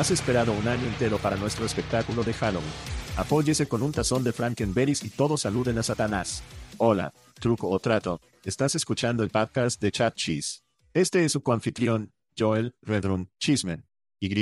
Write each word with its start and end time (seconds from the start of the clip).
Has 0.00 0.10
esperado 0.10 0.54
un 0.54 0.66
año 0.66 0.86
entero 0.86 1.18
para 1.18 1.36
nuestro 1.36 1.66
espectáculo 1.66 2.24
de 2.24 2.32
Halloween. 2.32 2.72
Apóyese 3.18 3.68
con 3.68 3.82
un 3.82 3.92
tazón 3.92 4.24
de 4.24 4.32
Frankenberries 4.32 5.04
y 5.04 5.10
todos 5.10 5.42
saluden 5.42 5.76
a 5.76 5.82
Satanás. 5.82 6.42
Hola, 6.78 7.12
truco 7.38 7.68
o 7.68 7.78
trato. 7.80 8.18
Estás 8.42 8.74
escuchando 8.74 9.22
el 9.22 9.28
podcast 9.28 9.78
de 9.78 9.92
Chat 9.92 10.14
Cheese. 10.14 10.62
Este 10.94 11.22
es 11.22 11.32
su 11.32 11.42
coanfitrión, 11.42 12.14
Joel 12.34 12.74
Redrum 12.80 13.26
Cheeseman. 13.38 13.86
Y. 14.18 14.34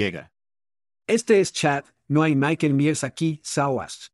Este 1.09 1.41
es 1.41 1.53
Chad, 1.53 1.83
no 2.06 2.23
hay 2.23 2.36
Michael 2.36 2.75
Mears 2.75 3.03
aquí, 3.03 3.41
Sawas. 3.42 4.12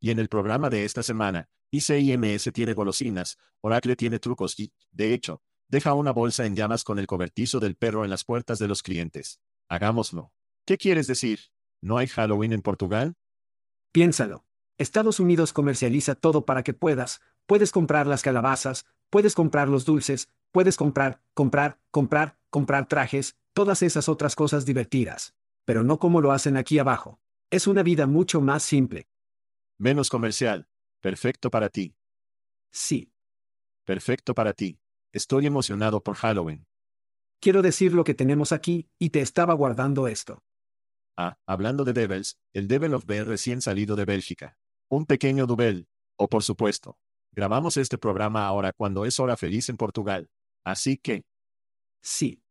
Y 0.00 0.10
en 0.10 0.18
el 0.18 0.28
programa 0.28 0.70
de 0.70 0.84
esta 0.84 1.04
semana, 1.04 1.48
ICIMS 1.70 2.50
tiene 2.52 2.72
golosinas, 2.72 3.38
Oracle 3.60 3.94
tiene 3.94 4.18
trucos 4.18 4.58
y, 4.58 4.72
de 4.90 5.14
hecho, 5.14 5.40
deja 5.68 5.94
una 5.94 6.10
bolsa 6.10 6.44
en 6.46 6.56
llamas 6.56 6.82
con 6.82 6.98
el 6.98 7.06
cobertizo 7.06 7.60
del 7.60 7.76
perro 7.76 8.02
en 8.02 8.10
las 8.10 8.24
puertas 8.24 8.58
de 8.58 8.66
los 8.66 8.82
clientes. 8.82 9.40
Hagámoslo. 9.68 10.33
¿Qué 10.66 10.78
quieres 10.78 11.06
decir? 11.06 11.40
¿No 11.82 11.98
hay 11.98 12.06
Halloween 12.06 12.54
en 12.54 12.62
Portugal? 12.62 13.16
Piénsalo. 13.92 14.46
Estados 14.78 15.20
Unidos 15.20 15.52
comercializa 15.52 16.14
todo 16.14 16.46
para 16.46 16.62
que 16.62 16.72
puedas. 16.72 17.20
Puedes 17.46 17.70
comprar 17.70 18.06
las 18.06 18.22
calabazas, 18.22 18.86
puedes 19.10 19.34
comprar 19.34 19.68
los 19.68 19.84
dulces, 19.84 20.30
puedes 20.52 20.78
comprar, 20.78 21.20
comprar, 21.34 21.78
comprar, 21.90 22.38
comprar 22.48 22.88
trajes, 22.88 23.36
todas 23.52 23.82
esas 23.82 24.08
otras 24.08 24.34
cosas 24.34 24.64
divertidas. 24.64 25.34
Pero 25.66 25.84
no 25.84 25.98
como 25.98 26.22
lo 26.22 26.32
hacen 26.32 26.56
aquí 26.56 26.78
abajo. 26.78 27.20
Es 27.50 27.66
una 27.66 27.82
vida 27.82 28.06
mucho 28.06 28.40
más 28.40 28.62
simple. 28.62 29.06
Menos 29.78 30.08
comercial. 30.08 30.66
Perfecto 31.02 31.50
para 31.50 31.68
ti. 31.68 31.94
Sí. 32.72 33.12
Perfecto 33.84 34.34
para 34.34 34.54
ti. 34.54 34.80
Estoy 35.12 35.44
emocionado 35.44 36.02
por 36.02 36.16
Halloween. 36.16 36.66
Quiero 37.38 37.60
decir 37.60 37.92
lo 37.92 38.04
que 38.04 38.14
tenemos 38.14 38.52
aquí, 38.52 38.88
y 38.98 39.10
te 39.10 39.20
estaba 39.20 39.52
guardando 39.52 40.08
esto. 40.08 40.42
Ah, 41.16 41.38
hablando 41.46 41.84
de 41.84 41.92
Devils, 41.92 42.38
el 42.52 42.66
Devil 42.66 42.94
of 42.94 43.06
Bear 43.06 43.26
recién 43.26 43.60
salido 43.60 43.94
de 43.94 44.04
Bélgica. 44.04 44.58
Un 44.88 45.06
pequeño 45.06 45.46
Dubel. 45.46 45.86
O 46.16 46.28
por 46.28 46.42
supuesto. 46.42 46.98
Grabamos 47.32 47.76
este 47.76 47.98
programa 47.98 48.46
ahora 48.46 48.72
cuando 48.72 49.04
es 49.04 49.18
hora 49.20 49.36
feliz 49.36 49.68
en 49.68 49.76
Portugal. 49.76 50.28
Así 50.64 50.96
que. 50.96 51.24
Sí. 52.02 52.42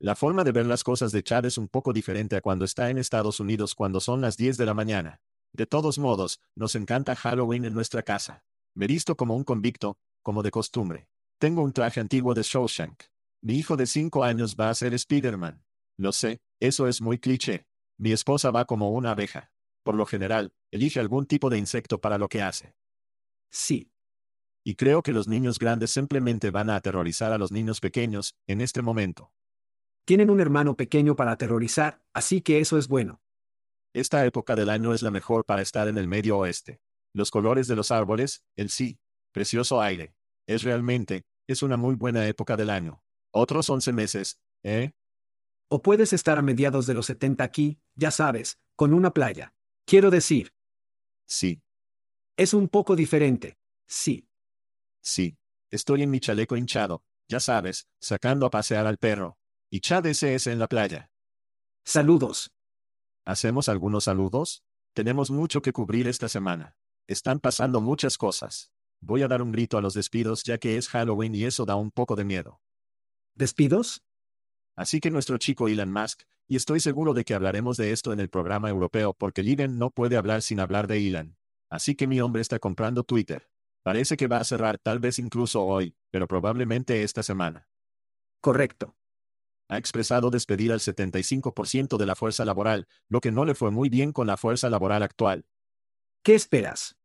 La 0.00 0.14
forma 0.14 0.44
de 0.44 0.52
ver 0.52 0.66
las 0.66 0.84
cosas 0.84 1.10
de 1.10 1.24
Chad 1.24 1.46
es 1.46 1.58
un 1.58 1.68
poco 1.68 1.92
diferente 1.92 2.36
a 2.36 2.40
cuando 2.40 2.64
está 2.64 2.90
en 2.90 2.98
Estados 2.98 3.40
Unidos 3.40 3.74
cuando 3.74 3.98
son 4.00 4.20
las 4.20 4.36
10 4.36 4.56
de 4.56 4.66
la 4.66 4.74
mañana. 4.74 5.20
De 5.52 5.66
todos 5.66 5.98
modos, 5.98 6.40
nos 6.54 6.76
encanta 6.76 7.16
Halloween 7.16 7.64
en 7.64 7.74
nuestra 7.74 8.02
casa. 8.02 8.44
Me 8.74 8.86
visto 8.86 9.16
como 9.16 9.34
un 9.34 9.42
convicto, 9.42 9.98
como 10.22 10.44
de 10.44 10.52
costumbre. 10.52 11.08
Tengo 11.38 11.62
un 11.62 11.72
traje 11.72 11.98
antiguo 11.98 12.34
de 12.34 12.42
Shawshank. 12.42 13.04
Mi 13.42 13.54
hijo 13.54 13.76
de 13.76 13.86
cinco 13.86 14.22
años 14.22 14.56
va 14.58 14.70
a 14.70 14.74
ser 14.74 14.94
Spider-Man. 14.94 15.64
Lo 15.96 16.12
sé, 16.12 16.40
eso 16.60 16.86
es 16.86 17.00
muy 17.00 17.18
cliché. 17.18 17.66
Mi 17.98 18.12
esposa 18.12 18.52
va 18.52 18.64
como 18.64 18.90
una 18.92 19.10
abeja. 19.10 19.52
Por 19.82 19.96
lo 19.96 20.06
general, 20.06 20.52
elige 20.70 21.00
algún 21.00 21.26
tipo 21.26 21.50
de 21.50 21.58
insecto 21.58 22.00
para 22.00 22.16
lo 22.16 22.28
que 22.28 22.42
hace. 22.42 22.76
Sí. 23.50 23.90
Y 24.64 24.76
creo 24.76 25.02
que 25.02 25.12
los 25.12 25.26
niños 25.26 25.58
grandes 25.58 25.90
simplemente 25.90 26.50
van 26.50 26.70
a 26.70 26.76
aterrorizar 26.76 27.32
a 27.32 27.38
los 27.38 27.50
niños 27.50 27.80
pequeños, 27.80 28.36
en 28.46 28.60
este 28.60 28.82
momento. 28.82 29.32
Tienen 30.04 30.30
un 30.30 30.40
hermano 30.40 30.76
pequeño 30.76 31.16
para 31.16 31.32
aterrorizar, 31.32 32.00
así 32.12 32.40
que 32.40 32.60
eso 32.60 32.78
es 32.78 32.86
bueno. 32.86 33.20
Esta 33.94 34.24
época 34.26 34.54
del 34.54 34.70
año 34.70 34.94
es 34.94 35.02
la 35.02 35.10
mejor 35.10 35.44
para 35.44 35.62
estar 35.62 35.88
en 35.88 35.98
el 35.98 36.06
medio 36.06 36.38
oeste. 36.38 36.80
Los 37.12 37.30
colores 37.30 37.66
de 37.66 37.76
los 37.76 37.90
árboles, 37.90 38.44
el 38.56 38.68
sí, 38.68 39.00
precioso 39.32 39.80
aire. 39.80 40.14
Es 40.46 40.62
realmente, 40.62 41.24
es 41.48 41.62
una 41.62 41.76
muy 41.76 41.94
buena 41.94 42.26
época 42.28 42.56
del 42.56 42.70
año. 42.70 43.02
Otros 43.32 43.68
11 43.68 43.92
meses, 43.92 44.40
¿eh? 44.62 44.92
O 45.70 45.82
puedes 45.82 46.12
estar 46.12 46.38
a 46.38 46.42
mediados 46.42 46.86
de 46.86 46.94
los 46.94 47.06
70 47.06 47.44
aquí, 47.44 47.78
ya 47.94 48.10
sabes, 48.10 48.58
con 48.74 48.94
una 48.94 49.12
playa. 49.12 49.54
Quiero 49.84 50.10
decir. 50.10 50.54
Sí. 51.26 51.62
Es 52.36 52.54
un 52.54 52.68
poco 52.68 52.96
diferente. 52.96 53.58
Sí. 53.86 54.28
Sí. 55.02 55.36
Estoy 55.70 56.02
en 56.02 56.10
mi 56.10 56.20
chaleco 56.20 56.56
hinchado, 56.56 57.02
ya 57.28 57.40
sabes, 57.40 57.88
sacando 58.00 58.46
a 58.46 58.50
pasear 58.50 58.86
al 58.86 58.96
perro. 58.96 59.36
Y 59.70 59.80
Chad 59.80 60.06
SS 60.06 60.50
en 60.50 60.58
la 60.58 60.66
playa. 60.66 61.10
Saludos. 61.84 62.50
¿Hacemos 63.26 63.68
algunos 63.68 64.04
saludos? 64.04 64.62
Tenemos 64.94 65.30
mucho 65.30 65.60
que 65.60 65.72
cubrir 65.72 66.08
esta 66.08 66.28
semana. 66.28 66.76
Están 67.06 67.40
pasando 67.40 67.82
muchas 67.82 68.16
cosas. 68.16 68.72
Voy 69.00 69.22
a 69.22 69.28
dar 69.28 69.42
un 69.42 69.52
grito 69.52 69.76
a 69.76 69.82
los 69.82 69.92
despidos 69.92 70.42
ya 70.42 70.56
que 70.56 70.78
es 70.78 70.88
Halloween 70.88 71.34
y 71.34 71.44
eso 71.44 71.66
da 71.66 71.76
un 71.76 71.90
poco 71.90 72.16
de 72.16 72.24
miedo. 72.24 72.60
¿Despidos? 73.34 74.02
Así 74.78 75.00
que 75.00 75.10
nuestro 75.10 75.38
chico 75.38 75.66
Elon 75.66 75.92
Musk, 75.92 76.22
y 76.46 76.54
estoy 76.54 76.78
seguro 76.78 77.12
de 77.12 77.24
que 77.24 77.34
hablaremos 77.34 77.76
de 77.76 77.90
esto 77.90 78.12
en 78.12 78.20
el 78.20 78.28
programa 78.28 78.70
europeo 78.70 79.12
porque 79.12 79.40
Elon 79.40 79.76
no 79.76 79.90
puede 79.90 80.16
hablar 80.16 80.40
sin 80.40 80.60
hablar 80.60 80.86
de 80.86 81.04
Elon. 81.04 81.36
Así 81.68 81.96
que 81.96 82.06
mi 82.06 82.20
hombre 82.20 82.42
está 82.42 82.60
comprando 82.60 83.02
Twitter. 83.02 83.50
Parece 83.82 84.16
que 84.16 84.28
va 84.28 84.36
a 84.36 84.44
cerrar 84.44 84.78
tal 84.78 85.00
vez 85.00 85.18
incluso 85.18 85.64
hoy, 85.64 85.96
pero 86.12 86.28
probablemente 86.28 87.02
esta 87.02 87.24
semana. 87.24 87.68
Correcto. 88.40 88.96
Ha 89.68 89.78
expresado 89.78 90.30
despedir 90.30 90.70
al 90.70 90.78
75% 90.78 91.96
de 91.96 92.06
la 92.06 92.14
fuerza 92.14 92.44
laboral, 92.44 92.86
lo 93.08 93.20
que 93.20 93.32
no 93.32 93.44
le 93.44 93.56
fue 93.56 93.72
muy 93.72 93.88
bien 93.88 94.12
con 94.12 94.28
la 94.28 94.36
fuerza 94.36 94.70
laboral 94.70 95.02
actual. 95.02 95.44
¿Qué 96.22 96.36
esperas? 96.36 96.97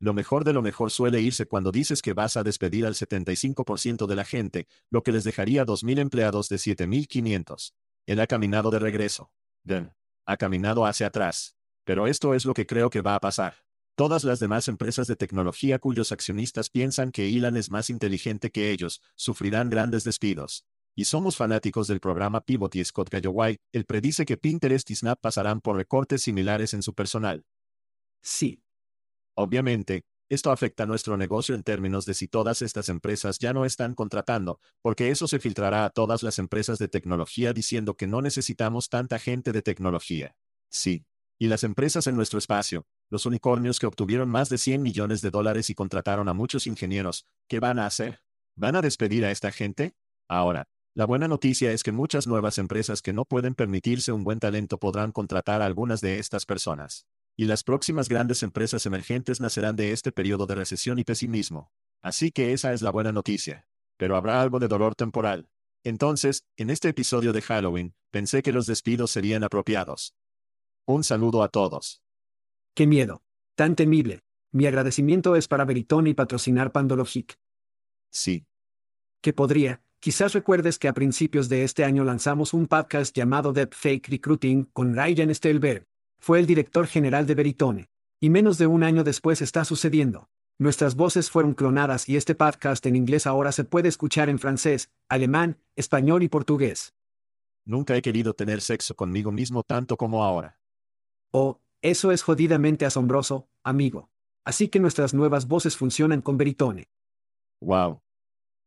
Lo 0.00 0.14
mejor 0.14 0.44
de 0.44 0.52
lo 0.52 0.62
mejor 0.62 0.92
suele 0.92 1.20
irse 1.20 1.46
cuando 1.46 1.72
dices 1.72 2.02
que 2.02 2.12
vas 2.12 2.36
a 2.36 2.44
despedir 2.44 2.86
al 2.86 2.94
75% 2.94 4.06
de 4.06 4.16
la 4.16 4.24
gente, 4.24 4.68
lo 4.90 5.02
que 5.02 5.10
les 5.10 5.24
dejaría 5.24 5.66
2.000 5.66 5.98
empleados 5.98 6.48
de 6.48 6.56
7.500. 6.56 7.72
Él 8.06 8.20
ha 8.20 8.26
caminado 8.28 8.70
de 8.70 8.78
regreso. 8.78 9.32
Den. 9.64 9.92
Ha 10.24 10.36
caminado 10.36 10.86
hacia 10.86 11.08
atrás. 11.08 11.56
Pero 11.84 12.06
esto 12.06 12.34
es 12.34 12.44
lo 12.44 12.54
que 12.54 12.66
creo 12.66 12.90
que 12.90 13.00
va 13.00 13.16
a 13.16 13.20
pasar. 13.20 13.54
Todas 13.96 14.22
las 14.22 14.38
demás 14.38 14.68
empresas 14.68 15.08
de 15.08 15.16
tecnología 15.16 15.80
cuyos 15.80 16.12
accionistas 16.12 16.70
piensan 16.70 17.10
que 17.10 17.28
Elon 17.28 17.56
es 17.56 17.70
más 17.70 17.90
inteligente 17.90 18.52
que 18.52 18.70
ellos, 18.70 19.02
sufrirán 19.16 19.70
grandes 19.70 20.04
despidos. 20.04 20.64
Y 20.94 21.06
somos 21.06 21.36
fanáticos 21.36 21.88
del 21.88 21.98
programa 21.98 22.42
Pivot 22.42 22.76
y 22.76 22.84
Scott 22.84 23.10
Galloway, 23.10 23.58
él 23.72 23.84
predice 23.84 24.24
que 24.24 24.36
Pinterest 24.36 24.88
y 24.90 24.94
Snap 24.94 25.20
pasarán 25.20 25.60
por 25.60 25.76
recortes 25.76 26.22
similares 26.22 26.74
en 26.74 26.82
su 26.82 26.94
personal. 26.94 27.44
Sí. 28.22 28.62
Obviamente, 29.38 30.02
esto 30.28 30.50
afecta 30.50 30.84
nuestro 30.84 31.16
negocio 31.16 31.54
en 31.54 31.62
términos 31.62 32.04
de 32.06 32.14
si 32.14 32.26
todas 32.26 32.60
estas 32.60 32.88
empresas 32.88 33.38
ya 33.38 33.52
no 33.52 33.64
están 33.64 33.94
contratando, 33.94 34.58
porque 34.82 35.12
eso 35.12 35.28
se 35.28 35.38
filtrará 35.38 35.84
a 35.84 35.90
todas 35.90 36.24
las 36.24 36.40
empresas 36.40 36.80
de 36.80 36.88
tecnología 36.88 37.52
diciendo 37.52 37.96
que 37.96 38.08
no 38.08 38.20
necesitamos 38.20 38.88
tanta 38.88 39.20
gente 39.20 39.52
de 39.52 39.62
tecnología. 39.62 40.34
Sí. 40.70 41.06
Y 41.38 41.46
las 41.46 41.62
empresas 41.62 42.08
en 42.08 42.16
nuestro 42.16 42.40
espacio, 42.40 42.84
los 43.10 43.26
unicornios 43.26 43.78
que 43.78 43.86
obtuvieron 43.86 44.28
más 44.28 44.48
de 44.48 44.58
100 44.58 44.82
millones 44.82 45.22
de 45.22 45.30
dólares 45.30 45.70
y 45.70 45.74
contrataron 45.76 46.28
a 46.28 46.34
muchos 46.34 46.66
ingenieros, 46.66 47.24
¿qué 47.46 47.60
van 47.60 47.78
a 47.78 47.86
hacer? 47.86 48.24
¿Van 48.56 48.74
a 48.74 48.82
despedir 48.82 49.24
a 49.24 49.30
esta 49.30 49.52
gente? 49.52 49.94
Ahora, 50.28 50.66
la 50.96 51.06
buena 51.06 51.28
noticia 51.28 51.70
es 51.70 51.84
que 51.84 51.92
muchas 51.92 52.26
nuevas 52.26 52.58
empresas 52.58 53.02
que 53.02 53.12
no 53.12 53.24
pueden 53.24 53.54
permitirse 53.54 54.10
un 54.10 54.24
buen 54.24 54.40
talento 54.40 54.78
podrán 54.78 55.12
contratar 55.12 55.62
a 55.62 55.66
algunas 55.66 56.00
de 56.00 56.18
estas 56.18 56.44
personas. 56.44 57.06
Y 57.40 57.44
las 57.44 57.62
próximas 57.62 58.08
grandes 58.08 58.42
empresas 58.42 58.84
emergentes 58.84 59.40
nacerán 59.40 59.76
de 59.76 59.92
este 59.92 60.10
periodo 60.10 60.44
de 60.46 60.56
recesión 60.56 60.98
y 60.98 61.04
pesimismo. 61.04 61.70
Así 62.02 62.32
que 62.32 62.52
esa 62.52 62.72
es 62.72 62.82
la 62.82 62.90
buena 62.90 63.12
noticia. 63.12 63.68
Pero 63.96 64.16
habrá 64.16 64.42
algo 64.42 64.58
de 64.58 64.66
dolor 64.66 64.96
temporal. 64.96 65.48
Entonces, 65.84 66.42
en 66.56 66.68
este 66.68 66.88
episodio 66.88 67.32
de 67.32 67.40
Halloween, 67.40 67.94
pensé 68.10 68.42
que 68.42 68.50
los 68.50 68.66
despidos 68.66 69.12
serían 69.12 69.44
apropiados. 69.44 70.16
Un 70.84 71.04
saludo 71.04 71.44
a 71.44 71.48
todos. 71.48 72.02
¡Qué 72.74 72.88
miedo! 72.88 73.22
Tan 73.54 73.76
temible. 73.76 74.24
Mi 74.50 74.66
agradecimiento 74.66 75.36
es 75.36 75.46
para 75.46 75.64
Veritone 75.64 76.10
y 76.10 76.14
patrocinar 76.14 76.72
Pandologic. 76.72 77.38
Sí. 78.10 78.46
Que 79.20 79.32
podría, 79.32 79.80
quizás 80.00 80.32
recuerdes 80.32 80.76
que 80.80 80.88
a 80.88 80.92
principios 80.92 81.48
de 81.48 81.62
este 81.62 81.84
año 81.84 82.02
lanzamos 82.02 82.52
un 82.52 82.66
podcast 82.66 83.16
llamado 83.16 83.52
Deep 83.52 83.74
Fake 83.74 84.08
Recruiting 84.08 84.64
con 84.72 84.96
Ryan 84.96 85.32
Stelberg. 85.32 85.87
Fue 86.18 86.38
el 86.38 86.46
director 86.46 86.86
general 86.86 87.26
de 87.26 87.34
Veritone. 87.34 87.88
Y 88.20 88.30
menos 88.30 88.58
de 88.58 88.66
un 88.66 88.82
año 88.82 89.04
después 89.04 89.40
está 89.40 89.64
sucediendo. 89.64 90.28
Nuestras 90.58 90.96
voces 90.96 91.30
fueron 91.30 91.54
clonadas 91.54 92.08
y 92.08 92.16
este 92.16 92.34
podcast 92.34 92.84
en 92.86 92.96
inglés 92.96 93.28
ahora 93.28 93.52
se 93.52 93.62
puede 93.62 93.88
escuchar 93.88 94.28
en 94.28 94.40
francés, 94.40 94.90
alemán, 95.08 95.56
español 95.76 96.24
y 96.24 96.28
portugués. 96.28 96.94
Nunca 97.64 97.96
he 97.96 98.02
querido 98.02 98.34
tener 98.34 98.60
sexo 98.60 98.96
conmigo 98.96 99.30
mismo 99.30 99.62
tanto 99.62 99.96
como 99.96 100.24
ahora. 100.24 100.58
Oh, 101.30 101.60
eso 101.80 102.10
es 102.10 102.22
jodidamente 102.22 102.86
asombroso, 102.86 103.46
amigo. 103.62 104.10
Así 104.44 104.68
que 104.68 104.80
nuestras 104.80 105.14
nuevas 105.14 105.46
voces 105.46 105.76
funcionan 105.76 106.22
con 106.22 106.36
Veritone. 106.38 106.88
Wow. 107.60 108.00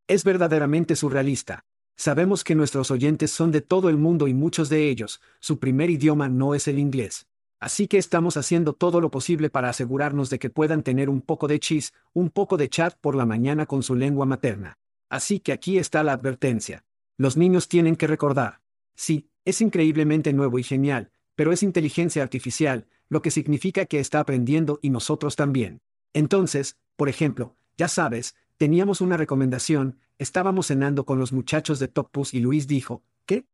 Es 0.07 0.23
verdaderamente 0.23 0.95
surrealista. 0.95 1.65
Sabemos 1.97 2.43
que 2.45 2.55
nuestros 2.55 2.89
oyentes 2.89 3.31
son 3.31 3.51
de 3.51 3.61
todo 3.61 3.89
el 3.89 3.97
mundo 3.97 4.27
y 4.27 4.33
muchos 4.33 4.69
de 4.69 4.89
ellos, 4.89 5.19
su 5.39 5.59
primer 5.59 5.89
idioma 5.89 6.29
no 6.29 6.55
es 6.55 6.67
el 6.69 6.79
inglés. 6.79 7.27
Así 7.61 7.87
que 7.87 7.99
estamos 7.99 8.37
haciendo 8.37 8.73
todo 8.73 8.99
lo 8.99 9.11
posible 9.11 9.51
para 9.51 9.69
asegurarnos 9.69 10.31
de 10.31 10.39
que 10.39 10.49
puedan 10.49 10.81
tener 10.81 11.11
un 11.11 11.21
poco 11.21 11.47
de 11.47 11.59
chis, 11.59 11.93
un 12.11 12.31
poco 12.31 12.57
de 12.57 12.69
chat 12.69 12.97
por 12.99 13.15
la 13.15 13.27
mañana 13.27 13.67
con 13.67 13.83
su 13.83 13.93
lengua 13.93 14.25
materna. 14.25 14.79
Así 15.09 15.39
que 15.39 15.51
aquí 15.51 15.77
está 15.77 16.01
la 16.01 16.13
advertencia. 16.13 16.83
Los 17.17 17.37
niños 17.37 17.67
tienen 17.67 17.95
que 17.95 18.07
recordar. 18.07 18.61
Sí, 18.95 19.29
es 19.45 19.61
increíblemente 19.61 20.33
nuevo 20.33 20.57
y 20.57 20.63
genial, 20.63 21.11
pero 21.35 21.51
es 21.51 21.61
inteligencia 21.61 22.23
artificial, 22.23 22.87
lo 23.09 23.21
que 23.21 23.29
significa 23.29 23.85
que 23.85 23.99
está 23.99 24.19
aprendiendo 24.19 24.79
y 24.81 24.89
nosotros 24.89 25.35
también. 25.35 25.81
Entonces, 26.13 26.77
por 26.95 27.09
ejemplo, 27.09 27.55
ya 27.77 27.87
sabes, 27.87 28.35
teníamos 28.57 29.01
una 29.01 29.17
recomendación, 29.17 29.99
estábamos 30.17 30.67
cenando 30.67 31.05
con 31.05 31.19
los 31.19 31.31
muchachos 31.31 31.77
de 31.77 31.87
Topus 31.87 32.33
y 32.33 32.39
Luis 32.39 32.67
dijo, 32.67 33.03
¿qué? 33.27 33.45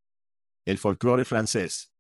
El 0.64 0.78
folclore 0.78 1.26
francés. 1.26 1.92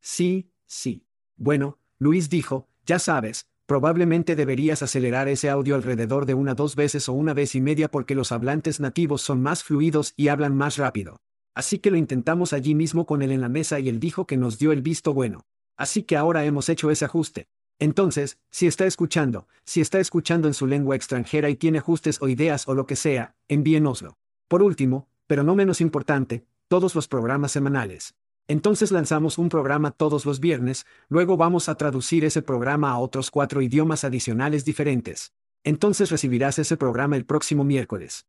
Sí, 0.00 0.50
sí. 0.64 1.04
Bueno, 1.36 1.78
Luis 1.98 2.30
dijo, 2.30 2.68
ya 2.86 2.98
sabes, 2.98 3.46
probablemente 3.66 4.36
deberías 4.36 4.82
acelerar 4.82 5.28
ese 5.28 5.50
audio 5.50 5.74
alrededor 5.74 6.26
de 6.26 6.34
una 6.34 6.54
dos 6.54 6.76
veces 6.76 7.08
o 7.08 7.12
una 7.12 7.34
vez 7.34 7.54
y 7.54 7.60
media 7.60 7.90
porque 7.90 8.14
los 8.14 8.32
hablantes 8.32 8.80
nativos 8.80 9.22
son 9.22 9.42
más 9.42 9.64
fluidos 9.64 10.14
y 10.16 10.28
hablan 10.28 10.56
más 10.56 10.76
rápido. 10.76 11.20
Así 11.54 11.78
que 11.78 11.90
lo 11.90 11.96
intentamos 11.96 12.52
allí 12.52 12.74
mismo 12.74 13.06
con 13.06 13.22
él 13.22 13.30
en 13.30 13.40
la 13.40 13.48
mesa 13.48 13.80
y 13.80 13.88
él 13.88 14.00
dijo 14.00 14.26
que 14.26 14.36
nos 14.36 14.58
dio 14.58 14.72
el 14.72 14.82
visto 14.82 15.14
bueno. 15.14 15.42
Así 15.76 16.02
que 16.02 16.16
ahora 16.16 16.44
hemos 16.44 16.68
hecho 16.68 16.90
ese 16.90 17.04
ajuste. 17.04 17.48
Entonces, 17.78 18.38
si 18.50 18.66
está 18.66 18.86
escuchando, 18.86 19.48
si 19.64 19.80
está 19.80 19.98
escuchando 19.98 20.46
en 20.46 20.54
su 20.54 20.66
lengua 20.66 20.96
extranjera 20.96 21.50
y 21.50 21.56
tiene 21.56 21.78
ajustes 21.78 22.22
o 22.22 22.28
ideas 22.28 22.68
o 22.68 22.74
lo 22.74 22.86
que 22.86 22.96
sea, 22.96 23.34
envíenoslo. 23.48 24.16
Por 24.48 24.62
último, 24.62 25.08
pero 25.26 25.42
no 25.42 25.54
menos 25.54 25.80
importante, 25.80 26.44
todos 26.68 26.94
los 26.94 27.08
programas 27.08 27.52
semanales. 27.52 28.14
Entonces 28.46 28.92
lanzamos 28.92 29.38
un 29.38 29.48
programa 29.48 29.90
todos 29.90 30.26
los 30.26 30.38
viernes, 30.38 30.84
luego 31.08 31.38
vamos 31.38 31.70
a 31.70 31.76
traducir 31.76 32.26
ese 32.26 32.42
programa 32.42 32.90
a 32.90 32.98
otros 32.98 33.30
cuatro 33.30 33.62
idiomas 33.62 34.04
adicionales 34.04 34.66
diferentes. 34.66 35.32
Entonces 35.62 36.10
recibirás 36.10 36.58
ese 36.58 36.76
programa 36.76 37.16
el 37.16 37.24
próximo 37.24 37.64
miércoles. 37.64 38.26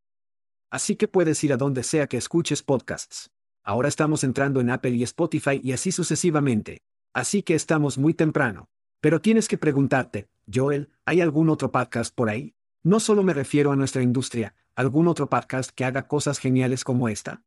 Así 0.70 0.96
que 0.96 1.10
puedes 1.10 1.44
ir 1.44 1.52
a 1.52 1.58
donde 1.58 1.84
sea 1.84 2.08
que 2.08 2.16
escuches 2.16 2.64
podcasts. 2.64 3.30
Ahora 3.62 3.90
estamos 3.90 4.24
entrando 4.24 4.62
en 4.62 4.70
Apple 4.70 4.92
y 4.92 5.04
Spotify 5.04 5.60
y 5.62 5.74
así 5.74 5.92
sucesivamente. 5.92 6.82
Así 7.14 7.44
que 7.44 7.56
estamos 7.56 7.98
muy 7.98 8.14
temprano. 8.14 8.70
Pero 9.02 9.20
tienes 9.20 9.50
que 9.50 9.58
preguntarte, 9.58 10.30
Joel, 10.52 10.90
¿hay 11.04 11.20
algún 11.20 11.50
otro 11.50 11.72
podcast 11.72 12.16
por 12.16 12.30
ahí? 12.30 12.56
No 12.84 13.00
solo 13.00 13.22
me 13.22 13.34
refiero 13.34 13.72
a 13.72 13.76
nuestra 13.76 14.02
industria, 14.02 14.56
¿algún 14.76 15.08
otro 15.08 15.30
podcast 15.30 15.72
que 15.72 15.84
haga 15.84 16.08
cosas 16.08 16.40
geniales 16.40 16.84
como 16.84 17.10
esta? 17.10 17.44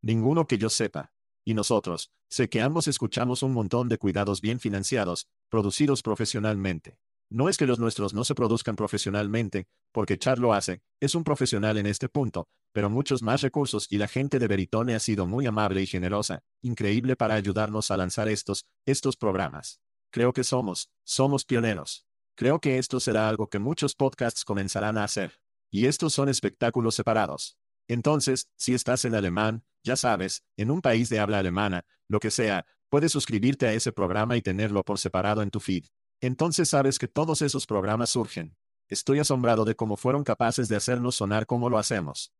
Ninguno 0.00 0.46
que 0.46 0.58
yo 0.58 0.68
sepa. 0.68 1.11
Y 1.44 1.54
nosotros, 1.54 2.10
sé 2.28 2.48
que 2.48 2.60
ambos 2.60 2.86
escuchamos 2.86 3.42
un 3.42 3.52
montón 3.52 3.88
de 3.88 3.98
cuidados 3.98 4.40
bien 4.40 4.60
financiados, 4.60 5.26
producidos 5.48 6.02
profesionalmente. 6.02 6.98
No 7.30 7.48
es 7.48 7.56
que 7.56 7.66
los 7.66 7.78
nuestros 7.78 8.14
no 8.14 8.24
se 8.24 8.34
produzcan 8.34 8.76
profesionalmente, 8.76 9.66
porque 9.90 10.18
Char 10.18 10.38
lo 10.38 10.52
hace, 10.52 10.82
es 11.00 11.14
un 11.14 11.24
profesional 11.24 11.78
en 11.78 11.86
este 11.86 12.08
punto, 12.08 12.46
pero 12.72 12.90
muchos 12.90 13.22
más 13.22 13.40
recursos 13.40 13.86
y 13.90 13.98
la 13.98 14.06
gente 14.06 14.38
de 14.38 14.46
Veritone 14.46 14.94
ha 14.94 15.00
sido 15.00 15.26
muy 15.26 15.46
amable 15.46 15.82
y 15.82 15.86
generosa, 15.86 16.42
increíble 16.62 17.16
para 17.16 17.34
ayudarnos 17.34 17.90
a 17.90 17.96
lanzar 17.96 18.28
estos, 18.28 18.66
estos 18.86 19.16
programas. 19.16 19.80
Creo 20.10 20.32
que 20.32 20.44
somos, 20.44 20.90
somos 21.04 21.44
pioneros. 21.44 22.06
Creo 22.36 22.60
que 22.60 22.78
esto 22.78 23.00
será 23.00 23.28
algo 23.28 23.48
que 23.48 23.58
muchos 23.58 23.94
podcasts 23.94 24.44
comenzarán 24.44 24.98
a 24.98 25.04
hacer. 25.04 25.40
Y 25.70 25.86
estos 25.86 26.12
son 26.12 26.28
espectáculos 26.28 26.94
separados. 26.94 27.56
Entonces, 27.88 28.48
si 28.56 28.74
estás 28.74 29.04
en 29.04 29.14
alemán, 29.14 29.64
ya 29.82 29.96
sabes, 29.96 30.44
en 30.56 30.70
un 30.70 30.80
país 30.80 31.08
de 31.08 31.18
habla 31.18 31.38
alemana, 31.38 31.84
lo 32.08 32.20
que 32.20 32.30
sea, 32.30 32.66
puedes 32.88 33.12
suscribirte 33.12 33.66
a 33.66 33.72
ese 33.72 33.92
programa 33.92 34.36
y 34.36 34.42
tenerlo 34.42 34.84
por 34.84 34.98
separado 34.98 35.42
en 35.42 35.50
tu 35.50 35.60
feed. 35.60 35.86
Entonces 36.20 36.68
sabes 36.68 36.98
que 36.98 37.08
todos 37.08 37.42
esos 37.42 37.66
programas 37.66 38.10
surgen. 38.10 38.56
Estoy 38.88 39.18
asombrado 39.18 39.64
de 39.64 39.74
cómo 39.74 39.96
fueron 39.96 40.22
capaces 40.22 40.68
de 40.68 40.76
hacernos 40.76 41.16
sonar 41.16 41.46
como 41.46 41.68
lo 41.70 41.78
hacemos. 41.78 42.32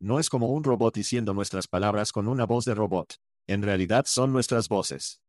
No 0.00 0.20
es 0.20 0.30
como 0.30 0.48
un 0.48 0.62
robot 0.62 0.94
diciendo 0.94 1.34
nuestras 1.34 1.66
palabras 1.66 2.12
con 2.12 2.28
una 2.28 2.46
voz 2.46 2.64
de 2.64 2.74
robot. 2.74 3.16
En 3.48 3.62
realidad 3.62 4.04
son 4.06 4.32
nuestras 4.32 4.68
voces. 4.68 5.20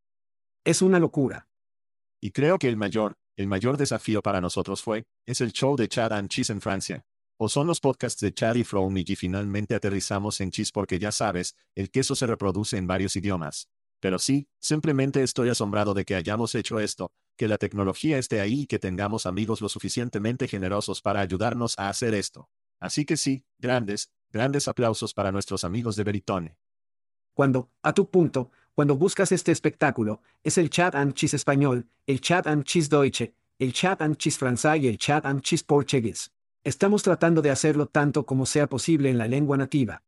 Es 0.64 0.82
una 0.82 1.00
locura. 1.00 1.48
Y 2.22 2.32
creo 2.32 2.60
que 2.60 2.68
el 2.68 2.78
mayor, 2.78 3.18
el 3.38 3.48
mayor 3.48 3.78
desafío 3.78 4.22
para 4.22 4.42
nosotros 4.42 4.84
fue, 4.84 5.06
es 5.26 5.42
el 5.42 5.54
show 5.54 5.76
de 5.76 5.88
Chad 5.88 6.14
and 6.14 6.30
Cheese 6.30 6.52
en 6.52 6.62
Francia. 6.62 7.06
O 7.42 7.48
son 7.48 7.68
los 7.68 7.80
podcasts 7.80 8.20
de 8.20 8.34
Chad 8.34 8.56
y 8.56 8.66
From 8.66 8.98
y 8.98 9.06
finalmente 9.16 9.74
aterrizamos 9.74 10.42
en 10.42 10.52
Cheese 10.52 10.74
porque 10.74 11.00
ya 11.00 11.14
sabes, 11.14 11.56
el 11.74 11.90
queso 11.90 12.14
se 12.14 12.28
reproduce 12.28 12.76
en 12.76 12.86
varios 12.86 13.16
idiomas. 13.16 13.70
Pero 14.02 14.20
sí, 14.20 14.50
simplemente 14.60 15.24
estoy 15.24 15.48
asombrado 15.48 15.94
de 15.94 16.04
que 16.04 16.16
hayamos 16.16 16.54
hecho 16.54 16.82
esto, 16.82 17.14
que 17.38 17.48
la 17.48 17.58
tecnología 17.58 18.18
esté 18.18 18.42
ahí 18.42 18.64
y 18.64 18.68
que 18.68 18.78
tengamos 18.78 19.26
amigos 19.26 19.62
lo 19.62 19.70
suficientemente 19.70 20.50
generosos 20.50 21.02
para 21.02 21.22
ayudarnos 21.22 21.80
a 21.80 21.88
hacer 21.88 22.14
esto. 22.14 22.50
Así 22.78 23.06
que 23.06 23.16
sí, 23.16 23.46
grandes, 23.58 24.12
grandes 24.34 24.68
aplausos 24.68 25.14
para 25.14 25.32
nuestros 25.32 25.64
amigos 25.64 25.96
de 25.96 26.04
Veritone. 26.04 26.58
Cuando, 27.34 27.70
a 27.84 27.94
tu 27.94 28.10
punto, 28.10 28.52
cuando 28.76 28.98
buscas 28.98 29.32
este 29.32 29.54
espectáculo, 29.54 30.22
es 30.44 30.58
el 30.58 30.70
chat 30.70 30.94
and 30.94 31.14
cheese 31.14 31.38
español, 31.38 31.88
el 32.06 32.20
chat 32.20 32.48
and 32.48 32.66
cheese 32.66 32.90
deutsche, 32.90 33.34
el 33.60 33.72
chat 33.72 34.02
and 34.02 34.18
cheese 34.18 34.38
francés 34.38 34.84
y 34.84 34.90
el 34.90 34.98
chat 34.98 35.26
and 35.26 35.42
cheese 35.42 35.64
portugués. 35.64 36.34
Estamos 36.64 37.04
tratando 37.04 37.42
de 37.42 37.52
hacerlo 37.52 37.88
tanto 37.88 38.26
como 38.26 38.46
sea 38.46 38.68
posible 38.68 39.10
en 39.10 39.18
la 39.18 39.28
lengua 39.28 39.56
nativa. 39.56 40.04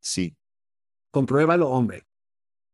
Sí. 0.00 0.36
Compruébalo, 1.10 1.70
hombre. 1.70 2.06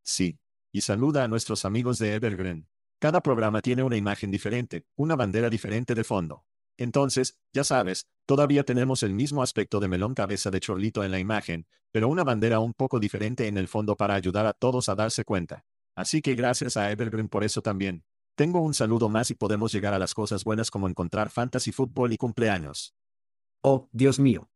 Sí. 0.05 0.39
Y 0.73 0.83
saluda 0.83 1.25
a 1.25 1.29
nuestros 1.29 1.65
amigos 1.65 1.99
de 1.99 2.15
Evergreen. 2.15 2.69
Cada 3.01 3.23
programa 3.23 3.63
tiene 3.63 3.83
una 3.83 3.97
imagen 3.97 4.31
diferente, 4.31 4.85
una 4.95 5.17
bandera 5.17 5.49
diferente 5.49 5.95
de 5.95 6.05
fondo. 6.05 6.45
Entonces, 6.77 7.39
ya 7.53 7.65
sabes, 7.65 8.07
todavía 8.27 8.63
tenemos 8.65 9.03
el 9.03 9.15
mismo 9.15 9.43
aspecto 9.43 9.81
de 9.81 9.89
melón 9.89 10.15
cabeza 10.15 10.51
de 10.51 10.61
chorlito 10.61 11.03
en 11.03 11.11
la 11.11 11.19
imagen, 11.19 11.67
pero 11.91 12.09
una 12.09 12.25
bandera 12.25 12.61
un 12.61 12.75
poco 12.75 13.01
diferente 13.01 13.47
en 13.47 13.57
el 13.57 13.69
fondo 13.69 13.97
para 13.97 14.15
ayudar 14.15 14.47
a 14.47 14.53
todos 14.53 14.89
a 14.89 14.95
darse 14.95 15.25
cuenta. 15.25 15.65
Así 15.97 16.21
que 16.21 16.35
gracias 16.35 16.77
a 16.77 16.91
Evergreen 16.93 17.29
por 17.29 17.43
eso 17.43 17.63
también. 17.63 18.05
Tengo 18.37 18.61
un 18.61 18.75
saludo 18.75 19.09
más 19.09 19.31
y 19.31 19.35
podemos 19.35 19.73
llegar 19.73 19.95
a 19.95 19.99
las 19.99 20.15
cosas 20.15 20.45
buenas 20.45 20.71
como 20.71 20.89
encontrar 20.89 21.31
fantasy 21.31 21.73
fútbol 21.73 22.13
y 22.13 22.19
cumpleaños. 22.19 22.95
Oh, 23.63 23.89
Dios 23.93 24.21
mío. 24.21 24.49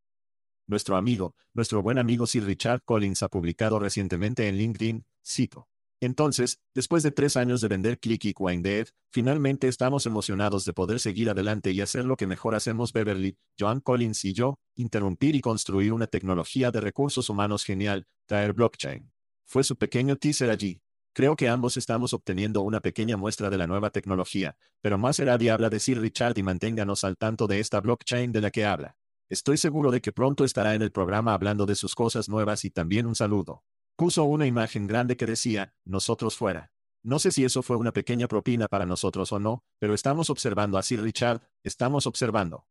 Nuestro 0.65 0.95
amigo, 0.95 1.35
nuestro 1.53 1.81
buen 1.81 1.97
amigo 1.97 2.25
Sir 2.25 2.45
Richard 2.45 2.83
Collins 2.85 3.21
ha 3.21 3.27
publicado 3.27 3.79
recientemente 3.79 4.47
en 4.47 4.57
LinkedIn, 4.57 5.05
cito. 5.21 5.67
Entonces, 5.99 6.59
después 6.73 7.03
de 7.03 7.11
tres 7.11 7.37
años 7.37 7.61
de 7.61 7.67
vender 7.67 7.99
Click 7.99 8.25
y 8.25 8.33
Dead, 8.61 8.87
finalmente 9.09 9.67
estamos 9.67 10.05
emocionados 10.05 10.65
de 10.65 10.73
poder 10.73 10.99
seguir 10.99 11.29
adelante 11.29 11.71
y 11.71 11.81
hacer 11.81 12.05
lo 12.05 12.17
que 12.17 12.27
mejor 12.27 12.55
hacemos 12.55 12.91
Beverly, 12.91 13.37
John 13.59 13.79
Collins 13.79 14.25
y 14.25 14.33
yo, 14.33 14.55
interrumpir 14.75 15.35
y 15.35 15.41
construir 15.41 15.93
una 15.93 16.07
tecnología 16.07 16.71
de 16.71 16.81
recursos 16.81 17.29
humanos 17.29 17.63
genial, 17.63 18.05
traer 18.25 18.53
blockchain. 18.53 19.11
Fue 19.45 19.63
su 19.63 19.77
pequeño 19.77 20.17
teaser 20.17 20.49
allí. 20.49 20.82
Creo 21.13 21.35
que 21.35 21.47
ambos 21.47 21.77
estamos 21.77 22.11
obteniendo 22.13 22.61
una 22.61 22.79
pequeña 22.79 23.17
muestra 23.17 23.51
de 23.51 23.57
la 23.59 23.67
nueva 23.67 23.91
tecnología, 23.91 24.57
pero 24.81 24.97
más 24.97 25.17
será 25.17 25.33
habla 25.33 25.69
de 25.69 25.79
Sir 25.79 26.01
Richard 26.01 26.37
y 26.39 26.43
manténganos 26.43 27.03
al 27.03 27.17
tanto 27.17 27.45
de 27.45 27.59
esta 27.59 27.81
blockchain 27.81 28.31
de 28.31 28.41
la 28.41 28.49
que 28.49 28.65
habla. 28.65 28.97
Estoy 29.29 29.57
seguro 29.57 29.91
de 29.91 30.01
que 30.01 30.11
pronto 30.11 30.43
estará 30.43 30.73
en 30.73 30.81
el 30.81 30.91
programa 30.91 31.35
hablando 31.35 31.67
de 31.67 31.75
sus 31.75 31.93
cosas 31.93 32.29
nuevas 32.29 32.65
y 32.65 32.71
también 32.71 33.05
un 33.05 33.13
saludo. 33.13 33.63
Puso 33.95 34.23
una 34.23 34.47
imagen 34.47 34.87
grande 34.87 35.15
que 35.15 35.27
decía, 35.27 35.75
nosotros 35.85 36.35
fuera. 36.35 36.71
No 37.03 37.19
sé 37.19 37.31
si 37.31 37.45
eso 37.45 37.61
fue 37.61 37.77
una 37.77 37.91
pequeña 37.91 38.27
propina 38.27 38.67
para 38.67 38.87
nosotros 38.87 39.31
o 39.31 39.39
no, 39.39 39.63
pero 39.77 39.93
estamos 39.93 40.31
observando 40.31 40.79
a 40.79 40.83
Sir 40.83 41.01
Richard, 41.01 41.41
estamos 41.61 42.07
observando. 42.07 42.65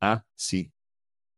Ah, 0.00 0.26
sí. 0.36 0.72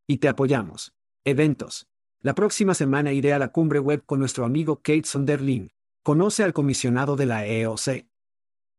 Y 0.06 0.18
te 0.18 0.28
apoyamos. 0.28 0.92
Eventos. 1.24 1.88
La 2.20 2.34
próxima 2.34 2.74
semana 2.74 3.12
iré 3.12 3.32
a 3.32 3.38
la 3.38 3.52
cumbre 3.52 3.78
web 3.78 4.04
con 4.04 4.18
nuestro 4.18 4.44
amigo 4.44 4.76
Kate 4.82 5.04
Sonderling. 5.04 5.70
¿Conoce 6.06 6.44
al 6.44 6.52
comisionado 6.52 7.16
de 7.16 7.26
la 7.26 7.46
EOC? 7.46 8.06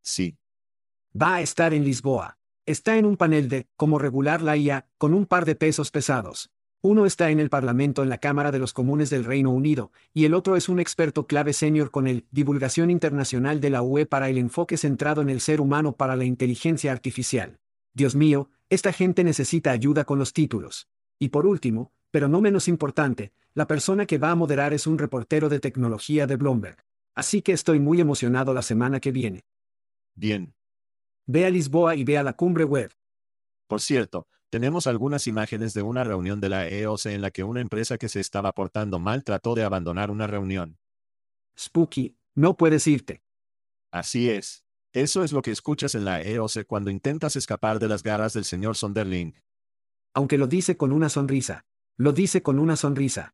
Sí. 0.01 0.37
Va 1.21 1.35
a 1.35 1.41
estar 1.41 1.73
en 1.73 1.83
Lisboa. 1.83 2.37
Está 2.65 2.95
en 2.95 3.05
un 3.05 3.17
panel 3.17 3.49
de 3.49 3.67
cómo 3.75 3.99
regular 3.99 4.41
la 4.41 4.55
IA, 4.55 4.87
con 4.97 5.13
un 5.13 5.25
par 5.25 5.43
de 5.43 5.55
pesos 5.55 5.91
pesados. 5.91 6.51
Uno 6.81 7.05
está 7.05 7.29
en 7.29 7.41
el 7.41 7.49
Parlamento 7.49 8.01
en 8.01 8.07
la 8.07 8.19
Cámara 8.19 8.51
de 8.51 8.59
los 8.59 8.71
Comunes 8.71 9.09
del 9.09 9.25
Reino 9.25 9.49
Unido, 9.49 9.91
y 10.13 10.23
el 10.23 10.33
otro 10.33 10.55
es 10.55 10.69
un 10.69 10.79
experto 10.79 11.27
clave 11.27 11.51
senior 11.51 11.91
con 11.91 12.07
el 12.07 12.25
Divulgación 12.31 12.89
Internacional 12.89 13.59
de 13.59 13.71
la 13.71 13.81
UE 13.81 14.05
para 14.05 14.29
el 14.29 14.37
enfoque 14.37 14.77
centrado 14.77 15.21
en 15.21 15.29
el 15.29 15.41
ser 15.41 15.59
humano 15.59 15.97
para 15.97 16.15
la 16.15 16.23
inteligencia 16.23 16.93
artificial. 16.93 17.59
Dios 17.93 18.15
mío, 18.15 18.49
esta 18.69 18.93
gente 18.93 19.25
necesita 19.25 19.71
ayuda 19.71 20.05
con 20.05 20.17
los 20.17 20.31
títulos. 20.31 20.87
Y 21.19 21.27
por 21.27 21.45
último, 21.45 21.91
pero 22.09 22.29
no 22.29 22.39
menos 22.39 22.69
importante, 22.69 23.33
la 23.53 23.67
persona 23.67 24.05
que 24.05 24.17
va 24.17 24.31
a 24.31 24.35
moderar 24.35 24.73
es 24.73 24.87
un 24.87 24.97
reportero 24.97 25.49
de 25.49 25.59
tecnología 25.59 26.25
de 26.25 26.37
Bloomberg. 26.37 26.86
Así 27.17 27.41
que 27.41 27.51
estoy 27.51 27.79
muy 27.79 27.99
emocionado 27.99 28.53
la 28.53 28.61
semana 28.61 28.99
que 28.99 29.11
viene. 29.11 29.43
Bien. 30.13 30.53
Ve 31.25 31.47
a 31.47 31.49
Lisboa 31.49 31.95
y 31.95 32.03
ve 32.03 32.15
a 32.19 32.21
la 32.21 32.33
cumbre 32.33 32.63
web. 32.63 32.93
Por 33.65 33.81
cierto, 33.81 34.27
tenemos 34.51 34.85
algunas 34.85 35.25
imágenes 35.25 35.73
de 35.73 35.81
una 35.81 36.03
reunión 36.03 36.39
de 36.39 36.49
la 36.49 36.67
EOC 36.69 37.07
en 37.07 37.21
la 37.21 37.31
que 37.31 37.43
una 37.43 37.59
empresa 37.59 37.97
que 37.97 38.07
se 38.07 38.19
estaba 38.19 38.51
portando 38.51 38.99
mal 38.99 39.23
trató 39.23 39.55
de 39.55 39.63
abandonar 39.63 40.11
una 40.11 40.27
reunión. 40.27 40.77
Spooky, 41.57 42.15
no 42.35 42.55
puedes 42.55 42.85
irte. 42.85 43.23
Así 43.91 44.29
es. 44.29 44.63
Eso 44.93 45.23
es 45.23 45.31
lo 45.31 45.41
que 45.41 45.49
escuchas 45.49 45.95
en 45.95 46.05
la 46.05 46.21
EOC 46.21 46.67
cuando 46.67 46.91
intentas 46.91 47.35
escapar 47.35 47.79
de 47.79 47.87
las 47.87 48.03
garras 48.03 48.33
del 48.33 48.45
señor 48.45 48.75
Sonderling. 48.75 49.33
Aunque 50.13 50.37
lo 50.37 50.45
dice 50.45 50.77
con 50.77 50.91
una 50.91 51.09
sonrisa. 51.09 51.65
Lo 51.97 52.11
dice 52.11 52.43
con 52.43 52.59
una 52.59 52.75
sonrisa. 52.75 53.33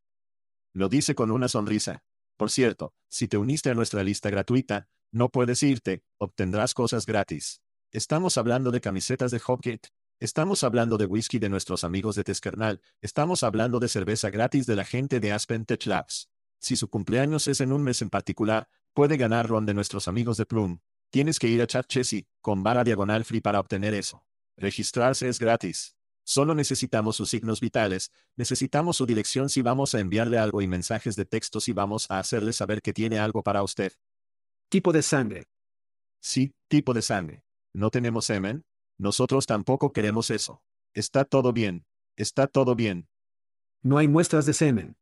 Lo 0.72 0.88
dice 0.88 1.14
con 1.14 1.30
una 1.30 1.48
sonrisa. 1.48 2.02
Por 2.36 2.50
cierto, 2.50 2.94
si 3.08 3.28
te 3.28 3.36
uniste 3.36 3.70
a 3.70 3.74
nuestra 3.74 4.02
lista 4.02 4.30
gratuita, 4.30 4.88
no 5.12 5.28
puedes 5.28 5.62
irte, 5.62 6.04
obtendrás 6.18 6.74
cosas 6.74 7.06
gratis. 7.06 7.62
Estamos 7.92 8.36
hablando 8.38 8.70
de 8.70 8.80
camisetas 8.80 9.30
de 9.30 9.40
Hopkit, 9.46 9.86
Estamos 10.20 10.62
hablando 10.62 10.96
de 10.96 11.06
whisky 11.06 11.40
de 11.40 11.48
nuestros 11.48 11.82
amigos 11.82 12.14
de 12.14 12.22
Teskernal, 12.22 12.80
estamos 13.02 13.42
hablando 13.42 13.80
de 13.80 13.88
cerveza 13.88 14.30
gratis 14.30 14.64
de 14.64 14.76
la 14.76 14.84
gente 14.84 15.18
de 15.18 15.32
Aspen 15.32 15.64
Tech 15.64 15.84
Labs. 15.86 16.30
Si 16.60 16.76
su 16.76 16.88
cumpleaños 16.88 17.48
es 17.48 17.60
en 17.60 17.72
un 17.72 17.82
mes 17.82 18.00
en 18.00 18.10
particular, 18.10 18.68
puede 18.94 19.16
ganar 19.16 19.48
ron 19.48 19.66
de 19.66 19.74
nuestros 19.74 20.06
amigos 20.06 20.36
de 20.36 20.46
Plum. 20.46 20.78
Tienes 21.10 21.38
que 21.38 21.48
ir 21.48 21.60
a 21.60 21.66
Chat 21.66 21.86
Chessy, 21.88 22.28
con 22.40 22.62
barra 22.62 22.84
diagonal 22.84 23.24
free 23.24 23.40
para 23.40 23.58
obtener 23.58 23.92
eso. 23.92 24.24
Registrarse 24.56 25.28
es 25.28 25.38
gratis. 25.38 25.96
Solo 26.24 26.54
necesitamos 26.54 27.16
sus 27.16 27.28
signos 27.28 27.60
vitales, 27.60 28.10
necesitamos 28.34 28.96
su 28.96 29.04
dirección 29.04 29.50
si 29.50 29.60
vamos 29.60 29.94
a 29.94 30.00
enviarle 30.00 30.38
algo 30.38 30.62
y 30.62 30.66
mensajes 30.66 31.16
de 31.16 31.26
texto 31.26 31.60
si 31.60 31.72
vamos 31.72 32.10
a 32.10 32.18
hacerle 32.18 32.54
saber 32.54 32.80
que 32.80 32.94
tiene 32.94 33.18
algo 33.18 33.42
para 33.42 33.62
usted. 33.62 33.92
Tipo 34.70 34.92
de 34.92 35.02
sangre. 35.02 35.46
Sí, 36.20 36.54
tipo 36.68 36.94
de 36.94 37.02
sangre. 37.02 37.44
¿No 37.74 37.90
tenemos 37.90 38.24
semen? 38.24 38.64
Nosotros 38.98 39.46
tampoco 39.46 39.92
queremos 39.92 40.30
eso. 40.30 40.62
Está 40.94 41.24
todo 41.24 41.52
bien. 41.52 41.84
Está 42.16 42.46
todo 42.46 42.74
bien. 42.74 43.08
No 43.82 43.98
hay 43.98 44.08
muestras 44.08 44.46
de 44.46 44.54
semen. 44.54 44.96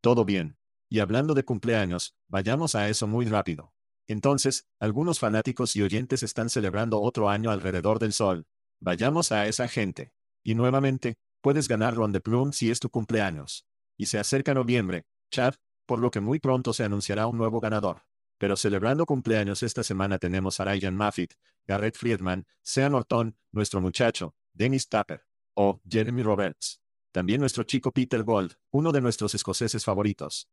Todo 0.00 0.24
bien. 0.24 0.56
Y 0.88 1.00
hablando 1.00 1.34
de 1.34 1.44
cumpleaños, 1.44 2.14
vayamos 2.28 2.76
a 2.76 2.88
eso 2.88 3.08
muy 3.08 3.26
rápido. 3.26 3.72
Entonces, 4.06 4.66
algunos 4.78 5.18
fanáticos 5.18 5.74
y 5.74 5.82
oyentes 5.82 6.22
están 6.22 6.50
celebrando 6.50 7.00
otro 7.00 7.28
año 7.28 7.50
alrededor 7.50 7.98
del 7.98 8.12
sol. 8.12 8.46
Vayamos 8.80 9.32
a 9.32 9.48
esa 9.48 9.66
gente. 9.66 10.12
Y 10.44 10.54
nuevamente, 10.54 11.16
puedes 11.40 11.66
ganar 11.68 11.94
Ron 11.94 12.12
de 12.12 12.20
Plum 12.20 12.52
si 12.52 12.70
es 12.70 12.78
tu 12.78 12.90
cumpleaños. 12.90 13.66
Y 13.96 14.06
se 14.06 14.18
acerca 14.18 14.52
noviembre, 14.52 15.06
Chad, 15.30 15.54
por 15.86 15.98
lo 15.98 16.10
que 16.10 16.20
muy 16.20 16.38
pronto 16.38 16.74
se 16.74 16.84
anunciará 16.84 17.26
un 17.26 17.38
nuevo 17.38 17.60
ganador. 17.60 18.02
Pero 18.38 18.56
celebrando 18.56 19.06
cumpleaños 19.06 19.62
esta 19.62 19.82
semana 19.82 20.18
tenemos 20.18 20.60
a 20.60 20.64
Ryan 20.64 20.96
Moffitt, 20.96 21.32
Garrett 21.66 21.96
Friedman, 21.96 22.46
Sean 22.62 22.92
Norton, 22.92 23.36
nuestro 23.52 23.80
muchacho, 23.80 24.34
Dennis 24.52 24.88
Tapper, 24.88 25.24
o 25.54 25.80
Jeremy 25.88 26.22
Roberts. 26.22 26.82
También 27.10 27.40
nuestro 27.40 27.64
chico 27.64 27.90
Peter 27.90 28.22
Gold, 28.22 28.56
uno 28.70 28.92
de 28.92 29.00
nuestros 29.00 29.34
escoceses 29.34 29.84
favoritos. 29.84 30.50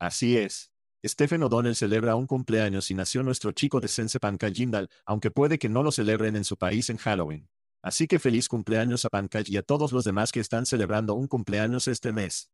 Así 0.00 0.36
es. 0.36 0.72
Stephen 1.04 1.42
O'Donnell 1.44 1.76
celebra 1.76 2.16
un 2.16 2.26
cumpleaños 2.26 2.90
y 2.90 2.94
nació 2.94 3.22
nuestro 3.22 3.52
chico 3.52 3.78
de 3.78 3.88
Sense 3.88 4.18
Pankaj 4.18 4.52
Jindal, 4.52 4.90
aunque 5.04 5.30
puede 5.30 5.58
que 5.58 5.68
no 5.68 5.82
lo 5.82 5.92
celebren 5.92 6.34
en 6.34 6.44
su 6.44 6.56
país 6.56 6.90
en 6.90 6.96
Halloween. 6.96 7.48
Así 7.82 8.06
que 8.06 8.20
feliz 8.20 8.48
cumpleaños 8.48 9.04
a 9.04 9.08
Pankaj 9.08 9.48
y 9.48 9.56
a 9.56 9.62
todos 9.62 9.92
los 9.92 10.04
demás 10.04 10.30
que 10.30 10.40
están 10.40 10.66
celebrando 10.66 11.14
un 11.14 11.26
cumpleaños 11.26 11.88
este 11.88 12.12
mes. 12.12 12.50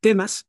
¿Temas? 0.00 0.46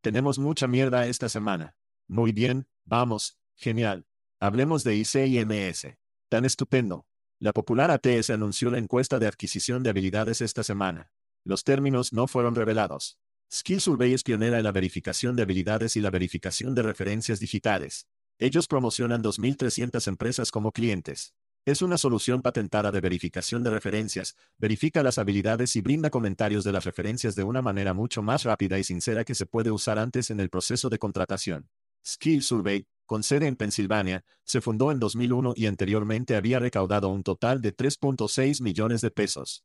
Tenemos 0.00 0.38
mucha 0.38 0.66
mierda 0.66 1.06
esta 1.06 1.28
semana. 1.28 1.76
Muy 2.08 2.32
bien, 2.32 2.66
vamos, 2.84 3.38
genial. 3.54 4.06
Hablemos 4.40 4.82
de 4.82 4.96
ICIMS. 4.96 5.96
Tan 6.28 6.44
estupendo. 6.44 7.06
La 7.38 7.52
popular 7.52 7.90
ATS 7.90 8.30
anunció 8.30 8.70
la 8.70 8.78
encuesta 8.78 9.18
de 9.18 9.26
adquisición 9.26 9.82
de 9.82 9.90
habilidades 9.90 10.40
esta 10.40 10.62
semana. 10.62 11.12
Los 11.44 11.64
términos 11.64 12.12
no 12.12 12.26
fueron 12.26 12.54
revelados. 12.54 13.18
Skill 13.52 13.80
Survey 13.80 14.14
es 14.14 14.22
pionera 14.22 14.58
en 14.58 14.64
la 14.64 14.72
verificación 14.72 15.36
de 15.36 15.42
habilidades 15.42 15.96
y 15.96 16.00
la 16.00 16.10
verificación 16.10 16.74
de 16.74 16.82
referencias 16.82 17.40
digitales. 17.40 18.06
Ellos 18.38 18.66
promocionan 18.66 19.22
2.300 19.22 20.08
empresas 20.08 20.50
como 20.50 20.72
clientes. 20.72 21.34
Es 21.66 21.80
una 21.80 21.96
solución 21.96 22.42
patentada 22.42 22.92
de 22.92 23.00
verificación 23.00 23.62
de 23.62 23.70
referencias, 23.70 24.36
verifica 24.58 25.02
las 25.02 25.16
habilidades 25.16 25.76
y 25.76 25.80
brinda 25.80 26.10
comentarios 26.10 26.62
de 26.62 26.72
las 26.72 26.84
referencias 26.84 27.34
de 27.36 27.42
una 27.42 27.62
manera 27.62 27.94
mucho 27.94 28.22
más 28.22 28.44
rápida 28.44 28.78
y 28.78 28.84
sincera 28.84 29.24
que 29.24 29.34
se 29.34 29.46
puede 29.46 29.70
usar 29.70 29.98
antes 29.98 30.28
en 30.28 30.40
el 30.40 30.50
proceso 30.50 30.90
de 30.90 30.98
contratación. 30.98 31.70
Skill 32.06 32.42
Survey, 32.42 32.86
con 33.06 33.22
sede 33.22 33.46
en 33.46 33.56
Pensilvania, 33.56 34.26
se 34.44 34.60
fundó 34.60 34.92
en 34.92 34.98
2001 34.98 35.54
y 35.56 35.64
anteriormente 35.64 36.36
había 36.36 36.58
recaudado 36.58 37.08
un 37.08 37.22
total 37.22 37.62
de 37.62 37.74
3.6 37.74 38.62
millones 38.62 39.00
de 39.00 39.10
pesos. 39.10 39.64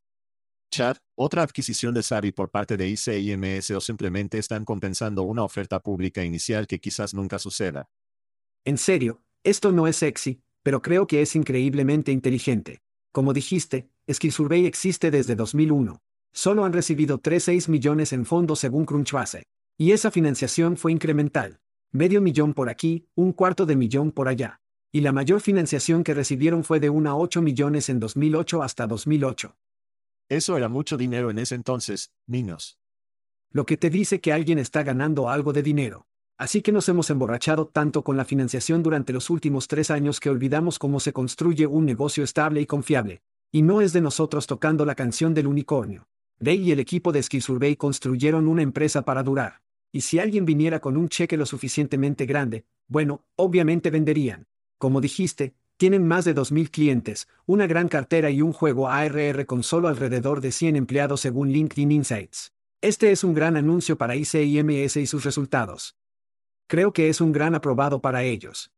Chad, 0.71 0.97
otra 1.15 1.43
adquisición 1.43 1.93
de 1.93 2.03
Savi 2.03 2.31
por 2.31 2.49
parte 2.49 2.77
de 2.77 2.87
ICIMS 2.87 3.71
o 3.71 3.81
simplemente 3.81 4.37
están 4.37 4.63
compensando 4.63 5.23
una 5.23 5.43
oferta 5.43 5.81
pública 5.81 6.23
inicial 6.23 6.65
que 6.65 6.79
quizás 6.79 7.13
nunca 7.13 7.39
suceda. 7.39 7.89
En 8.63 8.77
serio, 8.77 9.21
esto 9.43 9.73
no 9.73 9.87
es 9.87 9.97
sexy, 9.97 10.41
pero 10.63 10.81
creo 10.81 11.07
que 11.07 11.21
es 11.21 11.35
increíblemente 11.35 12.11
inteligente. 12.11 12.81
Como 13.11 13.33
dijiste, 13.33 13.89
Skill 14.11 14.31
Survey 14.31 14.65
existe 14.65 15.11
desde 15.11 15.35
2001. 15.35 15.99
Solo 16.31 16.65
han 16.65 16.73
recibido 16.73 17.21
3,6 17.21 17.69
millones 17.69 18.13
en 18.13 18.25
fondos 18.25 18.59
según 18.59 18.85
Crunchbase. 18.85 19.43
Y 19.77 19.91
esa 19.91 20.11
financiación 20.11 20.77
fue 20.77 20.91
incremental 20.91 21.59
medio 21.91 22.21
millón 22.21 22.53
por 22.53 22.69
aquí, 22.69 23.07
un 23.15 23.33
cuarto 23.33 23.65
de 23.65 23.75
millón 23.75 24.11
por 24.11 24.27
allá. 24.27 24.61
Y 24.91 25.01
la 25.01 25.11
mayor 25.11 25.41
financiación 25.41 26.03
que 26.03 26.13
recibieron 26.13 26.63
fue 26.63 26.79
de 26.79 26.89
1 26.89 27.09
a 27.09 27.15
8 27.15 27.41
millones 27.41 27.89
en 27.89 27.99
2008 27.99 28.63
hasta 28.63 28.87
2008. 28.87 29.55
Eso 30.29 30.57
era 30.57 30.69
mucho 30.69 30.97
dinero 30.97 31.29
en 31.31 31.39
ese 31.39 31.55
entonces, 31.55 32.11
niños. 32.27 32.79
Lo 33.51 33.65
que 33.65 33.77
te 33.77 33.89
dice 33.89 34.21
que 34.21 34.31
alguien 34.31 34.59
está 34.59 34.83
ganando 34.83 35.29
algo 35.29 35.53
de 35.53 35.63
dinero. 35.63 36.07
Así 36.39 36.61
que 36.61 36.71
nos 36.71 36.87
hemos 36.87 37.09
emborrachado 37.09 37.67
tanto 37.67 38.01
con 38.01 38.15
la 38.15 38.23
financiación 38.23 38.81
durante 38.81 39.11
los 39.11 39.29
últimos 39.29 39.67
tres 39.67 39.91
años 39.91 40.21
que 40.21 40.29
olvidamos 40.29 40.79
cómo 40.79 41.01
se 41.01 41.11
construye 41.11 41.67
un 41.67 41.85
negocio 41.85 42.23
estable 42.23 42.61
y 42.61 42.65
confiable. 42.65 43.21
Y 43.51 43.61
no 43.61 43.81
es 43.81 43.91
de 43.91 43.99
nosotros 43.99 44.47
tocando 44.47 44.85
la 44.85 44.95
canción 44.95 45.33
del 45.33 45.47
unicornio. 45.47 46.07
Day 46.39 46.61
y 46.61 46.71
el 46.71 46.79
equipo 46.79 47.11
de 47.11 47.21
Ski 47.21 47.41
Survey 47.41 47.75
construyeron 47.75 48.47
una 48.47 48.61
empresa 48.61 49.01
para 49.01 49.21
durar. 49.21 49.61
Y 49.91 49.99
si 49.99 50.17
alguien 50.17 50.45
viniera 50.45 50.79
con 50.79 50.95
un 50.95 51.09
cheque 51.09 51.35
lo 51.35 51.45
suficientemente 51.45 52.25
grande, 52.25 52.63
bueno, 52.87 53.25
obviamente 53.35 53.89
venderían. 53.89 54.47
Como 54.77 55.01
dijiste, 55.01 55.55
tienen 55.75 56.07
más 56.07 56.23
de 56.23 56.33
2.000 56.33 56.71
clientes, 56.71 57.27
una 57.47 57.67
gran 57.67 57.89
cartera 57.89 58.29
y 58.29 58.41
un 58.41 58.53
juego 58.53 58.87
ARR 58.87 59.45
con 59.45 59.61
solo 59.61 59.89
alrededor 59.89 60.39
de 60.39 60.53
100 60.53 60.77
empleados 60.77 61.19
según 61.19 61.49
LinkedIn 61.49 61.91
Insights. 61.91 62.53
Este 62.79 63.11
es 63.11 63.25
un 63.25 63.33
gran 63.33 63.57
anuncio 63.57 63.97
para 63.97 64.15
ICIMS 64.15 64.95
y 64.95 65.05
sus 65.05 65.25
resultados. 65.25 65.98
Creo 66.69 66.93
que 66.93 67.09
es 67.09 67.19
un 67.19 67.31
gran 67.31 67.55
aprobado 67.55 67.99
para 67.99 68.21
ellos. 68.21 68.71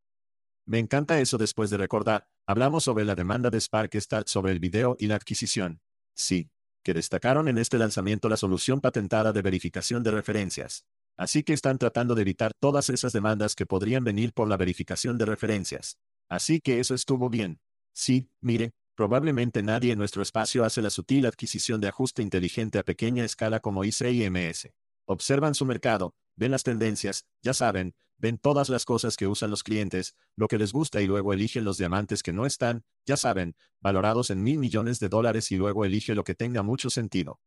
Me 0.66 0.80
encanta 0.80 1.20
eso 1.20 1.38
después 1.38 1.70
de 1.70 1.76
recordar, 1.76 2.26
hablamos 2.48 2.86
sobre 2.86 3.04
la 3.04 3.16
demanda 3.16 3.50
de 3.50 3.60
Sparkstat 3.60 4.30
sobre 4.30 4.54
el 4.54 4.60
video 4.60 4.96
y 4.98 5.08
la 5.08 5.16
adquisición. 5.16 5.82
Sí, 6.16 6.50
que 6.86 6.94
destacaron 6.94 7.50
en 7.50 7.58
este 7.58 7.78
lanzamiento 7.78 8.30
la 8.30 8.38
solución 8.38 8.80
patentada 8.80 9.34
de 9.34 9.42
verificación 9.42 10.04
de 10.04 10.12
referencias. 10.12 10.86
Así 11.18 11.44
que 11.44 11.52
están 11.52 11.78
tratando 11.78 12.16
de 12.16 12.22
evitar 12.22 12.54
todas 12.58 12.90
esas 12.90 13.12
demandas 13.12 13.56
que 13.56 13.66
podrían 13.66 14.06
venir 14.06 14.32
por 14.32 14.48
la 14.48 14.56
verificación 14.56 15.18
de 15.18 15.26
referencias. 15.26 15.98
Así 16.30 16.62
que 16.62 16.80
eso 16.80 16.96
estuvo 16.96 17.30
bien. 17.30 17.60
Sí, 17.92 18.30
mire, 18.40 18.72
probablemente 18.96 19.64
nadie 19.64 19.92
en 19.92 20.00
nuestro 20.00 20.22
espacio 20.22 20.64
hace 20.64 20.82
la 20.82 20.92
sutil 20.92 21.26
adquisición 21.26 21.82
de 21.82 21.90
ajuste 21.90 22.22
inteligente 22.22 22.80
a 22.80 22.84
pequeña 22.84 23.26
escala 23.26 23.60
como 23.60 23.84
ICIMS. 23.84 24.70
Observan 25.06 25.56
su 25.56 25.66
mercado, 25.66 26.16
ven 26.36 26.52
las 26.52 26.64
tendencias, 26.64 27.26
ya 27.42 27.54
saben, 27.54 27.96
ven 28.18 28.38
todas 28.38 28.70
las 28.70 28.86
cosas 28.86 29.18
que 29.18 29.28
usan 29.28 29.50
los 29.50 29.64
clientes, 29.64 30.16
lo 30.36 30.48
que 30.48 30.58
les 30.58 30.72
gusta 30.72 31.02
y 31.02 31.08
luego 31.08 31.34
eligen 31.34 31.64
los 31.64 31.78
diamantes 31.78 32.24
que 32.24 32.34
no 32.34 32.46
están, 32.46 32.84
ya 33.06 33.18
saben, 33.18 33.56
valorados 33.80 34.30
en 34.30 34.44
mil 34.44 34.60
millones 34.60 35.00
de 35.00 35.10
dólares 35.10 35.52
y 35.52 35.58
luego 35.58 35.86
elige 35.86 36.16
lo 36.16 36.24
que 36.24 36.36
tenga 36.36 36.62
mucho 36.62 36.90
sentido. 36.90 37.40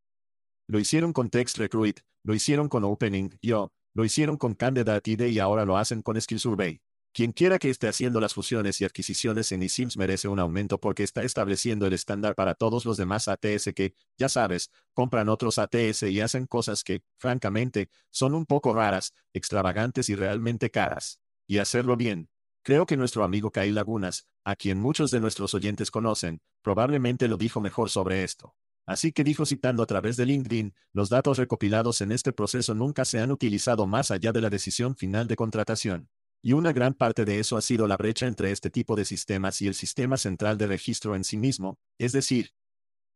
Lo 0.66 0.78
hicieron 0.78 1.12
con 1.12 1.30
Text 1.30 1.58
Recruit, 1.58 2.00
lo 2.24 2.34
hicieron 2.34 2.68
con 2.68 2.84
Opening, 2.84 3.30
Yo, 3.40 3.72
lo 3.94 4.04
hicieron 4.04 4.36
con 4.36 4.54
Candidate 4.54 5.10
ID 5.10 5.26
y 5.26 5.38
ahora 5.38 5.64
lo 5.64 5.76
hacen 5.76 6.02
con 6.02 6.20
Skill 6.20 6.40
Survey. 6.40 6.80
Quien 7.14 7.30
quiera 7.30 7.60
que 7.60 7.70
esté 7.70 7.86
haciendo 7.86 8.20
las 8.20 8.34
fusiones 8.34 8.80
y 8.80 8.84
adquisiciones 8.84 9.52
en 9.52 9.62
eSIMS 9.62 9.96
merece 9.96 10.26
un 10.26 10.40
aumento 10.40 10.80
porque 10.80 11.04
está 11.04 11.22
estableciendo 11.22 11.86
el 11.86 11.92
estándar 11.92 12.34
para 12.34 12.56
todos 12.56 12.84
los 12.84 12.96
demás 12.96 13.28
ATS 13.28 13.72
que, 13.72 13.94
ya 14.18 14.28
sabes, 14.28 14.72
compran 14.94 15.28
otros 15.28 15.58
ATS 15.58 16.02
y 16.02 16.20
hacen 16.20 16.46
cosas 16.46 16.82
que, 16.82 17.04
francamente, 17.16 17.88
son 18.10 18.34
un 18.34 18.46
poco 18.46 18.74
raras, 18.74 19.14
extravagantes 19.32 20.08
y 20.08 20.16
realmente 20.16 20.72
caras. 20.72 21.20
Y 21.46 21.58
hacerlo 21.58 21.96
bien. 21.96 22.30
Creo 22.64 22.84
que 22.84 22.96
nuestro 22.96 23.22
amigo 23.22 23.52
Kyle 23.52 23.76
Lagunas, 23.76 24.26
a 24.42 24.56
quien 24.56 24.80
muchos 24.80 25.12
de 25.12 25.20
nuestros 25.20 25.54
oyentes 25.54 25.92
conocen, 25.92 26.40
probablemente 26.62 27.28
lo 27.28 27.36
dijo 27.36 27.60
mejor 27.60 27.90
sobre 27.90 28.24
esto. 28.24 28.56
Así 28.86 29.12
que 29.12 29.22
dijo 29.22 29.46
citando 29.46 29.84
a 29.84 29.86
través 29.86 30.16
de 30.16 30.26
LinkedIn, 30.26 30.74
los 30.92 31.10
datos 31.10 31.38
recopilados 31.38 32.00
en 32.00 32.10
este 32.10 32.32
proceso 32.32 32.74
nunca 32.74 33.04
se 33.04 33.20
han 33.20 33.30
utilizado 33.30 33.86
más 33.86 34.10
allá 34.10 34.32
de 34.32 34.40
la 34.40 34.50
decisión 34.50 34.96
final 34.96 35.28
de 35.28 35.36
contratación. 35.36 36.08
Y 36.46 36.52
una 36.52 36.74
gran 36.74 36.92
parte 36.92 37.24
de 37.24 37.40
eso 37.40 37.56
ha 37.56 37.62
sido 37.62 37.88
la 37.88 37.96
brecha 37.96 38.26
entre 38.26 38.50
este 38.50 38.68
tipo 38.68 38.96
de 38.96 39.06
sistemas 39.06 39.62
y 39.62 39.66
el 39.66 39.72
sistema 39.72 40.18
central 40.18 40.58
de 40.58 40.66
registro 40.66 41.16
en 41.16 41.24
sí 41.24 41.38
mismo, 41.38 41.78
es 41.98 42.12
decir, 42.12 42.50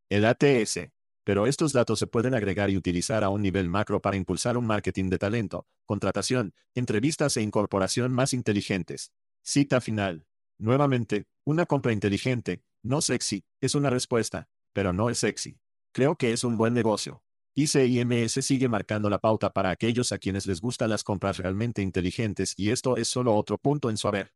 el 0.09 0.25
ATS. 0.25 0.89
Pero 1.23 1.45
estos 1.45 1.71
datos 1.71 1.99
se 1.99 2.07
pueden 2.07 2.33
agregar 2.33 2.71
y 2.71 2.77
utilizar 2.77 3.23
a 3.23 3.29
un 3.29 3.43
nivel 3.43 3.69
macro 3.69 4.01
para 4.01 4.17
impulsar 4.17 4.57
un 4.57 4.65
marketing 4.65 5.11
de 5.11 5.19
talento, 5.19 5.67
contratación, 5.85 6.55
entrevistas 6.73 7.37
e 7.37 7.43
incorporación 7.43 8.11
más 8.11 8.33
inteligentes. 8.33 9.11
Cita 9.43 9.79
final. 9.79 10.25
Nuevamente, 10.57 11.27
una 11.45 11.67
compra 11.67 11.93
inteligente, 11.93 12.63
no 12.81 12.99
sexy, 12.99 13.45
es 13.61 13.75
una 13.75 13.91
respuesta, 13.91 14.49
pero 14.73 14.91
no 14.91 15.11
es 15.11 15.19
sexy. 15.19 15.59
Creo 15.93 16.15
que 16.15 16.33
es 16.33 16.43
un 16.43 16.57
buen 16.57 16.73
negocio. 16.73 17.21
ICIMS 17.63 18.45
sigue 18.45 18.69
marcando 18.69 19.09
la 19.09 19.19
pauta 19.19 19.51
para 19.51 19.69
aquellos 19.69 20.11
a 20.11 20.17
quienes 20.17 20.47
les 20.47 20.61
gustan 20.61 20.89
las 20.89 21.03
compras 21.03 21.37
realmente 21.37 21.81
inteligentes 21.81 22.53
y 22.57 22.69
esto 22.69 22.95
es 22.95 23.07
solo 23.07 23.35
otro 23.35 23.57
punto 23.57 23.89
en 23.89 23.97
su 23.97 24.07
haber. 24.07 24.33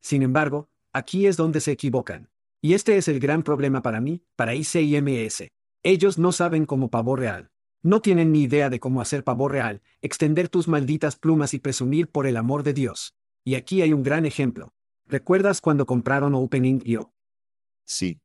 Sin 0.00 0.22
embargo, 0.22 0.68
aquí 0.92 1.26
es 1.26 1.36
donde 1.36 1.60
se 1.60 1.72
equivocan. 1.72 2.30
Y 2.60 2.74
este 2.74 2.96
es 2.96 3.08
el 3.08 3.20
gran 3.20 3.42
problema 3.42 3.82
para 3.82 4.00
mí, 4.00 4.22
para 4.36 4.54
ICIMS. 4.54 5.48
Ellos 5.82 6.18
no 6.18 6.30
saben 6.30 6.66
cómo 6.66 6.90
pavo 6.90 7.16
real. 7.16 7.50
No 7.82 8.00
tienen 8.00 8.30
ni 8.30 8.42
idea 8.42 8.70
de 8.70 8.78
cómo 8.78 9.00
hacer 9.00 9.24
pavo 9.24 9.48
real, 9.48 9.82
extender 10.00 10.48
tus 10.48 10.68
malditas 10.68 11.16
plumas 11.16 11.54
y 11.54 11.58
presumir 11.58 12.08
por 12.08 12.26
el 12.26 12.36
amor 12.36 12.62
de 12.62 12.72
Dios. 12.74 13.14
Y 13.44 13.56
aquí 13.56 13.82
hay 13.82 13.92
un 13.92 14.04
gran 14.04 14.26
ejemplo. 14.26 14.72
¿Recuerdas 15.06 15.60
cuando 15.60 15.86
compraron 15.86 16.34
Opening.io? 16.34 17.12
Sí. 17.84 18.21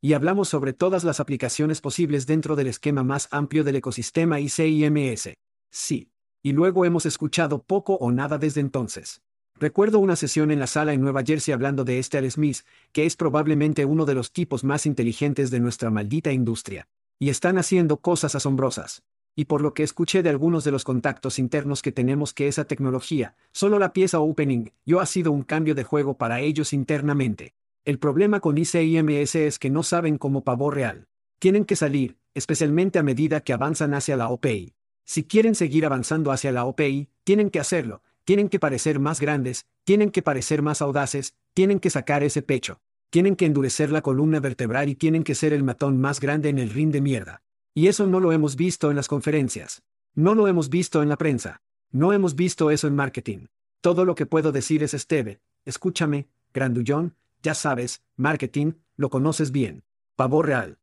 Y 0.00 0.12
hablamos 0.12 0.48
sobre 0.48 0.72
todas 0.72 1.02
las 1.02 1.18
aplicaciones 1.18 1.80
posibles 1.80 2.26
dentro 2.26 2.54
del 2.54 2.68
esquema 2.68 3.02
más 3.02 3.26
amplio 3.32 3.64
del 3.64 3.76
ecosistema 3.76 4.38
ICIMS. 4.38 5.34
Sí. 5.70 6.12
Y 6.40 6.52
luego 6.52 6.84
hemos 6.84 7.04
escuchado 7.04 7.64
poco 7.64 7.94
o 7.94 8.12
nada 8.12 8.38
desde 8.38 8.60
entonces. 8.60 9.22
Recuerdo 9.56 9.98
una 9.98 10.14
sesión 10.14 10.52
en 10.52 10.60
la 10.60 10.68
sala 10.68 10.92
en 10.92 11.00
Nueva 11.00 11.24
Jersey 11.24 11.52
hablando 11.52 11.82
de 11.82 12.00
Al 12.12 12.30
Smith, 12.30 12.58
que 12.92 13.06
es 13.06 13.16
probablemente 13.16 13.84
uno 13.84 14.04
de 14.04 14.14
los 14.14 14.32
tipos 14.32 14.62
más 14.62 14.86
inteligentes 14.86 15.50
de 15.50 15.58
nuestra 15.58 15.90
maldita 15.90 16.30
industria. 16.30 16.86
Y 17.18 17.30
están 17.30 17.58
haciendo 17.58 17.96
cosas 17.96 18.36
asombrosas. 18.36 19.02
Y 19.34 19.46
por 19.46 19.62
lo 19.62 19.74
que 19.74 19.82
escuché 19.82 20.22
de 20.22 20.30
algunos 20.30 20.62
de 20.62 20.70
los 20.70 20.84
contactos 20.84 21.40
internos 21.40 21.82
que 21.82 21.90
tenemos 21.90 22.32
que 22.32 22.46
esa 22.46 22.66
tecnología, 22.66 23.34
solo 23.50 23.80
la 23.80 23.92
pieza 23.92 24.20
opening, 24.20 24.70
yo 24.86 25.00
ha 25.00 25.06
sido 25.06 25.32
un 25.32 25.42
cambio 25.42 25.74
de 25.74 25.82
juego 25.82 26.16
para 26.16 26.40
ellos 26.40 26.72
internamente. 26.72 27.54
El 27.88 27.98
problema 27.98 28.40
con 28.40 28.58
ICIMS 28.58 29.34
es 29.34 29.58
que 29.58 29.70
no 29.70 29.82
saben 29.82 30.18
cómo 30.18 30.44
pavor 30.44 30.74
real. 30.74 31.06
Tienen 31.38 31.64
que 31.64 31.74
salir, 31.74 32.18
especialmente 32.34 32.98
a 32.98 33.02
medida 33.02 33.40
que 33.40 33.54
avanzan 33.54 33.94
hacia 33.94 34.14
la 34.14 34.28
OPI. 34.28 34.74
Si 35.06 35.24
quieren 35.24 35.54
seguir 35.54 35.86
avanzando 35.86 36.30
hacia 36.30 36.52
la 36.52 36.66
OPI, 36.66 37.08
tienen 37.24 37.48
que 37.48 37.60
hacerlo, 37.60 38.02
tienen 38.26 38.50
que 38.50 38.60
parecer 38.60 39.00
más 39.00 39.22
grandes, 39.22 39.64
tienen 39.84 40.10
que 40.10 40.20
parecer 40.20 40.60
más 40.60 40.82
audaces, 40.82 41.34
tienen 41.54 41.80
que 41.80 41.88
sacar 41.88 42.22
ese 42.22 42.42
pecho, 42.42 42.78
tienen 43.08 43.36
que 43.36 43.46
endurecer 43.46 43.90
la 43.90 44.02
columna 44.02 44.38
vertebral 44.38 44.90
y 44.90 44.94
tienen 44.94 45.24
que 45.24 45.34
ser 45.34 45.54
el 45.54 45.62
matón 45.62 45.98
más 45.98 46.20
grande 46.20 46.50
en 46.50 46.58
el 46.58 46.68
ring 46.68 46.90
de 46.90 47.00
mierda. 47.00 47.40
Y 47.72 47.86
eso 47.86 48.06
no 48.06 48.20
lo 48.20 48.32
hemos 48.32 48.56
visto 48.56 48.90
en 48.90 48.96
las 48.96 49.08
conferencias. 49.08 49.80
No 50.14 50.34
lo 50.34 50.46
hemos 50.46 50.68
visto 50.68 51.02
en 51.02 51.08
la 51.08 51.16
prensa. 51.16 51.62
No 51.90 52.12
hemos 52.12 52.34
visto 52.34 52.70
eso 52.70 52.86
en 52.86 52.96
marketing. 52.96 53.46
Todo 53.80 54.04
lo 54.04 54.14
que 54.14 54.26
puedo 54.26 54.52
decir 54.52 54.82
es 54.82 54.92
Esteve, 54.92 55.40
escúchame, 55.64 56.28
grandullón, 56.52 57.14
ya 57.42 57.54
sabes, 57.54 58.02
marketing, 58.16 58.72
lo 58.96 59.10
conoces 59.10 59.52
bien. 59.52 59.84
Pavor 60.16 60.46
real. 60.46 60.78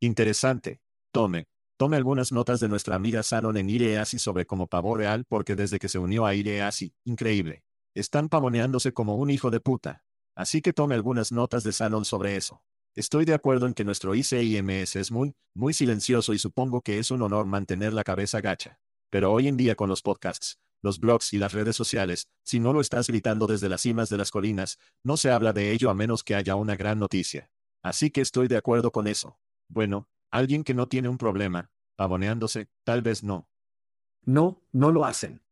Interesante. 0.00 0.80
Tome. 1.12 1.46
Tome 1.78 1.96
algunas 1.96 2.32
notas 2.32 2.60
de 2.60 2.68
nuestra 2.68 2.96
amiga 2.96 3.22
Saron 3.22 3.56
en 3.56 3.68
Ireasi 3.68 4.18
sobre 4.18 4.46
cómo 4.46 4.66
pavor 4.66 4.98
real 4.98 5.24
porque 5.28 5.54
desde 5.54 5.78
que 5.78 5.88
se 5.88 5.98
unió 5.98 6.24
a 6.24 6.34
Ireasi, 6.34 6.94
increíble. 7.04 7.64
Están 7.94 8.28
pavoneándose 8.28 8.92
como 8.92 9.16
un 9.16 9.30
hijo 9.30 9.50
de 9.50 9.60
puta. 9.60 10.02
Así 10.34 10.62
que 10.62 10.72
tome 10.72 10.94
algunas 10.94 11.32
notas 11.32 11.64
de 11.64 11.72
Sanon 11.72 12.04
sobre 12.04 12.36
eso. 12.36 12.62
Estoy 12.94 13.26
de 13.26 13.34
acuerdo 13.34 13.66
en 13.66 13.74
que 13.74 13.84
nuestro 13.84 14.14
ICIMS 14.14 14.96
es 14.96 15.10
muy, 15.12 15.34
muy 15.54 15.74
silencioso 15.74 16.32
y 16.32 16.38
supongo 16.38 16.80
que 16.80 16.98
es 16.98 17.10
un 17.10 17.20
honor 17.20 17.44
mantener 17.46 17.92
la 17.92 18.04
cabeza 18.04 18.40
gacha. 18.40 18.80
Pero 19.10 19.32
hoy 19.32 19.48
en 19.48 19.56
día 19.58 19.74
con 19.74 19.88
los 19.88 20.02
podcasts, 20.02 20.58
los 20.86 21.00
blogs 21.00 21.34
y 21.34 21.38
las 21.38 21.52
redes 21.52 21.76
sociales, 21.76 22.28
si 22.42 22.60
no 22.60 22.72
lo 22.72 22.80
estás 22.80 23.08
gritando 23.08 23.46
desde 23.46 23.68
las 23.68 23.82
cimas 23.82 24.08
de 24.08 24.16
las 24.16 24.30
colinas, 24.30 24.78
no 25.02 25.18
se 25.18 25.30
habla 25.30 25.52
de 25.52 25.72
ello 25.72 25.90
a 25.90 25.94
menos 25.94 26.22
que 26.22 26.34
haya 26.34 26.54
una 26.54 26.76
gran 26.76 26.98
noticia. 26.98 27.50
Así 27.82 28.10
que 28.10 28.22
estoy 28.22 28.48
de 28.48 28.56
acuerdo 28.56 28.90
con 28.92 29.06
eso. 29.06 29.38
Bueno, 29.68 30.08
alguien 30.30 30.64
que 30.64 30.74
no 30.74 30.88
tiene 30.88 31.08
un 31.08 31.18
problema, 31.18 31.70
pavoneándose, 31.96 32.68
tal 32.84 33.02
vez 33.02 33.22
no. 33.22 33.50
No, 34.24 34.62
no 34.72 34.92
lo 34.92 35.04
hacen. 35.04 35.42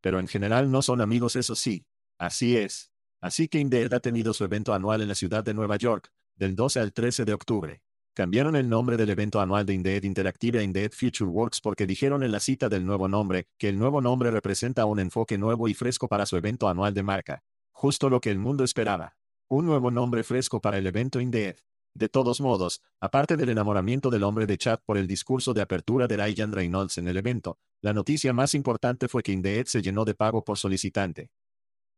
Pero 0.00 0.18
en 0.20 0.28
general 0.28 0.70
no 0.70 0.82
son 0.82 1.00
amigos, 1.00 1.36
eso 1.36 1.54
sí. 1.54 1.86
Así 2.16 2.56
es. 2.56 2.92
Así 3.20 3.48
que 3.48 3.58
Indeed 3.58 3.92
ha 3.92 4.00
tenido 4.00 4.32
su 4.32 4.44
evento 4.44 4.72
anual 4.72 5.02
en 5.02 5.08
la 5.08 5.14
ciudad 5.14 5.44
de 5.44 5.52
Nueva 5.52 5.76
York, 5.76 6.12
del 6.36 6.56
12 6.56 6.80
al 6.80 6.92
13 6.92 7.24
de 7.24 7.34
octubre. 7.34 7.82
Cambiaron 8.12 8.56
el 8.56 8.68
nombre 8.68 8.96
del 8.96 9.10
evento 9.10 9.40
anual 9.40 9.64
de 9.64 9.72
Indeed 9.72 10.02
Interactive 10.02 10.58
a 10.58 10.62
Indeed 10.64 10.90
Future 10.92 11.30
Works 11.30 11.60
porque 11.60 11.86
dijeron 11.86 12.24
en 12.24 12.32
la 12.32 12.40
cita 12.40 12.68
del 12.68 12.84
nuevo 12.84 13.06
nombre 13.06 13.46
que 13.56 13.68
el 13.68 13.78
nuevo 13.78 14.00
nombre 14.00 14.32
representa 14.32 14.84
un 14.84 14.98
enfoque 14.98 15.38
nuevo 15.38 15.68
y 15.68 15.74
fresco 15.74 16.08
para 16.08 16.26
su 16.26 16.36
evento 16.36 16.68
anual 16.68 16.92
de 16.92 17.04
marca. 17.04 17.44
Justo 17.70 18.10
lo 18.10 18.20
que 18.20 18.32
el 18.32 18.40
mundo 18.40 18.64
esperaba. 18.64 19.16
Un 19.48 19.64
nuevo 19.66 19.92
nombre 19.92 20.24
fresco 20.24 20.60
para 20.60 20.78
el 20.78 20.88
evento 20.88 21.20
Indeed. 21.20 21.56
De 21.94 22.08
todos 22.08 22.40
modos, 22.40 22.82
aparte 23.00 23.36
del 23.36 23.48
enamoramiento 23.48 24.10
del 24.10 24.24
hombre 24.24 24.46
de 24.46 24.58
chat 24.58 24.82
por 24.84 24.98
el 24.98 25.06
discurso 25.06 25.54
de 25.54 25.62
apertura 25.62 26.08
de 26.08 26.16
Ryan 26.16 26.52
Reynolds 26.52 26.98
en 26.98 27.06
el 27.06 27.16
evento, 27.16 27.58
la 27.80 27.92
noticia 27.92 28.32
más 28.32 28.54
importante 28.54 29.06
fue 29.06 29.22
que 29.22 29.32
Indeed 29.32 29.66
se 29.66 29.82
llenó 29.82 30.04
de 30.04 30.14
pago 30.14 30.44
por 30.44 30.58
solicitante. 30.58 31.30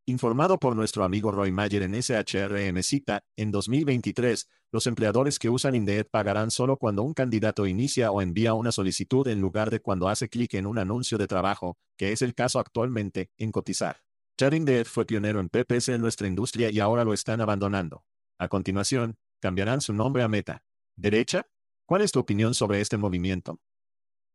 Informado 0.05 0.59
por 0.59 0.75
nuestro 0.75 1.05
amigo 1.05 1.31
Roy 1.31 1.53
Mayer 1.53 1.81
en 1.83 1.95
SHRM 1.95 2.83
Cita, 2.83 3.23
en 3.37 3.51
2023, 3.51 4.49
los 4.73 4.85
empleadores 4.85 5.39
que 5.39 5.49
usan 5.49 5.75
Indeed 5.75 6.07
pagarán 6.11 6.51
solo 6.51 6.75
cuando 6.75 7.03
un 7.03 7.13
candidato 7.13 7.65
inicia 7.67 8.11
o 8.11 8.21
envía 8.21 8.53
una 8.53 8.73
solicitud 8.73 9.25
en 9.29 9.39
lugar 9.39 9.69
de 9.71 9.79
cuando 9.79 10.09
hace 10.09 10.27
clic 10.27 10.55
en 10.55 10.65
un 10.65 10.77
anuncio 10.77 11.17
de 11.17 11.27
trabajo, 11.27 11.77
que 11.95 12.11
es 12.11 12.21
el 12.21 12.35
caso 12.35 12.59
actualmente, 12.59 13.31
en 13.37 13.53
cotizar. 13.53 14.01
Chad 14.37 14.51
Indeed 14.51 14.87
fue 14.87 15.05
pionero 15.05 15.39
en 15.39 15.47
PPS 15.47 15.87
en 15.87 16.01
nuestra 16.01 16.27
industria 16.27 16.69
y 16.69 16.81
ahora 16.81 17.05
lo 17.05 17.13
están 17.13 17.39
abandonando. 17.39 18.03
A 18.37 18.49
continuación, 18.49 19.15
cambiarán 19.39 19.79
su 19.79 19.93
nombre 19.93 20.21
a 20.21 20.27
Meta. 20.27 20.65
¿Derecha? 20.97 21.47
¿Cuál 21.85 22.01
es 22.01 22.11
tu 22.11 22.19
opinión 22.19 22.53
sobre 22.55 22.81
este 22.81 22.97
movimiento? 22.97 23.61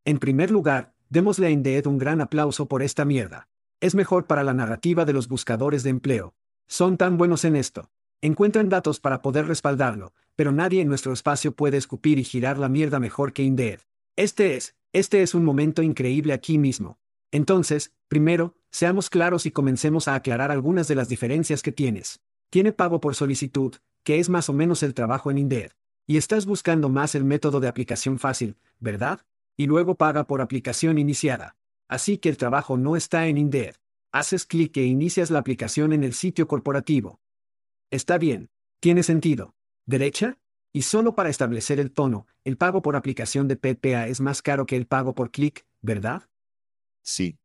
En 0.07 0.19
primer 0.19 0.51
lugar, 0.51 0.95
démosle 1.11 1.49
a 1.49 1.51
Indeed 1.51 1.87
un 1.87 1.99
gran 1.99 2.23
aplauso 2.23 2.69
por 2.69 2.83
esta 2.83 3.05
mierda. 3.05 3.51
Es 3.81 3.95
mejor 3.95 4.27
para 4.27 4.45
la 4.45 4.55
narrativa 4.55 5.05
de 5.05 5.13
los 5.13 5.29
buscadores 5.29 5.83
de 5.83 5.91
empleo. 5.91 6.35
Son 6.67 6.97
tan 6.97 7.17
buenos 7.17 7.45
en 7.45 7.57
esto. 7.57 7.91
Encuentran 8.21 8.69
datos 8.69 9.01
para 9.01 9.23
poder 9.23 9.47
respaldarlo, 9.47 10.13
pero 10.37 10.53
nadie 10.53 10.81
en 10.81 10.89
nuestro 10.89 11.13
espacio 11.13 11.53
puede 11.53 11.77
escupir 11.77 12.19
y 12.19 12.25
girar 12.25 12.59
la 12.59 12.69
mierda 12.69 12.99
mejor 12.99 13.33
que 13.33 13.45
Indeed. 13.45 13.81
Este 14.17 14.57
es, 14.57 14.75
este 14.93 15.23
es 15.23 15.35
un 15.35 15.45
momento 15.45 15.83
increíble 15.83 16.33
aquí 16.33 16.59
mismo. 16.59 16.99
Entonces, 17.31 17.93
Primero, 18.09 18.55
seamos 18.71 19.11
claros 19.11 19.45
y 19.45 19.51
comencemos 19.51 20.09
a 20.09 20.15
aclarar 20.15 20.51
algunas 20.51 20.89
de 20.89 20.95
las 20.95 21.11
diferencias 21.11 21.63
que 21.63 21.73
tienes. 21.73 22.21
Tiene 22.49 22.73
pago 22.73 23.03
por 23.03 23.15
solicitud, 23.15 23.75
que 24.03 24.19
es 24.19 24.31
más 24.31 24.49
o 24.49 24.55
menos 24.55 24.83
el 24.83 24.95
trabajo 24.95 25.31
en 25.31 25.37
Indeed. 25.37 25.73
Y 26.07 26.17
estás 26.17 26.47
buscando 26.47 26.89
más 26.89 27.15
el 27.15 27.25
método 27.25 27.61
de 27.61 27.69
aplicación 27.69 28.19
fácil, 28.19 28.57
¿verdad? 28.81 29.21
Y 29.59 29.67
luego 29.67 29.95
paga 29.95 30.25
por 30.25 30.41
aplicación 30.41 30.97
iniciada. 30.97 31.58
Así 31.89 32.19
que 32.19 32.29
el 32.29 32.37
trabajo 32.37 32.77
no 32.77 32.97
está 32.97 33.27
en 33.27 33.39
Indeed. 33.39 33.75
Haces 34.13 34.47
clic 34.47 34.77
e 34.77 34.85
inicias 34.85 35.31
la 35.31 35.39
aplicación 35.39 35.93
en 35.93 36.05
el 36.05 36.13
sitio 36.13 36.47
corporativo. 36.47 37.21
Está 37.91 38.19
bien. 38.19 38.51
Tiene 38.81 39.03
sentido. 39.03 39.55
¿Derecha? 39.87 40.39
Y 40.73 40.83
solo 40.83 41.15
para 41.15 41.31
establecer 41.31 41.81
el 41.81 41.91
tono, 41.91 42.27
el 42.45 42.59
pago 42.59 42.83
por 42.83 42.95
aplicación 42.95 43.49
de 43.49 43.57
PPA 43.57 44.07
es 44.07 44.21
más 44.21 44.43
caro 44.43 44.67
que 44.67 44.77
el 44.77 44.87
pago 44.87 45.15
por 45.15 45.31
clic, 45.31 45.67
¿verdad? 45.81 46.29
Sí. 47.03 47.39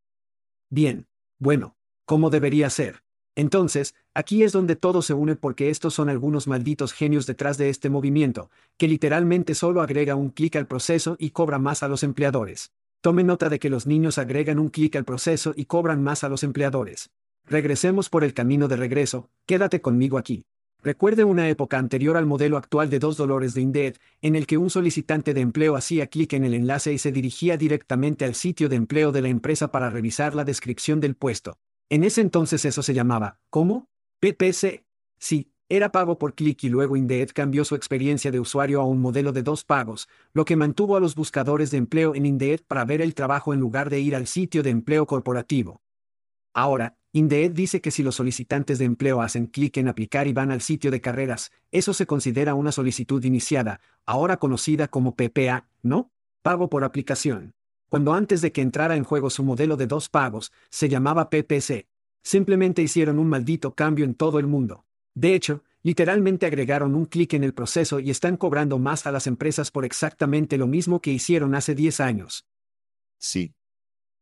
Bien. 0.70 1.08
Bueno. 1.40 1.76
¿Cómo 2.06 2.30
debería 2.30 2.70
ser? 2.70 3.02
Entonces, 3.36 3.96
aquí 4.14 4.44
es 4.44 4.52
donde 4.52 4.76
todo 4.76 5.02
se 5.02 5.14
une 5.14 5.38
porque 5.38 5.70
estos 5.70 5.94
son 5.94 6.10
algunos 6.10 6.48
malditos 6.48 6.92
genios 6.92 7.26
detrás 7.26 7.58
de 7.58 7.70
este 7.70 7.90
movimiento, 7.90 8.52
que 8.78 8.90
literalmente 8.90 9.56
solo 9.56 9.82
agrega 9.82 10.16
un 10.16 10.30
clic 10.30 10.58
al 10.58 10.68
proceso 10.68 11.16
y 11.18 11.32
cobra 11.32 11.60
más 11.60 11.82
a 11.82 11.88
los 11.88 12.04
empleadores. 12.04 12.74
Tome 13.04 13.26
nota 13.26 13.50
de 13.50 13.60
que 13.60 13.70
los 13.70 13.86
niños 13.86 14.18
agregan 14.18 14.60
un 14.60 14.70
clic 14.70 14.96
al 14.96 15.04
proceso 15.04 15.54
y 15.58 15.66
cobran 15.66 16.02
más 16.02 16.24
a 16.24 16.30
los 16.30 16.42
empleadores. 16.42 17.10
Regresemos 17.46 18.10
por 18.10 18.24
el 18.24 18.34
camino 18.34 18.70
de 18.70 18.78
regreso, 18.78 19.30
quédate 19.46 19.82
conmigo 19.82 20.18
aquí. 20.18 20.46
Recuerde 20.82 21.26
una 21.26 21.50
época 21.50 21.78
anterior 21.78 22.16
al 22.16 22.26
modelo 22.26 22.56
actual 22.56 22.90
de 22.90 23.00
dos 23.00 23.18
dolores 23.18 23.56
de 23.56 23.60
Indeed, 23.60 23.98
en 24.22 24.38
el 24.38 24.48
que 24.48 24.58
un 24.58 24.70
solicitante 24.70 25.34
de 25.34 25.42
empleo 25.42 25.76
hacía 25.76 26.08
clic 26.08 26.32
en 26.32 26.46
el 26.46 26.54
enlace 26.54 26.94
y 26.94 26.98
se 26.98 27.12
dirigía 27.12 27.58
directamente 27.58 28.24
al 28.24 28.36
sitio 28.36 28.70
de 28.70 28.78
empleo 28.78 29.12
de 29.12 29.22
la 29.22 29.28
empresa 29.28 29.70
para 29.70 29.90
revisar 29.90 30.34
la 30.34 30.46
descripción 30.46 31.02
del 31.02 31.16
puesto. 31.16 31.58
En 31.90 32.06
ese 32.06 32.22
entonces 32.22 32.64
eso 32.64 32.84
se 32.84 32.94
llamaba, 32.94 33.38
¿cómo? 33.50 33.90
PPC. 34.22 34.86
Sí, 35.20 35.52
era 35.76 35.92
pago 35.92 36.18
por 36.18 36.36
clic 36.36 36.64
y 36.64 36.70
luego 36.70 36.96
Indeed 36.96 37.30
cambió 37.34 37.66
su 37.66 37.76
experiencia 37.76 38.32
de 38.32 38.40
usuario 38.40 38.82
a 38.82 38.86
un 38.86 39.02
modelo 39.02 39.32
de 39.32 39.44
dos 39.44 39.64
pagos, 39.64 40.08
lo 40.34 40.46
que 40.46 40.56
mantuvo 40.56 40.96
a 40.96 41.00
los 41.00 41.16
buscadores 41.16 41.72
de 41.72 41.78
empleo 41.78 42.16
en 42.16 42.26
Indeed 42.26 42.62
para 42.68 42.86
ver 42.86 43.02
el 43.02 43.14
trabajo 43.14 43.54
en 43.54 43.60
lugar 43.60 43.90
de 43.90 44.00
ir 44.00 44.16
al 44.16 44.28
sitio 44.28 44.64
de 44.64 44.70
empleo 44.70 45.06
corporativo. 45.06 45.82
Ahora, 46.54 46.96
Indeed 47.12 47.52
dice 47.52 47.82
que 47.82 47.92
si 47.92 48.04
los 48.04 48.16
solicitantes 48.16 48.80
de 48.80 48.86
empleo 48.86 49.22
hacen 49.22 49.48
clic 49.48 49.78
en 49.78 49.88
aplicar 49.88 50.28
y 50.28 50.34
van 50.34 50.52
al 50.52 50.62
sitio 50.62 50.92
de 50.92 51.02
carreras, 51.02 51.52
eso 51.72 51.94
se 51.94 52.06
considera 52.06 52.56
una 52.56 52.72
solicitud 52.72 53.24
iniciada, 53.24 53.82
ahora 54.06 54.38
conocida 54.38 54.88
como 54.88 55.16
PPA, 55.16 55.68
¿no? 55.82 56.12
Pago 56.42 56.70
por 56.70 56.84
aplicación 56.84 57.54
cuando 57.94 58.14
antes 58.14 58.42
de 58.42 58.52
que 58.52 58.62
entrara 58.62 58.96
en 58.96 59.04
juego 59.04 59.30
su 59.30 59.44
modelo 59.44 59.78
de 59.78 59.86
dos 59.86 60.10
pagos, 60.10 60.52
se 60.72 60.90
llamaba 60.90 61.30
PPC. 61.30 61.86
Simplemente 62.24 62.82
hicieron 62.82 63.20
un 63.20 63.30
maldito 63.30 63.76
cambio 63.76 64.04
en 64.04 64.16
todo 64.16 64.40
el 64.40 64.48
mundo. 64.48 64.84
De 65.16 65.36
hecho, 65.36 65.64
literalmente 65.84 66.46
agregaron 66.46 66.96
un 66.96 67.06
clic 67.06 67.34
en 67.34 67.44
el 67.44 67.54
proceso 67.54 68.00
y 68.00 68.10
están 68.10 68.38
cobrando 68.38 68.80
más 68.80 69.06
a 69.06 69.12
las 69.12 69.28
empresas 69.28 69.72
por 69.72 69.86
exactamente 69.86 70.58
lo 70.58 70.68
mismo 70.68 71.02
que 71.02 71.12
hicieron 71.12 71.56
hace 71.56 71.76
10 71.76 72.00
años. 72.00 72.46
Sí. 73.20 73.54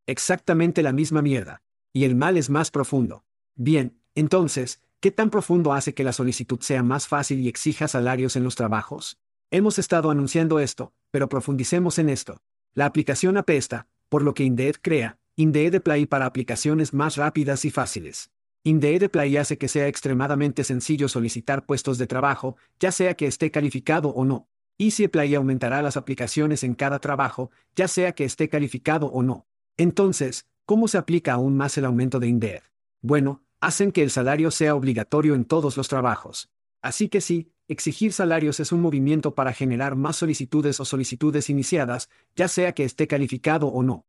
Exactamente 0.06 0.84
la 0.84 0.92
misma 0.92 1.22
mierda. 1.22 1.62
Y 1.94 2.04
el 2.06 2.16
mal 2.16 2.38
es 2.38 2.50
más 2.50 2.72
profundo. 2.72 3.26
Bien, 3.56 3.98
entonces, 4.16 4.82
¿qué 5.00 5.12
tan 5.12 5.30
profundo 5.30 5.74
hace 5.74 5.94
que 5.94 6.04
la 6.04 6.14
solicitud 6.14 6.60
sea 6.62 6.84
más 6.84 7.08
fácil 7.08 7.40
y 7.40 7.48
exija 7.48 7.88
salarios 7.88 8.36
en 8.36 8.44
los 8.44 8.56
trabajos? 8.56 9.18
Hemos 9.50 9.80
estado 9.80 10.12
anunciando 10.12 10.60
esto, 10.60 10.94
pero 11.12 11.30
profundicemos 11.30 12.00
en 12.00 12.10
esto. 12.10 12.42
La 12.74 12.86
aplicación 12.86 13.38
apesta, 13.38 13.88
por 14.08 14.24
lo 14.24 14.34
que 14.34 14.44
Indeed 14.44 14.76
crea, 14.82 15.18
Indeed 15.36 15.82
Play 15.82 16.06
para 16.06 16.26
aplicaciones 16.26 16.94
más 16.94 17.18
rápidas 17.18 17.66
y 17.66 17.72
fáciles. 17.72 18.32
Indeed 18.64 19.10
Play 19.10 19.38
hace 19.38 19.58
que 19.58 19.68
sea 19.68 19.88
extremadamente 19.88 20.64
sencillo 20.64 21.08
solicitar 21.08 21.66
puestos 21.66 21.98
de 21.98 22.06
trabajo, 22.06 22.58
ya 22.80 22.92
sea 22.92 23.16
que 23.16 23.26
esté 23.26 23.50
calificado 23.50 24.10
o 24.10 24.24
no. 24.24 24.48
Easy 24.78 25.08
Play 25.08 25.34
aumentará 25.34 25.82
las 25.82 25.98
aplicaciones 25.98 26.64
en 26.64 26.76
cada 26.76 27.00
trabajo, 27.00 27.50
ya 27.76 27.88
sea 27.88 28.14
que 28.14 28.24
esté 28.24 28.50
calificado 28.50 29.08
o 29.08 29.24
no. 29.24 29.48
Entonces, 29.78 30.48
¿cómo 30.66 30.88
se 30.88 31.00
aplica 31.00 31.34
aún 31.34 31.58
más 31.58 31.76
el 31.80 31.86
aumento 31.86 32.20
de 32.20 32.28
Indeed? 32.28 32.62
Bueno, 33.02 33.42
hacen 33.60 33.92
que 33.92 34.04
el 34.04 34.12
salario 34.12 34.52
sea 34.52 34.76
obligatorio 34.76 35.34
en 35.34 35.46
todos 35.46 35.76
los 35.76 35.88
trabajos. 35.88 36.52
Así 36.84 37.10
que 37.10 37.22
sí, 37.22 37.52
exigir 37.68 38.14
salarios 38.14 38.60
es 38.60 38.72
un 38.72 38.82
movimiento 38.82 39.34
para 39.34 39.54
generar 39.54 39.96
más 39.96 40.18
solicitudes 40.18 40.80
o 40.80 40.86
solicitudes 40.86 41.50
iniciadas, 41.50 42.10
ya 42.36 42.48
sea 42.48 42.74
que 42.74 42.84
esté 42.84 43.08
calificado 43.08 43.68
o 43.68 43.82
no. 43.82 44.06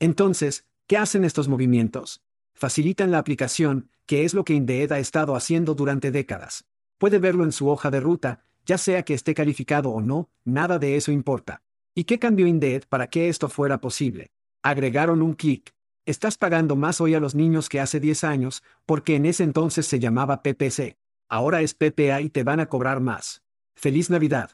Entonces, 0.00 0.64
¿qué 0.86 0.96
hacen 0.96 1.24
estos 1.24 1.48
movimientos? 1.48 2.22
Facilitan 2.54 3.10
la 3.10 3.18
aplicación, 3.18 3.90
que 4.06 4.24
es 4.24 4.32
lo 4.32 4.44
que 4.44 4.54
Indeed 4.54 4.92
ha 4.92 4.98
estado 4.98 5.34
haciendo 5.34 5.74
durante 5.74 6.10
décadas. 6.10 6.64
Puede 6.98 7.18
verlo 7.18 7.44
en 7.44 7.52
su 7.52 7.68
hoja 7.68 7.90
de 7.90 8.00
ruta, 8.00 8.44
ya 8.64 8.78
sea 8.78 9.02
que 9.02 9.14
esté 9.14 9.34
calificado 9.34 9.90
o 9.90 10.00
no, 10.00 10.30
nada 10.44 10.78
de 10.78 10.96
eso 10.96 11.12
importa. 11.12 11.62
¿Y 11.94 12.04
qué 12.04 12.18
cambió 12.18 12.46
Indeed 12.46 12.84
para 12.88 13.08
que 13.08 13.28
esto 13.28 13.48
fuera 13.48 13.80
posible? 13.80 14.30
Agregaron 14.62 15.20
un 15.20 15.34
clic. 15.34 15.74
Estás 16.06 16.38
pagando 16.38 16.76
más 16.76 17.00
hoy 17.00 17.14
a 17.14 17.20
los 17.20 17.34
niños 17.34 17.68
que 17.68 17.80
hace 17.80 17.98
10 17.98 18.24
años, 18.24 18.62
porque 18.86 19.16
en 19.16 19.26
ese 19.26 19.42
entonces 19.42 19.86
se 19.86 19.98
llamaba 19.98 20.42
PPC. 20.42 20.96
Ahora 21.28 21.60
es 21.62 21.74
PPA 21.74 22.20
y 22.20 22.30
te 22.30 22.44
van 22.44 22.60
a 22.60 22.66
cobrar 22.66 23.00
más. 23.00 23.42
Feliz 23.74 24.10
Navidad. 24.10 24.52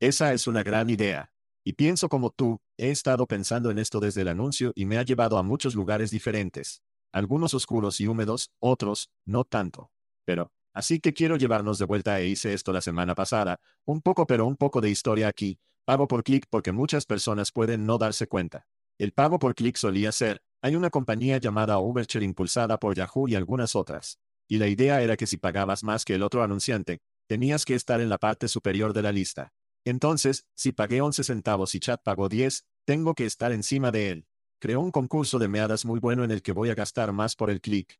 Esa 0.00 0.32
es 0.32 0.46
una 0.46 0.62
gran 0.62 0.90
idea. 0.90 1.32
Y 1.64 1.74
pienso 1.74 2.08
como 2.08 2.30
tú, 2.30 2.60
he 2.76 2.90
estado 2.90 3.26
pensando 3.26 3.70
en 3.70 3.78
esto 3.78 4.00
desde 4.00 4.22
el 4.22 4.28
anuncio 4.28 4.72
y 4.74 4.84
me 4.84 4.98
ha 4.98 5.02
llevado 5.02 5.38
a 5.38 5.42
muchos 5.42 5.74
lugares 5.74 6.10
diferentes. 6.10 6.82
Algunos 7.12 7.52
oscuros 7.52 8.00
y 8.00 8.06
húmedos, 8.06 8.50
otros, 8.58 9.10
no 9.26 9.44
tanto. 9.44 9.90
Pero, 10.24 10.50
así 10.72 10.98
que 10.98 11.12
quiero 11.12 11.36
llevarnos 11.36 11.78
de 11.78 11.84
vuelta 11.84 12.18
e 12.18 12.26
hice 12.26 12.54
esto 12.54 12.72
la 12.72 12.80
semana 12.80 13.14
pasada, 13.14 13.60
un 13.84 14.00
poco 14.00 14.26
pero 14.26 14.46
un 14.46 14.56
poco 14.56 14.80
de 14.80 14.88
historia 14.88 15.28
aquí, 15.28 15.60
pago 15.84 16.08
por 16.08 16.24
clic 16.24 16.46
porque 16.48 16.72
muchas 16.72 17.04
personas 17.04 17.52
pueden 17.52 17.84
no 17.84 17.98
darse 17.98 18.26
cuenta. 18.26 18.66
El 18.98 19.12
pago 19.12 19.38
por 19.38 19.54
clic 19.54 19.76
solía 19.76 20.10
ser, 20.10 20.42
hay 20.62 20.74
una 20.74 20.88
compañía 20.88 21.36
llamada 21.36 21.78
Overture 21.78 22.24
impulsada 22.24 22.78
por 22.78 22.94
Yahoo 22.94 23.28
y 23.28 23.34
algunas 23.34 23.76
otras. 23.76 24.18
Y 24.48 24.58
la 24.58 24.68
idea 24.68 25.02
era 25.02 25.16
que 25.16 25.26
si 25.26 25.36
pagabas 25.36 25.84
más 25.84 26.04
que 26.04 26.14
el 26.14 26.22
otro 26.22 26.42
anunciante, 26.42 27.00
tenías 27.26 27.64
que 27.64 27.74
estar 27.74 28.00
en 28.00 28.08
la 28.08 28.18
parte 28.18 28.48
superior 28.48 28.92
de 28.92 29.02
la 29.02 29.12
lista. 29.12 29.52
Entonces, 29.84 30.46
si 30.54 30.72
pagué 30.72 31.00
11 31.00 31.24
centavos 31.24 31.74
y 31.74 31.80
Chat 31.80 32.02
pagó 32.02 32.28
10, 32.28 32.64
tengo 32.84 33.14
que 33.14 33.26
estar 33.26 33.52
encima 33.52 33.90
de 33.90 34.10
él. 34.10 34.26
Creó 34.62 34.78
un 34.78 34.92
concurso 34.92 35.40
de 35.40 35.48
meadas 35.48 35.84
muy 35.84 35.98
bueno 35.98 36.22
en 36.22 36.30
el 36.30 36.40
que 36.40 36.52
voy 36.52 36.70
a 36.70 36.76
gastar 36.76 37.12
más 37.12 37.34
por 37.34 37.50
el 37.50 37.60
clic. 37.60 37.98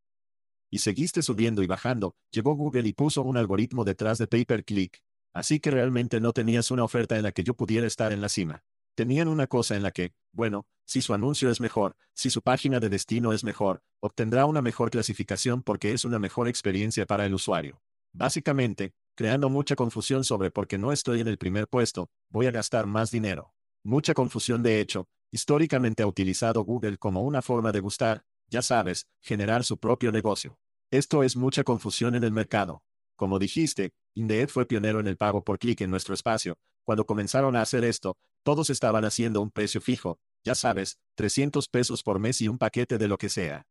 Y 0.71 0.79
seguiste 0.79 1.21
subiendo 1.21 1.65
y 1.65 1.67
bajando, 1.67 2.15
llegó 2.31 2.55
Google 2.55 2.87
y 2.87 2.93
puso 2.93 3.23
un 3.23 3.37
algoritmo 3.37 3.83
detrás 3.83 4.19
de 4.19 4.29
Pay 4.29 4.45
Per 4.45 4.65
Click. 4.65 5.03
Así 5.33 5.59
que 5.59 5.73
realmente 5.73 6.21
no 6.21 6.33
tenías 6.33 6.71
una 6.71 6.85
oferta 6.85 7.17
en 7.17 7.25
la 7.25 7.33
que 7.33 7.43
yo 7.43 7.55
pudiera 7.55 7.85
estar 7.85 8.13
en 8.13 8.21
la 8.21 8.29
cima. 8.29 8.63
Tenían 8.95 9.27
una 9.27 9.49
cosa 9.49 9.75
en 9.75 9.83
la 9.83 9.91
que, 9.91 10.13
bueno, 10.31 10.65
si 10.87 11.03
su 11.03 11.13
anuncio 11.13 11.51
es 11.51 11.61
mejor, 11.61 11.97
si 12.15 12.31
su 12.31 12.43
página 12.43 12.79
de 12.79 12.91
destino 12.91 13.33
es 13.33 13.43
mejor, 13.43 13.83
obtendrá 13.99 14.47
una 14.47 14.63
mejor 14.63 14.91
clasificación 14.91 15.65
porque 15.65 15.93
es 15.93 16.05
una 16.05 16.21
mejor 16.21 16.47
experiencia 16.47 17.07
para 17.07 17.27
el 17.27 17.35
usuario. 17.35 17.83
Básicamente, 18.13 18.93
creando 19.17 19.51
mucha 19.51 19.75
confusión 19.75 20.23
sobre 20.23 20.53
por 20.53 20.69
qué 20.69 20.79
no 20.79 20.93
estoy 20.93 21.23
en 21.23 21.27
el 21.27 21.39
primer 21.39 21.67
puesto, 21.67 22.09
voy 22.31 22.47
a 22.47 22.53
gastar 22.53 22.87
más 22.87 23.11
dinero. 23.11 23.53
Mucha 23.83 24.15
confusión 24.15 24.63
de 24.63 24.81
hecho, 24.81 25.09
históricamente 25.33 26.03
ha 26.05 26.07
utilizado 26.07 26.63
Google 26.63 26.99
como 26.99 27.23
una 27.23 27.43
forma 27.43 27.73
de 27.73 27.81
gustar, 27.81 28.25
ya 28.49 28.63
sabes, 28.63 29.09
generar 29.21 29.65
su 29.65 29.79
propio 29.79 30.13
negocio. 30.13 30.59
Esto 30.91 31.23
es 31.23 31.37
mucha 31.37 31.65
confusión 31.65 32.15
en 32.15 32.23
el 32.23 32.33
mercado. 32.33 32.85
Como 33.17 33.39
dijiste, 33.39 33.93
Indeed 34.15 34.49
fue 34.49 34.67
pionero 34.67 35.01
en 35.01 35.07
el 35.07 35.17
pago 35.17 35.43
por 35.43 35.59
clic 35.59 35.81
en 35.81 35.91
nuestro 35.91 36.15
espacio. 36.15 36.59
Cuando 36.85 37.07
comenzaron 37.07 37.57
a 37.57 37.63
hacer 37.63 37.83
esto, 37.83 38.17
todos 38.43 38.69
estaban 38.69 39.05
haciendo 39.05 39.41
un 39.41 39.51
precio 39.51 39.81
fijo, 39.81 40.19
ya 40.45 40.55
sabes, 40.55 40.99
300 41.15 41.69
pesos 41.69 42.03
por 42.03 42.19
mes 42.19 42.41
y 42.43 42.49
un 42.49 42.59
paquete 42.59 42.99
de 42.99 43.09
lo 43.09 43.17
que 43.17 43.31
sea. 43.31 43.67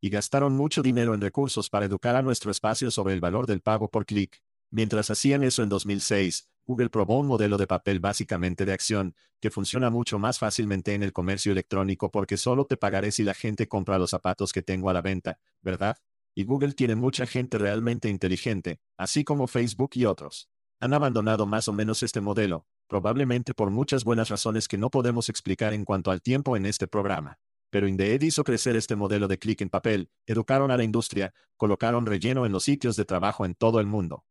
Y 0.00 0.10
gastaron 0.10 0.54
mucho 0.54 0.82
dinero 0.82 1.14
en 1.14 1.20
recursos 1.20 1.70
para 1.70 1.86
educar 1.86 2.16
a 2.16 2.22
nuestro 2.22 2.50
espacio 2.50 2.90
sobre 2.90 3.14
el 3.14 3.20
valor 3.20 3.46
del 3.46 3.62
pago 3.62 3.88
por 3.88 4.04
clic. 4.04 4.42
Mientras 4.70 5.10
hacían 5.10 5.44
eso 5.44 5.62
en 5.62 5.68
2006, 5.68 6.48
Google 6.66 6.90
probó 6.90 7.18
un 7.18 7.26
modelo 7.26 7.58
de 7.58 7.66
papel 7.66 7.98
básicamente 7.98 8.64
de 8.64 8.72
acción, 8.72 9.14
que 9.40 9.50
funciona 9.50 9.90
mucho 9.90 10.18
más 10.18 10.38
fácilmente 10.38 10.94
en 10.94 11.02
el 11.02 11.12
comercio 11.12 11.52
electrónico 11.52 12.10
porque 12.10 12.36
solo 12.36 12.66
te 12.66 12.76
pagaré 12.76 13.10
si 13.10 13.24
la 13.24 13.34
gente 13.34 13.66
compra 13.66 13.98
los 13.98 14.10
zapatos 14.10 14.52
que 14.52 14.62
tengo 14.62 14.88
a 14.88 14.92
la 14.92 15.02
venta, 15.02 15.38
¿verdad? 15.60 15.96
Y 16.34 16.44
Google 16.44 16.72
tiene 16.72 16.94
mucha 16.94 17.26
gente 17.26 17.58
realmente 17.58 18.08
inteligente, 18.08 18.80
así 18.96 19.24
como 19.24 19.46
Facebook 19.46 19.90
y 19.94 20.04
otros. 20.04 20.48
Han 20.80 20.94
abandonado 20.94 21.46
más 21.46 21.68
o 21.68 21.72
menos 21.72 22.02
este 22.02 22.20
modelo, 22.20 22.66
probablemente 22.88 23.54
por 23.54 23.70
muchas 23.70 24.04
buenas 24.04 24.28
razones 24.28 24.68
que 24.68 24.78
no 24.78 24.90
podemos 24.90 25.28
explicar 25.28 25.74
en 25.74 25.84
cuanto 25.84 26.10
al 26.10 26.22
tiempo 26.22 26.56
en 26.56 26.66
este 26.66 26.86
programa. 26.86 27.38
Pero 27.70 27.88
Indeed 27.88 28.22
hizo 28.22 28.44
crecer 28.44 28.76
este 28.76 28.96
modelo 28.96 29.28
de 29.28 29.38
clic 29.38 29.60
en 29.62 29.70
papel, 29.70 30.10
educaron 30.26 30.70
a 30.70 30.76
la 30.76 30.84
industria, 30.84 31.32
colocaron 31.56 32.06
relleno 32.06 32.46
en 32.46 32.52
los 32.52 32.64
sitios 32.64 32.96
de 32.96 33.04
trabajo 33.04 33.46
en 33.46 33.54
todo 33.54 33.80
el 33.80 33.86
mundo. 33.86 34.24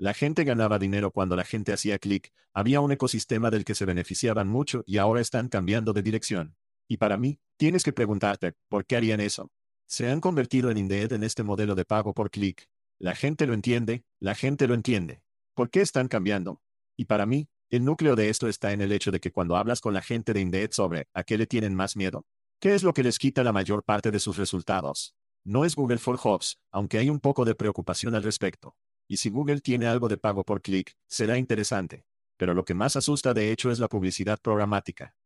La 0.00 0.14
gente 0.14 0.44
ganaba 0.44 0.78
dinero 0.78 1.10
cuando 1.10 1.36
la 1.36 1.44
gente 1.44 1.74
hacía 1.74 1.98
clic, 1.98 2.32
había 2.54 2.80
un 2.80 2.90
ecosistema 2.90 3.50
del 3.50 3.66
que 3.66 3.74
se 3.74 3.84
beneficiaban 3.84 4.48
mucho 4.48 4.82
y 4.86 4.96
ahora 4.96 5.20
están 5.20 5.50
cambiando 5.50 5.92
de 5.92 6.00
dirección. 6.00 6.56
Y 6.88 6.96
para 6.96 7.18
mí, 7.18 7.38
tienes 7.58 7.82
que 7.82 7.92
preguntarte, 7.92 8.54
¿por 8.70 8.86
qué 8.86 8.96
harían 8.96 9.20
eso? 9.20 9.50
Se 9.86 10.10
han 10.10 10.22
convertido 10.22 10.70
en 10.70 10.78
Indeed 10.78 11.12
en 11.12 11.22
este 11.22 11.42
modelo 11.42 11.74
de 11.74 11.84
pago 11.84 12.14
por 12.14 12.30
clic. 12.30 12.66
La 12.98 13.14
gente 13.14 13.46
lo 13.46 13.52
entiende, 13.52 14.06
la 14.20 14.34
gente 14.34 14.66
lo 14.66 14.72
entiende. 14.72 15.22
¿Por 15.52 15.68
qué 15.68 15.82
están 15.82 16.08
cambiando? 16.08 16.62
Y 16.96 17.04
para 17.04 17.26
mí, 17.26 17.50
el 17.68 17.84
núcleo 17.84 18.16
de 18.16 18.30
esto 18.30 18.48
está 18.48 18.72
en 18.72 18.80
el 18.80 18.92
hecho 18.92 19.10
de 19.10 19.20
que 19.20 19.32
cuando 19.32 19.54
hablas 19.56 19.82
con 19.82 19.92
la 19.92 20.00
gente 20.00 20.32
de 20.32 20.40
Indeed 20.40 20.70
sobre 20.72 21.08
a 21.12 21.24
qué 21.24 21.36
le 21.36 21.46
tienen 21.46 21.74
más 21.74 21.94
miedo, 21.94 22.24
¿qué 22.58 22.74
es 22.74 22.82
lo 22.84 22.94
que 22.94 23.02
les 23.02 23.18
quita 23.18 23.44
la 23.44 23.52
mayor 23.52 23.84
parte 23.84 24.10
de 24.10 24.18
sus 24.18 24.38
resultados? 24.38 25.14
No 25.44 25.66
es 25.66 25.76
Google 25.76 25.98
for 25.98 26.16
Jobs, 26.16 26.58
aunque 26.70 26.96
hay 26.96 27.10
un 27.10 27.20
poco 27.20 27.44
de 27.44 27.54
preocupación 27.54 28.14
al 28.14 28.22
respecto. 28.22 28.78
Y 29.10 29.16
si 29.16 29.28
Google 29.28 29.60
tiene 29.60 29.88
algo 29.88 30.06
de 30.06 30.18
pago 30.18 30.44
por 30.44 30.62
clic, 30.62 30.96
será 31.08 31.36
interesante. 31.36 32.06
Pero 32.36 32.54
lo 32.54 32.64
que 32.64 32.74
más 32.74 32.94
asusta 32.94 33.34
de 33.34 33.50
hecho 33.50 33.72
es 33.72 33.80
la 33.80 33.88
publicidad 33.88 34.38
programática. 34.40 35.16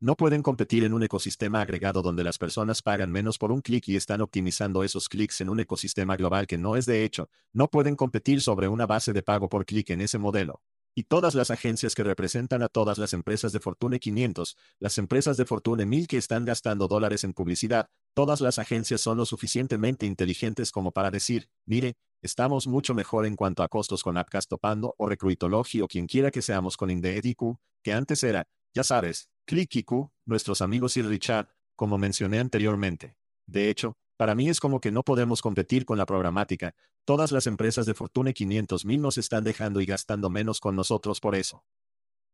No 0.00 0.16
pueden 0.16 0.42
competir 0.42 0.82
en 0.82 0.92
un 0.92 1.04
ecosistema 1.04 1.60
agregado 1.60 2.02
donde 2.02 2.24
las 2.24 2.36
personas 2.36 2.82
pagan 2.82 3.12
menos 3.12 3.38
por 3.38 3.52
un 3.52 3.60
clic 3.60 3.86
y 3.86 3.94
están 3.94 4.22
optimizando 4.22 4.82
esos 4.82 5.08
clics 5.08 5.40
en 5.40 5.50
un 5.50 5.60
ecosistema 5.60 6.16
global 6.16 6.48
que 6.48 6.58
no 6.58 6.74
es 6.74 6.84
de 6.84 7.04
hecho, 7.04 7.30
no 7.52 7.68
pueden 7.68 7.94
competir 7.94 8.40
sobre 8.40 8.66
una 8.66 8.86
base 8.86 9.12
de 9.12 9.22
pago 9.22 9.48
por 9.48 9.66
clic 9.66 9.90
en 9.90 10.00
ese 10.00 10.18
modelo. 10.18 10.60
Y 10.94 11.04
todas 11.04 11.34
las 11.34 11.50
agencias 11.50 11.94
que 11.94 12.04
representan 12.04 12.62
a 12.62 12.68
todas 12.68 12.98
las 12.98 13.14
empresas 13.14 13.52
de 13.52 13.60
Fortune 13.60 13.98
500, 13.98 14.56
las 14.78 14.98
empresas 14.98 15.36
de 15.38 15.46
Fortune 15.46 15.86
1000 15.86 16.06
que 16.06 16.18
están 16.18 16.44
gastando 16.44 16.86
dólares 16.86 17.24
en 17.24 17.32
publicidad, 17.32 17.88
todas 18.14 18.42
las 18.42 18.58
agencias 18.58 19.00
son 19.00 19.16
lo 19.16 19.24
suficientemente 19.24 20.04
inteligentes 20.04 20.70
como 20.70 20.92
para 20.92 21.10
decir, 21.10 21.48
mire, 21.66 21.94
estamos 22.22 22.66
mucho 22.66 22.94
mejor 22.94 23.24
en 23.24 23.36
cuanto 23.36 23.62
a 23.62 23.68
costos 23.68 24.02
con 24.02 24.18
Appcast 24.18 24.50
topando 24.50 24.94
o 24.98 25.08
Recruitology 25.08 25.80
o 25.80 25.88
quien 25.88 26.06
quiera 26.06 26.30
que 26.30 26.42
seamos 26.42 26.76
con 26.76 26.90
Indeed 26.90 27.24
IQ, 27.24 27.56
que 27.82 27.94
antes 27.94 28.22
era, 28.22 28.46
ya 28.74 28.84
sabes, 28.84 29.30
ClickIQ, 29.46 30.10
nuestros 30.26 30.60
amigos 30.60 30.96
y 30.98 31.02
Richard, 31.02 31.48
como 31.74 31.96
mencioné 31.96 32.38
anteriormente. 32.38 33.16
De 33.46 33.70
hecho, 33.70 33.96
para 34.22 34.36
mí 34.36 34.48
es 34.48 34.60
como 34.60 34.80
que 34.80 34.92
no 34.92 35.02
podemos 35.02 35.42
competir 35.42 35.84
con 35.84 35.98
la 35.98 36.06
programática, 36.06 36.76
todas 37.04 37.32
las 37.32 37.48
empresas 37.48 37.86
de 37.86 37.94
Fortune 37.94 38.32
500 38.32 38.84
mil 38.84 39.02
nos 39.02 39.18
están 39.18 39.42
dejando 39.42 39.80
y 39.80 39.84
gastando 39.84 40.30
menos 40.30 40.60
con 40.60 40.76
nosotros 40.76 41.18
por 41.18 41.34
eso. 41.34 41.64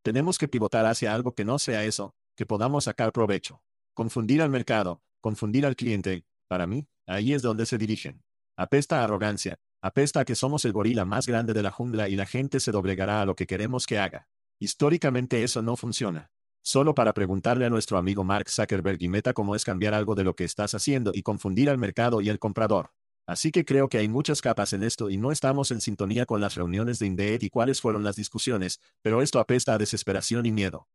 Tenemos 0.02 0.36
que 0.36 0.48
pivotar 0.48 0.84
hacia 0.84 1.14
algo 1.14 1.34
que 1.34 1.46
no 1.46 1.58
sea 1.58 1.84
eso, 1.84 2.14
que 2.36 2.44
podamos 2.44 2.84
sacar 2.84 3.10
provecho. 3.10 3.62
Confundir 3.94 4.42
al 4.42 4.50
mercado, 4.50 5.00
confundir 5.22 5.64
al 5.64 5.76
cliente, 5.76 6.26
para 6.46 6.66
mí, 6.66 6.86
ahí 7.06 7.32
es 7.32 7.40
donde 7.40 7.64
se 7.64 7.78
dirigen. 7.78 8.22
Apesta 8.54 9.00
a 9.00 9.04
arrogancia, 9.04 9.58
apesta 9.80 10.20
a 10.20 10.24
que 10.26 10.34
somos 10.34 10.66
el 10.66 10.74
gorila 10.74 11.06
más 11.06 11.26
grande 11.26 11.54
de 11.54 11.62
la 11.62 11.70
jungla 11.70 12.10
y 12.10 12.16
la 12.16 12.26
gente 12.26 12.60
se 12.60 12.70
doblegará 12.70 13.22
a 13.22 13.24
lo 13.24 13.34
que 13.34 13.46
queremos 13.46 13.86
que 13.86 13.98
haga. 13.98 14.28
Históricamente 14.58 15.42
eso 15.42 15.62
no 15.62 15.74
funciona. 15.74 16.32
Solo 16.70 16.94
para 16.94 17.14
preguntarle 17.14 17.64
a 17.64 17.70
nuestro 17.70 17.96
amigo 17.96 18.24
Mark 18.24 18.50
Zuckerberg 18.50 19.02
y 19.02 19.08
Meta 19.08 19.32
cómo 19.32 19.56
es 19.56 19.64
cambiar 19.64 19.94
algo 19.94 20.14
de 20.14 20.22
lo 20.22 20.36
que 20.36 20.44
estás 20.44 20.74
haciendo 20.74 21.12
y 21.14 21.22
confundir 21.22 21.70
al 21.70 21.78
mercado 21.78 22.20
y 22.20 22.28
al 22.28 22.38
comprador. 22.38 22.90
Así 23.26 23.50
que 23.50 23.64
creo 23.64 23.88
que 23.88 23.96
hay 23.96 24.06
muchas 24.06 24.42
capas 24.42 24.74
en 24.74 24.82
esto 24.82 25.08
y 25.08 25.16
no 25.16 25.32
estamos 25.32 25.70
en 25.70 25.80
sintonía 25.80 26.26
con 26.26 26.42
las 26.42 26.56
reuniones 26.56 26.98
de 26.98 27.06
Indeed 27.06 27.40
y 27.40 27.48
cuáles 27.48 27.80
fueron 27.80 28.04
las 28.04 28.16
discusiones, 28.16 28.80
pero 29.00 29.22
esto 29.22 29.40
apesta 29.40 29.72
a 29.72 29.78
desesperación 29.78 30.44
y 30.44 30.52
miedo. 30.52 30.90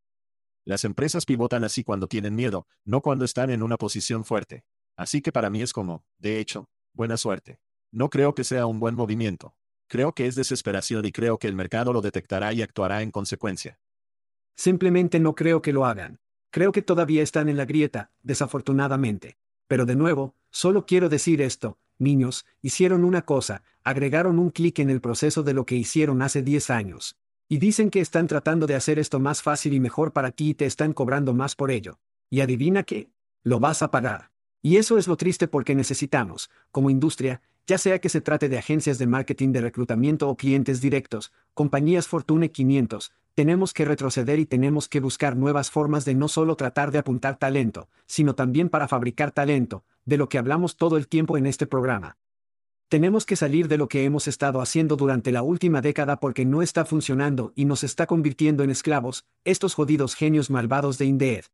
Las 0.64 0.86
empresas 0.86 1.26
pivotan 1.26 1.64
así 1.64 1.84
cuando 1.84 2.06
tienen 2.06 2.36
miedo, 2.36 2.68
no 2.86 3.02
cuando 3.02 3.26
están 3.26 3.50
en 3.50 3.64
una 3.64 3.78
posición 3.78 4.26
fuerte. 4.26 4.66
Así 4.96 5.24
que 5.24 5.32
para 5.32 5.50
mí 5.50 5.64
es 5.64 5.74
como, 5.74 6.06
de 6.20 6.40
hecho, 6.40 6.70
buena 6.94 7.18
suerte. 7.18 7.60
No 7.92 8.12
creo 8.12 8.36
que 8.36 8.44
sea 8.44 8.68
un 8.68 8.80
buen 8.80 8.94
movimiento. 8.94 9.56
Creo 9.88 10.14
que 10.14 10.28
es 10.28 10.36
desesperación 10.36 11.04
y 11.06 11.12
creo 11.12 11.40
que 11.40 11.48
el 11.48 11.56
mercado 11.56 11.94
lo 11.94 12.02
detectará 12.02 12.54
y 12.54 12.62
actuará 12.62 13.02
en 13.02 13.10
consecuencia. 13.10 13.80
Simplemente 14.56 15.20
no 15.20 15.36
creo 15.36 15.62
que 15.62 15.74
lo 15.74 15.86
hagan. 15.86 16.20
Creo 16.52 16.72
que 16.72 16.82
todavía 16.82 17.24
están 17.24 17.50
en 17.50 17.58
la 17.58 17.66
grieta, 17.66 18.12
desafortunadamente. 18.22 19.38
Pero 19.68 19.86
de 19.86 19.96
nuevo, 19.96 20.36
solo 20.52 20.86
quiero 20.86 21.10
decir 21.10 21.42
esto, 21.42 21.80
niños, 21.98 22.46
hicieron 22.62 23.04
una 23.04 23.24
cosa, 23.24 23.64
agregaron 23.84 24.38
un 24.38 24.52
clic 24.52 24.80
en 24.80 24.90
el 24.90 25.02
proceso 25.02 25.42
de 25.44 25.54
lo 25.54 25.66
que 25.66 25.76
hicieron 25.76 26.22
hace 26.22 26.44
10 26.44 26.70
años. 26.70 27.18
Y 27.50 27.58
dicen 27.58 27.90
que 27.90 28.00
están 28.00 28.28
tratando 28.28 28.68
de 28.68 28.76
hacer 28.76 29.00
esto 29.00 29.20
más 29.20 29.42
fácil 29.42 29.74
y 29.74 29.80
mejor 29.80 30.14
para 30.14 30.32
ti 30.32 30.50
y 30.50 30.54
te 30.54 30.66
están 30.66 30.94
cobrando 30.94 31.34
más 31.34 31.56
por 31.56 31.72
ello. 31.72 32.00
Y 32.30 32.42
adivina 32.42 32.84
qué, 32.84 33.10
lo 33.44 33.60
vas 33.60 33.82
a 33.82 33.92
pagar. 33.92 34.32
Y 34.62 34.78
eso 34.78 34.98
es 34.98 35.08
lo 35.08 35.18
triste 35.18 35.48
porque 35.48 35.76
necesitamos, 35.76 36.50
como 36.72 36.90
industria, 36.90 37.42
ya 37.68 37.78
sea 37.78 38.00
que 38.00 38.10
se 38.10 38.22
trate 38.22 38.50
de 38.50 38.58
agencias 38.58 38.98
de 38.98 39.08
marketing 39.08 39.52
de 39.54 39.62
reclutamiento 39.62 40.30
o 40.30 40.36
clientes 40.36 40.82
directos, 40.82 41.32
compañías 41.54 42.08
Fortune 42.08 42.52
500, 42.52 43.14
tenemos 43.36 43.74
que 43.74 43.86
retroceder 43.86 44.40
y 44.40 44.46
tenemos 44.46 44.88
que 44.88 45.00
buscar 45.00 45.36
nuevas 45.36 45.72
formas 45.72 46.06
de 46.06 46.14
no 46.14 46.28
solo 46.28 46.56
tratar 46.56 46.92
de 46.92 47.00
apuntar 47.00 47.38
talento, 47.38 47.90
sino 48.06 48.36
también 48.36 48.70
para 48.70 48.88
fabricar 48.88 49.32
talento, 49.32 49.86
de 50.06 50.18
lo 50.18 50.30
que 50.30 50.38
hablamos 50.38 50.76
todo 50.76 50.98
el 50.98 51.08
tiempo 51.08 51.38
en 51.38 51.46
este 51.46 51.66
programa. 51.66 52.18
Tenemos 52.90 53.26
que 53.26 53.36
salir 53.36 53.70
de 53.70 53.78
lo 53.78 53.88
que 53.88 54.04
hemos 54.04 54.28
estado 54.28 54.62
haciendo 54.62 54.98
durante 54.98 55.32
la 55.32 55.42
última 55.42 55.82
década 55.82 56.20
porque 56.20 56.46
no 56.46 56.62
está 56.62 56.86
funcionando 56.86 57.52
y 57.56 57.66
nos 57.66 57.84
está 57.84 58.06
convirtiendo 58.06 58.64
en 58.64 58.70
esclavos, 58.70 59.26
estos 59.46 59.74
jodidos 59.74 60.14
genios 60.14 60.52
malvados 60.52 61.00
de 61.00 61.06
Indeed. 61.06 61.46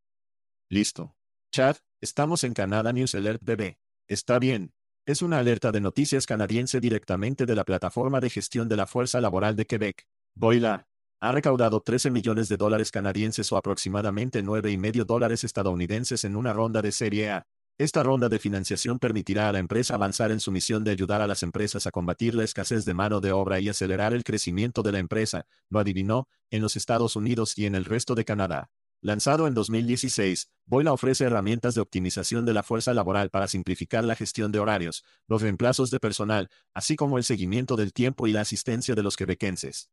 Listo. 0.67 1.15
Chad, 1.51 1.77
estamos 2.01 2.43
en 2.43 2.53
Canada 2.53 2.91
News 2.91 3.15
Alert 3.15 3.41
BB. 3.43 3.77
Está 4.07 4.37
bien. 4.37 4.73
Es 5.09 5.23
una 5.23 5.39
alerta 5.39 5.71
de 5.71 5.81
noticias 5.81 6.27
canadiense 6.27 6.79
directamente 6.79 7.47
de 7.47 7.55
la 7.55 7.63
plataforma 7.63 8.19
de 8.19 8.29
gestión 8.29 8.69
de 8.69 8.77
la 8.77 8.85
fuerza 8.85 9.19
laboral 9.19 9.55
de 9.55 9.65
Quebec. 9.65 10.05
Boila 10.35 10.87
ha 11.19 11.31
recaudado 11.31 11.81
13 11.81 12.11
millones 12.11 12.47
de 12.47 12.57
dólares 12.57 12.91
canadienses 12.91 13.51
o 13.51 13.57
aproximadamente 13.57 14.43
9,5 14.43 15.05
dólares 15.05 15.43
estadounidenses 15.43 16.25
en 16.25 16.35
una 16.35 16.53
ronda 16.53 16.83
de 16.83 16.91
Serie 16.91 17.31
A. 17.31 17.47
Esta 17.79 18.03
ronda 18.03 18.29
de 18.29 18.37
financiación 18.37 18.99
permitirá 18.99 19.49
a 19.49 19.51
la 19.51 19.57
empresa 19.57 19.95
avanzar 19.95 20.31
en 20.31 20.39
su 20.39 20.51
misión 20.51 20.83
de 20.83 20.91
ayudar 20.91 21.23
a 21.23 21.27
las 21.27 21.41
empresas 21.41 21.87
a 21.87 21.91
combatir 21.91 22.35
la 22.35 22.43
escasez 22.43 22.85
de 22.85 22.93
mano 22.93 23.19
de 23.19 23.31
obra 23.31 23.59
y 23.59 23.67
acelerar 23.67 24.13
el 24.13 24.23
crecimiento 24.23 24.83
de 24.83 24.91
la 24.91 24.99
empresa, 24.99 25.47
lo 25.71 25.79
adivinó, 25.79 26.27
en 26.51 26.61
los 26.61 26.75
Estados 26.75 27.15
Unidos 27.15 27.57
y 27.57 27.65
en 27.65 27.73
el 27.73 27.85
resto 27.85 28.13
de 28.13 28.25
Canadá. 28.25 28.69
Lanzado 29.01 29.47
en 29.47 29.53
2016, 29.53 30.49
Boila 30.65 30.91
ofrece 30.91 31.23
herramientas 31.23 31.73
de 31.73 31.79
optimización 31.79 32.45
de 32.45 32.53
la 32.53 32.63
fuerza 32.63 32.93
laboral 32.93 33.29
para 33.29 33.47
simplificar 33.47 34.03
la 34.03 34.13
gestión 34.13 34.51
de 34.51 34.59
horarios, 34.59 35.05
los 35.25 35.41
reemplazos 35.41 35.89
de 35.89 36.01
personal, 36.01 36.49
así 36.73 36.97
como 36.97 37.17
el 37.17 37.23
seguimiento 37.23 37.77
del 37.77 37.93
tiempo 37.93 38.27
y 38.27 38.33
la 38.33 38.41
asistencia 38.41 38.95
de 38.95 39.03
los 39.03 39.15
quebequenses. 39.15 39.89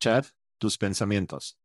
Chad, 0.00 0.26
tus 0.58 0.76
pensamientos. 0.76 1.56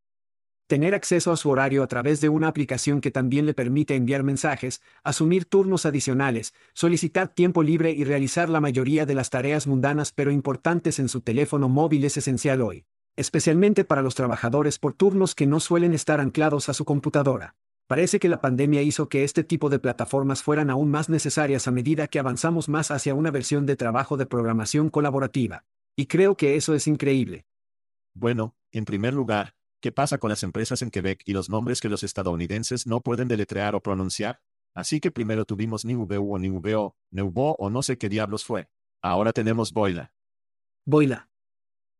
Tener 0.66 0.94
acceso 0.94 1.30
a 1.30 1.36
su 1.36 1.50
horario 1.50 1.82
a 1.82 1.88
través 1.88 2.22
de 2.22 2.30
una 2.30 2.48
aplicación 2.48 3.02
que 3.02 3.10
también 3.10 3.44
le 3.44 3.52
permite 3.52 3.94
enviar 3.94 4.22
mensajes, 4.22 4.80
asumir 5.04 5.44
turnos 5.44 5.84
adicionales, 5.84 6.54
solicitar 6.72 7.28
tiempo 7.28 7.62
libre 7.62 7.90
y 7.90 8.04
realizar 8.04 8.48
la 8.48 8.62
mayoría 8.62 9.04
de 9.04 9.14
las 9.14 9.28
tareas 9.28 9.66
mundanas 9.66 10.12
pero 10.12 10.30
importantes 10.30 10.98
en 10.98 11.10
su 11.10 11.20
teléfono 11.20 11.68
móvil 11.68 12.04
es 12.04 12.16
esencial 12.16 12.62
hoy, 12.62 12.86
especialmente 13.16 13.84
para 13.84 14.02
los 14.02 14.14
trabajadores 14.14 14.78
por 14.78 14.94
turnos 14.94 15.34
que 15.34 15.46
no 15.46 15.60
suelen 15.60 15.94
estar 15.94 16.20
anclados 16.20 16.68
a 16.68 16.74
su 16.74 16.84
computadora. 16.84 17.56
Parece 17.86 18.18
que 18.18 18.28
la 18.28 18.40
pandemia 18.40 18.82
hizo 18.82 19.08
que 19.08 19.24
este 19.24 19.44
tipo 19.44 19.68
de 19.68 19.78
plataformas 19.78 20.42
fueran 20.42 20.70
aún 20.70 20.90
más 20.90 21.08
necesarias 21.08 21.68
a 21.68 21.72
medida 21.72 22.08
que 22.08 22.18
avanzamos 22.18 22.68
más 22.68 22.90
hacia 22.90 23.14
una 23.14 23.30
versión 23.30 23.66
de 23.66 23.76
trabajo 23.76 24.16
de 24.16 24.26
programación 24.26 24.88
colaborativa. 24.88 25.64
Y 25.94 26.06
creo 26.06 26.36
que 26.36 26.56
eso 26.56 26.74
es 26.74 26.86
increíble. 26.86 27.44
Bueno, 28.14 28.56
en 28.70 28.86
primer 28.86 29.12
lugar, 29.12 29.54
¿qué 29.80 29.92
pasa 29.92 30.18
con 30.18 30.30
las 30.30 30.42
empresas 30.42 30.80
en 30.80 30.90
Quebec 30.90 31.22
y 31.26 31.34
los 31.34 31.50
nombres 31.50 31.80
que 31.80 31.90
los 31.90 32.02
estadounidenses 32.02 32.86
no 32.86 33.00
pueden 33.00 33.28
deletrear 33.28 33.74
o 33.74 33.82
pronunciar? 33.82 34.40
Así 34.74 35.00
que 35.00 35.10
primero 35.10 35.44
tuvimos 35.44 35.84
NIVU 35.84 36.34
o 36.34 36.38
NIVO, 36.38 36.96
NEUVO 37.10 37.56
o 37.58 37.68
no 37.68 37.82
sé 37.82 37.98
qué 37.98 38.08
diablos 38.08 38.44
fue. 38.44 38.70
Ahora 39.02 39.32
tenemos 39.32 39.72
Boila. 39.72 40.14
Boila. 40.86 41.28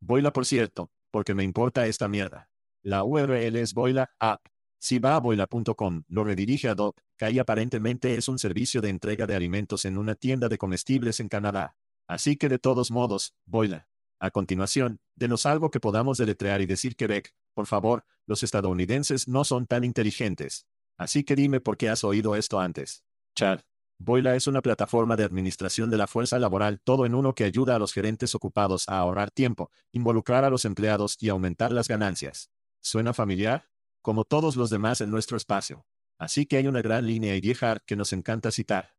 Boila 0.00 0.32
por 0.32 0.46
cierto, 0.46 0.90
porque 1.12 1.34
me 1.34 1.44
importa 1.44 1.86
esta 1.86 2.08
mierda. 2.08 2.50
La 2.82 3.04
URL 3.04 3.54
es 3.56 3.74
Boila 3.74 4.10
App. 4.18 4.44
Si 4.80 4.98
va 4.98 5.14
a 5.14 5.20
boila.com, 5.20 6.02
lo 6.08 6.24
redirige 6.24 6.68
a 6.68 6.74
Doc, 6.74 7.00
que 7.16 7.38
aparentemente 7.38 8.16
es 8.16 8.26
un 8.26 8.40
servicio 8.40 8.80
de 8.80 8.88
entrega 8.88 9.26
de 9.28 9.36
alimentos 9.36 9.84
en 9.84 9.96
una 9.96 10.16
tienda 10.16 10.48
de 10.48 10.58
comestibles 10.58 11.20
en 11.20 11.28
Canadá. 11.28 11.76
Así 12.08 12.36
que 12.36 12.48
de 12.48 12.58
todos 12.58 12.90
modos, 12.90 13.36
Boila. 13.46 13.88
A 14.18 14.30
continuación, 14.30 15.00
denos 15.14 15.46
algo 15.46 15.70
que 15.70 15.78
podamos 15.78 16.18
deletrear 16.18 16.60
y 16.60 16.66
decir 16.66 16.96
Quebec, 16.96 17.32
por 17.54 17.66
favor, 17.66 18.04
los 18.26 18.42
estadounidenses 18.42 19.28
no 19.28 19.44
son 19.44 19.66
tan 19.66 19.84
inteligentes. 19.84 20.66
Así 20.96 21.22
que 21.24 21.36
dime 21.36 21.60
por 21.60 21.76
qué 21.76 21.88
has 21.88 22.02
oído 22.02 22.34
esto 22.34 22.58
antes. 22.58 23.04
Chad. 23.36 23.60
Boila 24.04 24.34
es 24.34 24.48
una 24.48 24.62
plataforma 24.62 25.14
de 25.14 25.22
administración 25.22 25.88
de 25.88 25.96
la 25.96 26.08
fuerza 26.08 26.36
laboral 26.40 26.80
todo 26.80 27.06
en 27.06 27.14
uno 27.14 27.36
que 27.36 27.44
ayuda 27.44 27.76
a 27.76 27.78
los 27.78 27.92
gerentes 27.92 28.34
ocupados 28.34 28.88
a 28.88 28.98
ahorrar 28.98 29.30
tiempo, 29.30 29.70
involucrar 29.92 30.44
a 30.44 30.50
los 30.50 30.64
empleados 30.64 31.16
y 31.20 31.28
aumentar 31.28 31.70
las 31.70 31.86
ganancias. 31.86 32.50
¿Suena 32.80 33.14
familiar? 33.14 33.70
Como 34.00 34.24
todos 34.24 34.56
los 34.56 34.70
demás 34.70 35.00
en 35.00 35.10
nuestro 35.10 35.36
espacio. 35.36 35.86
Así 36.18 36.46
que 36.46 36.56
hay 36.56 36.66
una 36.66 36.82
gran 36.82 37.06
línea 37.06 37.36
y 37.36 37.40
vieja 37.40 37.78
que 37.86 37.94
nos 37.94 38.12
encanta 38.12 38.50
citar. 38.50 38.96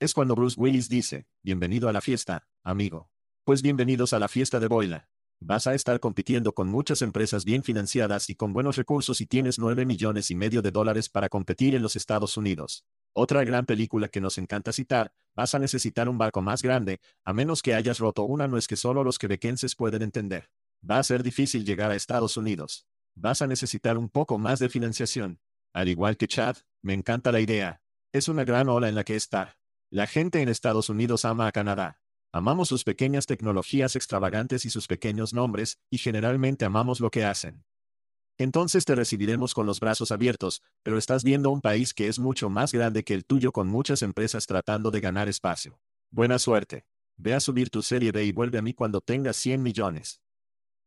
Es 0.00 0.14
cuando 0.14 0.34
Bruce 0.34 0.58
Willis 0.58 0.88
dice, 0.88 1.26
bienvenido 1.42 1.90
a 1.90 1.92
la 1.92 2.00
fiesta, 2.00 2.48
amigo. 2.62 3.10
Pues 3.44 3.60
bienvenidos 3.60 4.14
a 4.14 4.18
la 4.18 4.28
fiesta 4.28 4.60
de 4.60 4.66
Boila. 4.66 5.10
Vas 5.44 5.66
a 5.66 5.74
estar 5.74 5.98
compitiendo 5.98 6.52
con 6.52 6.68
muchas 6.68 7.02
empresas 7.02 7.44
bien 7.44 7.64
financiadas 7.64 8.30
y 8.30 8.36
con 8.36 8.52
buenos 8.52 8.76
recursos 8.76 9.20
y 9.20 9.26
tienes 9.26 9.58
9 9.58 9.84
millones 9.84 10.30
y 10.30 10.36
medio 10.36 10.62
de 10.62 10.70
dólares 10.70 11.08
para 11.08 11.28
competir 11.28 11.74
en 11.74 11.82
los 11.82 11.96
Estados 11.96 12.36
Unidos. 12.36 12.84
Otra 13.12 13.42
gran 13.42 13.66
película 13.66 14.06
que 14.06 14.20
nos 14.20 14.38
encanta 14.38 14.72
citar, 14.72 15.12
vas 15.34 15.56
a 15.56 15.58
necesitar 15.58 16.08
un 16.08 16.16
barco 16.16 16.42
más 16.42 16.62
grande, 16.62 17.00
a 17.24 17.32
menos 17.32 17.60
que 17.60 17.74
hayas 17.74 17.98
roto 17.98 18.22
una 18.22 18.46
nuez 18.46 18.68
que 18.68 18.76
solo 18.76 19.02
los 19.02 19.18
quebequenses 19.18 19.74
pueden 19.74 20.02
entender. 20.02 20.48
Va 20.88 20.98
a 20.98 21.02
ser 21.02 21.24
difícil 21.24 21.64
llegar 21.64 21.90
a 21.90 21.96
Estados 21.96 22.36
Unidos. 22.36 22.86
Vas 23.16 23.42
a 23.42 23.48
necesitar 23.48 23.98
un 23.98 24.08
poco 24.08 24.38
más 24.38 24.60
de 24.60 24.68
financiación. 24.68 25.40
Al 25.72 25.88
igual 25.88 26.16
que 26.16 26.28
Chad, 26.28 26.58
me 26.82 26.94
encanta 26.94 27.32
la 27.32 27.40
idea. 27.40 27.82
Es 28.12 28.28
una 28.28 28.44
gran 28.44 28.68
ola 28.68 28.88
en 28.88 28.94
la 28.94 29.02
que 29.02 29.16
está. 29.16 29.58
La 29.90 30.06
gente 30.06 30.40
en 30.40 30.48
Estados 30.48 30.88
Unidos 30.88 31.24
ama 31.24 31.48
a 31.48 31.52
Canadá. 31.52 32.01
Amamos 32.34 32.68
sus 32.68 32.82
pequeñas 32.82 33.26
tecnologías 33.26 33.94
extravagantes 33.94 34.64
y 34.64 34.70
sus 34.70 34.86
pequeños 34.86 35.34
nombres, 35.34 35.78
y 35.90 35.98
generalmente 35.98 36.64
amamos 36.64 36.98
lo 36.98 37.10
que 37.10 37.26
hacen. 37.26 37.62
Entonces 38.38 38.86
te 38.86 38.94
recibiremos 38.94 39.52
con 39.52 39.66
los 39.66 39.80
brazos 39.80 40.10
abiertos, 40.10 40.62
pero 40.82 40.96
estás 40.96 41.24
viendo 41.24 41.50
un 41.50 41.60
país 41.60 41.92
que 41.92 42.08
es 42.08 42.18
mucho 42.18 42.48
más 42.48 42.72
grande 42.72 43.04
que 43.04 43.12
el 43.12 43.26
tuyo 43.26 43.52
con 43.52 43.68
muchas 43.68 44.00
empresas 44.00 44.46
tratando 44.46 44.90
de 44.90 45.00
ganar 45.02 45.28
espacio. 45.28 45.78
Buena 46.10 46.38
suerte. 46.38 46.86
Ve 47.18 47.34
a 47.34 47.40
subir 47.40 47.68
tu 47.68 47.82
serie 47.82 48.12
B 48.12 48.24
y 48.24 48.32
vuelve 48.32 48.56
a 48.56 48.62
mí 48.62 48.72
cuando 48.72 49.02
tengas 49.02 49.36
100 49.36 49.62
millones. 49.62 50.22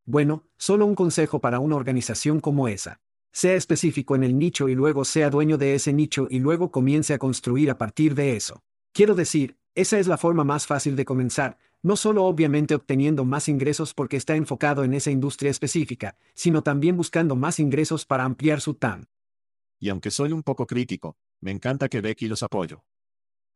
Bueno, 0.04 0.48
solo 0.58 0.88
un 0.88 0.96
consejo 0.96 1.42
para 1.42 1.60
una 1.60 1.76
organización 1.76 2.40
como 2.40 2.68
esa. 2.68 3.02
Sea 3.32 3.54
específico 3.54 4.16
en 4.16 4.24
el 4.24 4.36
nicho 4.36 4.68
y 4.68 4.74
luego 4.74 5.06
sea 5.06 5.30
dueño 5.30 5.60
de 5.60 5.76
ese 5.76 5.94
nicho 5.94 6.26
y 6.28 6.40
luego 6.40 6.72
comience 6.72 7.14
a 7.14 7.20
construir 7.20 7.70
a 7.70 7.78
partir 7.78 8.16
de 8.16 8.36
eso. 8.36 8.64
Quiero 8.94 9.14
decir, 9.14 9.58
esa 9.76 10.00
es 10.00 10.08
la 10.08 10.18
forma 10.18 10.44
más 10.44 10.66
fácil 10.66 10.96
de 10.96 11.04
comenzar, 11.04 11.58
no 11.84 11.98
solo 11.98 12.24
obviamente 12.24 12.74
obteniendo 12.74 13.26
más 13.26 13.50
ingresos 13.50 13.94
porque 13.94 14.18
está 14.18 14.36
enfocado 14.36 14.84
en 14.84 14.94
esa 14.94 15.12
industria 15.12 15.52
específica, 15.52 16.18
sino 16.34 16.64
también 16.64 16.96
buscando 16.96 17.36
más 17.36 17.60
ingresos 17.60 18.06
para 18.06 18.24
ampliar 18.24 18.62
su 18.62 18.74
TAM. 18.74 19.06
Y 19.80 19.90
aunque 19.90 20.12
soy 20.12 20.32
un 20.32 20.44
poco 20.44 20.66
crítico, 20.66 21.18
me 21.42 21.52
encanta 21.52 21.90
que 21.90 22.02
Becky 22.02 22.28
los 22.28 22.42
apoyo. 22.42 22.86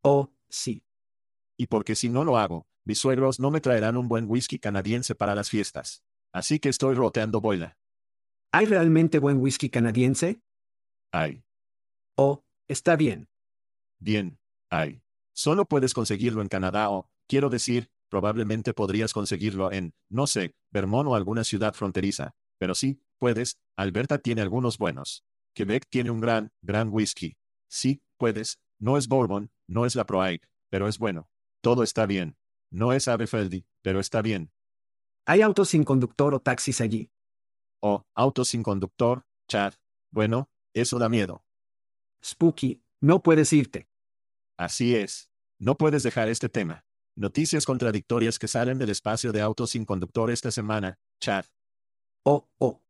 Oh, 0.03 0.29
sí. 0.49 0.83
Y 1.57 1.67
porque 1.67 1.95
si 1.95 2.09
no 2.09 2.23
lo 2.23 2.37
hago, 2.37 2.67
mis 2.83 2.99
suegros 2.99 3.39
no 3.39 3.49
me 3.49 3.61
traerán 3.61 3.97
un 3.97 4.07
buen 4.07 4.29
whisky 4.29 4.59
canadiense 4.59 5.15
para 5.15 5.35
las 5.35 5.49
fiestas. 5.49 6.03
Así 6.31 6.59
que 6.59 6.69
estoy 6.69 6.95
roteando 6.95 7.41
boila. 7.41 7.77
¿Hay 8.51 8.65
realmente 8.65 9.19
buen 9.19 9.37
whisky 9.37 9.69
canadiense? 9.69 10.41
Hay. 11.11 11.43
Oh, 12.15 12.43
está 12.67 12.95
bien. 12.95 13.29
Bien, 13.99 14.37
hay. 14.69 15.01
Solo 15.39 15.63
puedes 15.63 15.93
conseguirlo 15.93 16.41
en 16.41 16.49
Canadá 16.49 16.89
o, 16.89 17.09
quiero 17.25 17.49
decir, 17.49 17.89
probablemente 18.09 18.73
podrías 18.73 19.13
conseguirlo 19.13 19.71
en, 19.71 19.93
no 20.09 20.27
sé, 20.27 20.53
Vermont 20.69 21.07
o 21.07 21.15
alguna 21.15 21.45
ciudad 21.45 21.73
fronteriza. 21.73 22.35
Pero 22.57 22.75
sí, 22.75 23.01
puedes, 23.19 23.57
Alberta 23.77 24.17
tiene 24.17 24.41
algunos 24.41 24.77
buenos. 24.77 25.23
Quebec 25.53 25.87
tiene 25.89 26.11
un 26.11 26.19
gran, 26.19 26.51
gran 26.61 26.89
whisky. 26.91 27.37
Sí, 27.69 28.03
puedes, 28.17 28.59
no 28.79 28.97
es 28.97 29.07
Bourbon, 29.07 29.49
no 29.65 29.85
es 29.85 29.95
la 29.95 30.05
Proaig, 30.05 30.41
pero 30.69 30.89
es 30.89 30.99
bueno. 30.99 31.29
Todo 31.61 31.83
está 31.83 32.05
bien. 32.05 32.35
No 32.69 32.91
es 32.91 33.07
Aberfeldy, 33.07 33.65
pero 33.81 34.01
está 34.01 34.21
bien. 34.21 34.51
¿Hay 35.25 35.41
autos 35.41 35.69
sin 35.69 35.85
conductor 35.85 36.33
o 36.33 36.41
taxis 36.41 36.81
allí? 36.81 37.13
O, 37.79 38.03
autos 38.13 38.49
sin 38.49 38.61
conductor, 38.61 39.25
Chad. 39.47 39.75
Bueno, 40.11 40.49
eso 40.73 40.99
da 40.99 41.07
miedo. 41.07 41.45
Spooky, 42.21 42.83
no 42.99 43.23
puedes 43.23 43.53
irte. 43.53 43.87
Así 44.57 44.93
es. 44.93 45.28
No 45.61 45.75
puedes 45.75 46.03
dejar 46.03 46.29
este 46.29 46.47
tema. 46.47 46.85
Noticias 47.17 47.65
contradictorias 47.65 48.39
que 48.39 48.47
salen 48.47 48.77
del 48.77 48.91
espacio 48.91 49.33
de 49.33 49.41
autos 49.41 49.71
sin 49.71 49.83
conductor 49.83 50.31
esta 50.31 50.51
semana, 50.51 50.99
Chad. 51.19 51.43
Oh, 52.23 52.47
oh. 52.59 52.81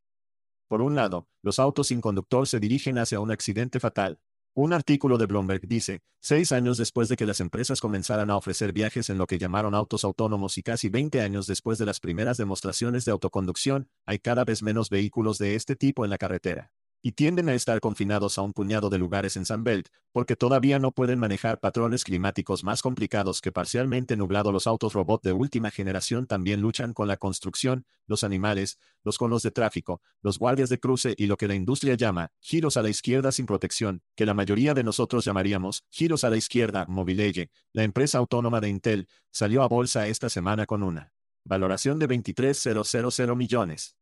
Por 0.67 0.83
un 0.83 0.93
lado, 0.93 1.27
los 1.41 1.57
autos 1.57 1.87
sin 1.87 1.99
conductor 1.99 2.47
se 2.47 2.59
dirigen 2.59 2.99
hacia 2.99 3.21
un 3.21 3.31
accidente 3.31 3.79
fatal. 3.79 4.19
Un 4.53 4.73
artículo 4.73 5.17
de 5.17 5.25
Bloomberg 5.25 5.67
dice, 5.67 6.01
seis 6.21 6.51
años 6.51 6.77
después 6.77 7.09
de 7.09 7.15
que 7.15 7.25
las 7.25 7.39
empresas 7.39 7.81
comenzaran 7.81 8.29
a 8.29 8.37
ofrecer 8.37 8.71
viajes 8.71 9.09
en 9.09 9.17
lo 9.17 9.25
que 9.25 9.39
llamaron 9.39 9.73
autos 9.73 10.03
autónomos 10.03 10.59
y 10.59 10.61
casi 10.61 10.89
20 10.89 11.21
años 11.21 11.47
después 11.47 11.79
de 11.79 11.87
las 11.87 11.99
primeras 11.99 12.37
demostraciones 12.37 13.03
de 13.03 13.11
autoconducción, 13.11 13.89
hay 14.05 14.19
cada 14.19 14.45
vez 14.45 14.61
menos 14.61 14.91
vehículos 14.91 15.39
de 15.39 15.55
este 15.55 15.75
tipo 15.75 16.05
en 16.05 16.11
la 16.11 16.19
carretera 16.19 16.71
y 17.01 17.13
tienden 17.13 17.49
a 17.49 17.53
estar 17.53 17.79
confinados 17.79 18.37
a 18.37 18.41
un 18.41 18.53
puñado 18.53 18.89
de 18.89 18.97
lugares 18.97 19.37
en 19.37 19.45
Sunbelt, 19.45 19.87
porque 20.11 20.35
todavía 20.35 20.79
no 20.79 20.91
pueden 20.91 21.19
manejar 21.19 21.59
patrones 21.59 22.03
climáticos 22.03 22.63
más 22.63 22.81
complicados 22.81 23.41
que 23.41 23.51
parcialmente 23.51 24.17
nublado. 24.17 24.51
Los 24.51 24.67
autos 24.67 24.93
robot 24.93 25.23
de 25.23 25.33
última 25.33 25.71
generación 25.71 26.27
también 26.27 26.61
luchan 26.61 26.93
con 26.93 27.07
la 27.07 27.17
construcción, 27.17 27.85
los 28.05 28.23
animales, 28.23 28.79
los 29.03 29.17
conos 29.17 29.43
de 29.43 29.51
tráfico, 29.51 30.01
los 30.21 30.39
guardias 30.39 30.69
de 30.69 30.79
cruce 30.79 31.13
y 31.17 31.27
lo 31.27 31.37
que 31.37 31.47
la 31.47 31.55
industria 31.55 31.95
llama 31.95 32.31
giros 32.39 32.75
a 32.75 32.81
la 32.81 32.89
izquierda 32.89 33.31
sin 33.31 33.45
protección, 33.45 34.01
que 34.15 34.25
la 34.25 34.33
mayoría 34.33 34.73
de 34.73 34.83
nosotros 34.83 35.23
llamaríamos 35.25 35.85
giros 35.89 36.23
a 36.23 36.29
la 36.29 36.37
izquierda. 36.37 36.85
Mobileye, 36.87 37.49
la 37.73 37.83
empresa 37.83 38.17
autónoma 38.17 38.59
de 38.59 38.69
Intel, 38.69 39.07
salió 39.31 39.63
a 39.63 39.67
bolsa 39.67 40.07
esta 40.07 40.29
semana 40.29 40.65
con 40.65 40.83
una 40.83 41.13
valoración 41.45 41.97
de 41.99 42.07
23.000 42.07 43.35
millones 43.35 43.98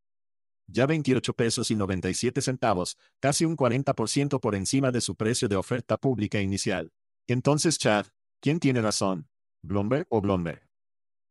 ya 0.68 0.86
28 0.86 1.34
pesos 1.34 1.72
y 1.72 1.76
97 1.76 2.42
centavos, 2.42 2.98
casi 3.20 3.46
un 3.46 3.58
40% 3.58 4.40
por 4.40 4.56
encima 4.56 4.92
de 4.92 5.02
su 5.02 5.16
precio 5.16 5.48
de 5.48 5.56
oferta 5.56 5.98
pública 5.98 6.40
inicial. 6.40 6.92
Entonces, 7.28 7.78
Chad, 7.78 8.08
¿quién 8.42 8.60
tiene 8.60 8.82
razón? 8.82 9.28
¿Bloomberg 9.64 10.06
o 10.10 10.22
Bloomberg? 10.22 10.68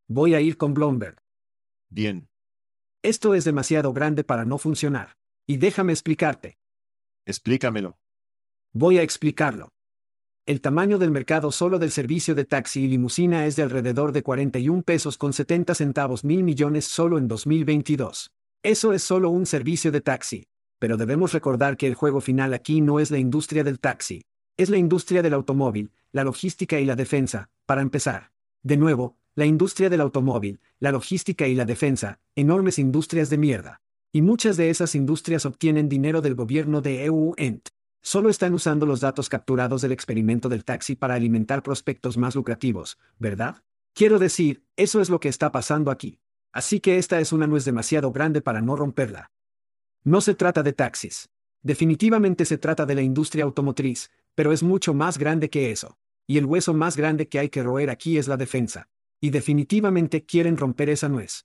Voy 0.09 0.35
a 0.35 0.41
ir 0.41 0.57
con 0.57 0.75
Bloomberg. 0.75 1.23
Bien. 1.91 2.29
Esto 3.03 3.35
es 3.35 3.45
demasiado 3.45 3.93
grande 3.93 4.25
para 4.25 4.45
no 4.45 4.59
funcionar. 4.59 5.17
Y 5.47 5.59
déjame 5.59 5.93
explicarte. 5.93 6.59
Explícamelo. 7.25 7.99
Voy 8.73 8.99
a 8.99 9.03
explicarlo. 9.03 9.69
El 10.45 10.61
tamaño 10.61 10.99
del 10.99 11.11
mercado 11.11 11.51
solo 11.51 11.79
del 11.79 11.91
servicio 11.91 12.37
de 12.37 12.45
taxi 12.45 12.85
y 12.85 12.89
limusina 12.89 13.47
es 13.47 13.57
de 13.57 13.65
alrededor 13.65 14.13
de 14.13 14.23
41 14.23 14.83
pesos 14.83 15.19
con 15.19 15.33
70 15.33 15.75
centavos 15.75 16.25
mil 16.25 16.45
millones 16.45 16.85
solo 16.85 17.19
en 17.19 17.27
2022. 17.27 18.31
Eso 18.67 18.93
es 18.93 19.05
solo 19.05 19.31
un 19.31 19.47
servicio 19.47 19.93
de 19.93 20.01
taxi. 20.01 20.49
Pero 20.81 20.97
debemos 20.97 21.33
recordar 21.33 21.77
que 21.77 21.87
el 21.87 21.95
juego 21.95 22.21
final 22.21 22.53
aquí 22.53 22.81
no 22.81 22.99
es 22.99 23.13
la 23.13 23.19
industria 23.19 23.63
del 23.63 23.79
taxi. 23.79 24.23
Es 24.57 24.71
la 24.71 24.77
industria 24.77 25.23
del 25.23 25.35
automóvil, 25.35 25.93
la 26.11 26.25
logística 26.25 26.81
y 26.81 26.85
la 26.85 26.97
defensa, 26.97 27.49
para 27.65 27.81
empezar. 27.81 28.33
De 28.65 28.77
nuevo, 28.77 29.19
la 29.37 29.47
industria 29.47 29.89
del 29.89 30.01
automóvil, 30.01 30.59
la 30.81 30.91
logística 30.91 31.47
y 31.47 31.55
la 31.55 31.65
defensa, 31.65 32.19
enormes 32.35 32.81
industrias 32.81 33.31
de 33.31 33.39
mierda. 33.39 33.83
Y 34.11 34.23
muchas 34.23 34.57
de 34.57 34.69
esas 34.69 34.97
industrias 34.97 35.47
obtienen 35.47 35.89
dinero 35.89 36.21
del 36.21 36.35
gobierno 36.35 36.81
de 36.81 37.05
EU-ENT. 37.05 37.69
Solo 38.03 38.31
están 38.31 38.53
usando 38.53 38.85
los 38.85 39.01
datos 39.01 39.29
capturados 39.29 39.81
del 39.81 39.93
experimento 39.93 40.49
del 40.49 40.65
taxi 40.65 40.97
para 40.97 41.15
alimentar 41.15 41.63
prospectos 41.63 42.19
más 42.19 42.35
lucrativos, 42.35 42.99
¿verdad? 43.21 43.63
Quiero 43.95 44.19
decir, 44.19 44.65
eso 44.75 45.01
es 45.01 45.09
lo 45.09 45.21
que 45.21 45.29
está 45.29 45.53
pasando 45.53 45.93
aquí. 45.93 46.19
Así 46.57 46.81
que 46.81 46.97
esta 46.97 47.21
es 47.21 47.35
una 47.35 47.47
nuez 47.47 47.67
demasiado 47.67 48.13
grande 48.13 48.41
para 48.41 48.63
no 48.63 48.77
romperla. 48.77 49.31
No 50.05 50.23
se 50.23 50.35
trata 50.35 50.63
de 50.63 50.73
taxis. 50.73 51.29
Definitivamente 51.63 52.47
se 52.47 52.57
trata 52.57 52.87
de 52.87 52.95
la 52.95 53.03
industria 53.03 53.45
automotriz, 53.45 54.11
pero 54.35 54.53
es 54.53 54.63
mucho 54.63 54.95
más 54.95 55.19
grande 55.19 55.51
que 55.51 55.71
eso. 55.71 55.99
Y 56.27 56.39
el 56.39 56.47
hueso 56.47 56.73
más 56.73 56.97
grande 56.97 57.29
que 57.29 57.39
hay 57.39 57.51
que 57.51 57.63
roer 57.63 57.91
aquí 57.91 58.17
es 58.17 58.27
la 58.27 58.39
defensa. 58.39 58.89
Y 59.21 59.29
definitivamente 59.29 60.25
quieren 60.25 60.57
romper 60.57 60.89
esa 60.89 61.11
nuez. 61.11 61.45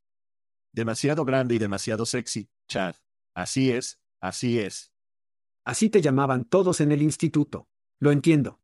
Demasiado 0.71 1.25
grande 1.25 1.55
y 1.55 1.59
demasiado 1.59 2.05
sexy, 2.05 2.49
Chad. 2.69 2.95
Así 3.33 3.69
es, 3.69 3.99
así 4.21 4.59
es. 4.59 4.93
Así 5.65 5.89
te 5.89 6.01
llamaban 6.01 6.45
todos 6.45 6.79
en 6.79 6.93
el 6.93 7.01
instituto. 7.01 7.67
Lo 7.99 8.13
entiendo. 8.13 8.61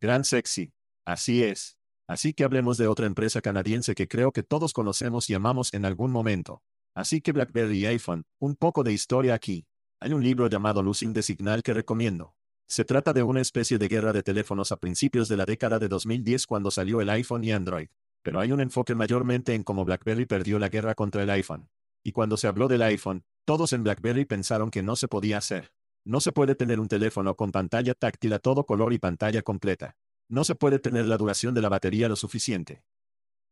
Gran 0.00 0.24
sexy. 0.24 0.72
Así 1.04 1.44
es. 1.44 1.75
Así 2.08 2.34
que 2.34 2.44
hablemos 2.44 2.78
de 2.78 2.86
otra 2.86 3.06
empresa 3.06 3.40
canadiense 3.40 3.94
que 3.96 4.06
creo 4.06 4.30
que 4.30 4.44
todos 4.44 4.72
conocemos 4.72 5.28
y 5.28 5.34
amamos 5.34 5.74
en 5.74 5.84
algún 5.84 6.12
momento. 6.12 6.62
Así 6.94 7.20
que 7.20 7.32
BlackBerry 7.32 7.80
y 7.80 7.86
iPhone, 7.86 8.24
un 8.38 8.54
poco 8.54 8.84
de 8.84 8.92
historia 8.92 9.34
aquí. 9.34 9.66
Hay 10.00 10.12
un 10.12 10.22
libro 10.22 10.48
llamado 10.48 10.82
Losing 10.82 11.12
the 11.12 11.22
Signal 11.22 11.62
que 11.62 11.74
recomiendo. 11.74 12.36
Se 12.68 12.84
trata 12.84 13.12
de 13.12 13.22
una 13.22 13.40
especie 13.40 13.78
de 13.78 13.88
guerra 13.88 14.12
de 14.12 14.22
teléfonos 14.22 14.70
a 14.72 14.76
principios 14.76 15.28
de 15.28 15.36
la 15.36 15.44
década 15.46 15.78
de 15.78 15.88
2010 15.88 16.46
cuando 16.46 16.70
salió 16.70 17.00
el 17.00 17.10
iPhone 17.10 17.42
y 17.44 17.52
Android. 17.52 17.88
Pero 18.22 18.40
hay 18.40 18.52
un 18.52 18.60
enfoque 18.60 18.94
mayormente 18.94 19.54
en 19.54 19.62
cómo 19.62 19.84
BlackBerry 19.84 20.26
perdió 20.26 20.58
la 20.58 20.68
guerra 20.68 20.94
contra 20.94 21.22
el 21.22 21.30
iPhone. 21.30 21.68
Y 22.04 22.12
cuando 22.12 22.36
se 22.36 22.46
habló 22.46 22.68
del 22.68 22.82
iPhone, 22.82 23.24
todos 23.44 23.72
en 23.72 23.82
BlackBerry 23.82 24.24
pensaron 24.24 24.70
que 24.70 24.82
no 24.82 24.94
se 24.96 25.08
podía 25.08 25.38
hacer. 25.38 25.72
No 26.04 26.20
se 26.20 26.30
puede 26.32 26.54
tener 26.54 26.78
un 26.78 26.88
teléfono 26.88 27.34
con 27.34 27.50
pantalla 27.50 27.94
táctil 27.94 28.32
a 28.32 28.38
todo 28.38 28.64
color 28.64 28.92
y 28.92 28.98
pantalla 28.98 29.42
completa. 29.42 29.96
No 30.28 30.44
se 30.44 30.54
puede 30.54 30.78
tener 30.78 31.06
la 31.06 31.16
duración 31.16 31.54
de 31.54 31.62
la 31.62 31.68
batería 31.68 32.08
lo 32.08 32.16
suficiente. 32.16 32.82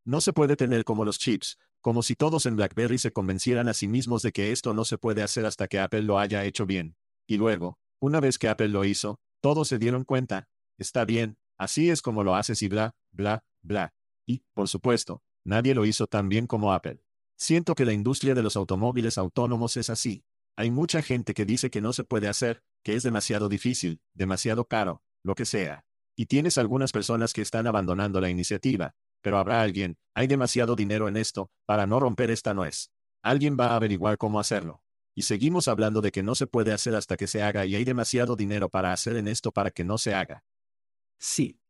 No 0.05 0.21
se 0.21 0.33
puede 0.33 0.57
tener 0.57 0.85
como 0.85 1.05
los 1.05 1.19
chips, 1.19 1.59
como 1.81 2.03
si 2.03 2.17
todos 2.17 2.47
en 2.47 2.57
BlackBerry 2.57 2.99
se 2.99 3.13
convencieran 3.13 3.69
a 3.69 3.75
sí 3.75 3.89
mismos 3.89 4.23
de 4.23 4.33
que 4.33 4.53
esto 4.53 4.75
no 4.75 4.85
se 4.85 4.99
puede 4.99 5.23
hacer 5.23 5.47
hasta 5.47 5.69
que 5.69 5.79
Apple 5.79 6.03
lo 6.03 6.19
haya 6.19 6.45
hecho 6.45 6.67
bien. 6.67 6.97
Y 7.27 7.37
luego, 7.37 7.79
una 8.01 8.21
vez 8.21 8.39
que 8.39 8.49
Apple 8.49 8.69
lo 8.69 8.85
hizo, 8.85 9.21
todos 9.41 9.69
se 9.69 9.79
dieron 9.79 10.05
cuenta, 10.05 10.49
está 10.79 11.05
bien, 11.05 11.39
así 11.57 11.91
es 11.91 12.03
como 12.03 12.25
lo 12.25 12.35
haces 12.35 12.61
y 12.63 12.69
bla, 12.69 12.95
bla, 13.13 13.45
bla. 13.63 13.95
Y, 14.27 14.45
por 14.53 14.69
supuesto, 14.69 15.23
nadie 15.45 15.75
lo 15.75 15.87
hizo 15.87 16.07
tan 16.07 16.29
bien 16.29 16.47
como 16.47 16.73
Apple. 16.73 17.03
Siento 17.37 17.75
que 17.75 17.85
la 17.85 17.93
industria 17.93 18.35
de 18.35 18.43
los 18.43 18.57
automóviles 18.57 19.17
autónomos 19.17 19.77
es 19.77 19.91
así. 19.91 20.25
Hay 20.57 20.71
mucha 20.71 21.03
gente 21.03 21.35
que 21.35 21.45
dice 21.45 21.71
que 21.71 21.81
no 21.81 21.93
se 21.93 22.05
puede 22.05 22.29
hacer, 22.29 22.63
que 22.83 22.95
es 22.95 23.03
demasiado 23.03 23.49
difícil, 23.49 24.01
demasiado 24.15 24.67
caro, 24.67 25.03
lo 25.23 25.35
que 25.35 25.45
sea. 25.45 25.85
Y 26.17 26.27
tienes 26.27 26.59
algunas 26.59 26.93
personas 26.93 27.33
que 27.33 27.43
están 27.43 27.67
abandonando 27.67 28.21
la 28.21 28.31
iniciativa, 28.31 28.95
pero 29.21 29.39
habrá 29.39 29.63
alguien, 29.63 29.97
hay 30.15 30.27
demasiado 30.27 30.77
dinero 30.77 31.09
en 31.09 31.17
esto, 31.17 31.51
para 31.65 31.87
no 31.87 31.99
romper 31.99 32.31
esta 32.31 32.55
nuez. 32.55 32.91
Alguien 33.23 33.57
va 33.59 33.69
a 33.69 33.77
averiguar 33.77 34.19
cómo 34.19 34.39
hacerlo. 34.39 34.83
Y 35.15 35.23
seguimos 35.23 35.69
hablando 35.69 36.01
de 36.01 36.13
que 36.13 36.23
no 36.23 36.35
se 36.35 36.47
puede 36.47 36.73
hacer 36.73 36.95
hasta 36.95 37.17
que 37.17 37.27
se 37.27 37.43
haga 37.43 37.65
y 37.67 37.75
hay 37.75 37.85
demasiado 37.85 38.37
dinero 38.37 38.69
para 38.69 38.93
hacer 38.93 39.17
en 39.17 39.29
esto 39.29 39.53
para 39.53 39.71
que 39.71 39.85
no 39.85 39.97
se 39.97 40.15
haga. 40.15 40.45
Sí. 41.19 41.61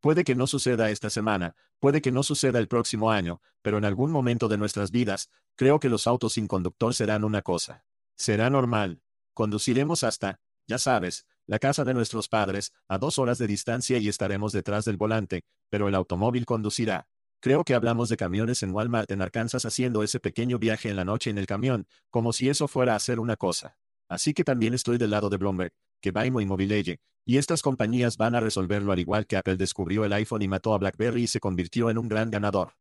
Puede 0.00 0.24
que 0.24 0.34
no 0.34 0.48
suceda 0.48 0.90
esta 0.90 1.08
semana, 1.08 1.54
puede 1.78 2.02
que 2.02 2.10
no 2.10 2.24
suceda 2.24 2.58
el 2.58 2.66
próximo 2.66 3.12
año, 3.12 3.40
pero 3.62 3.78
en 3.78 3.84
algún 3.84 4.10
momento 4.10 4.48
de 4.48 4.58
nuestras 4.58 4.90
vidas, 4.90 5.30
creo 5.54 5.78
que 5.78 5.88
los 5.88 6.06
autos 6.06 6.32
sin 6.32 6.48
conductor 6.48 6.92
serán 6.92 7.22
una 7.22 7.42
cosa. 7.42 7.86
Será 8.16 8.50
normal. 8.50 9.00
Conduciremos 9.32 10.02
hasta, 10.02 10.40
ya 10.66 10.78
sabes, 10.78 11.24
la 11.46 11.58
casa 11.58 11.84
de 11.84 11.94
nuestros 11.94 12.28
padres, 12.28 12.72
a 12.88 12.98
dos 12.98 13.18
horas 13.18 13.38
de 13.38 13.46
distancia 13.46 13.98
y 13.98 14.08
estaremos 14.08 14.52
detrás 14.52 14.84
del 14.84 14.96
volante, 14.96 15.44
pero 15.68 15.88
el 15.88 15.94
automóvil 15.94 16.46
conducirá. 16.46 17.06
Creo 17.40 17.64
que 17.64 17.74
hablamos 17.74 18.08
de 18.08 18.16
camiones 18.16 18.62
en 18.62 18.72
Walmart 18.72 19.10
en 19.10 19.20
Arkansas 19.20 19.64
haciendo 19.64 20.02
ese 20.02 20.20
pequeño 20.20 20.58
viaje 20.58 20.88
en 20.88 20.96
la 20.96 21.04
noche 21.04 21.30
en 21.30 21.38
el 21.38 21.46
camión, 21.46 21.86
como 22.10 22.32
si 22.32 22.48
eso 22.48 22.68
fuera 22.68 22.92
a 22.92 22.96
hacer 22.96 23.18
una 23.18 23.36
cosa. 23.36 23.76
Así 24.08 24.32
que 24.34 24.44
también 24.44 24.74
estoy 24.74 24.98
del 24.98 25.10
lado 25.10 25.28
de 25.28 25.38
Bloomberg, 25.38 25.72
que 26.00 26.12
Vaimo 26.12 26.40
y 26.40 26.46
Mobileye, 26.46 27.00
y 27.24 27.38
estas 27.38 27.62
compañías 27.62 28.16
van 28.16 28.34
a 28.34 28.40
resolverlo 28.40 28.92
al 28.92 28.98
igual 28.98 29.26
que 29.26 29.36
Apple 29.36 29.56
descubrió 29.56 30.04
el 30.04 30.12
iPhone 30.12 30.42
y 30.42 30.48
mató 30.48 30.74
a 30.74 30.78
BlackBerry 30.78 31.22
y 31.22 31.26
se 31.26 31.40
convirtió 31.40 31.90
en 31.90 31.98
un 31.98 32.08
gran 32.08 32.30
ganador. 32.30 32.74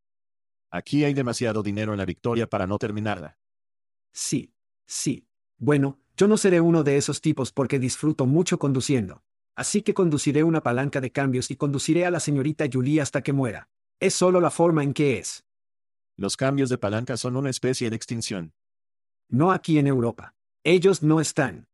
Aquí 0.72 1.04
hay 1.04 1.14
demasiado 1.14 1.64
dinero 1.64 1.92
en 1.94 2.00
la 2.00 2.06
victoria 2.06 2.48
para 2.48 2.66
no 2.66 2.78
terminarla. 2.78 3.38
Sí, 4.12 4.54
sí. 4.86 5.28
Bueno, 5.58 6.00
yo 6.22 6.28
no 6.28 6.38
seré 6.38 6.62
uno 6.62 6.84
de 6.84 6.98
esos 6.98 7.20
tipos 7.20 7.52
porque 7.52 7.80
disfruto 7.80 8.28
mucho 8.28 8.60
conduciendo. 8.60 9.24
Así 9.56 9.82
que 9.82 9.96
conduciré 9.96 10.44
una 10.44 10.62
palanca 10.62 11.02
de 11.02 11.12
cambios 11.12 11.50
y 11.50 11.56
conduciré 11.56 12.06
a 12.06 12.12
la 12.12 12.20
señorita 12.20 12.66
Julie 12.72 13.02
hasta 13.02 13.24
que 13.24 13.34
muera. 13.34 13.72
Es 14.00 14.14
solo 14.14 14.40
la 14.40 14.52
forma 14.52 14.84
en 14.84 14.94
que 14.94 15.18
es. 15.18 15.48
Los 16.16 16.38
cambios 16.38 16.70
de 16.70 16.78
palanca 16.78 17.18
son 17.18 17.38
una 17.38 17.50
especie 17.50 17.90
de 17.90 17.96
extinción. 17.96 18.54
No 19.30 19.52
aquí 19.52 19.80
en 19.80 19.88
Europa. 19.88 20.36
Ellos 20.64 21.02
no 21.02 21.22
están. 21.22 21.68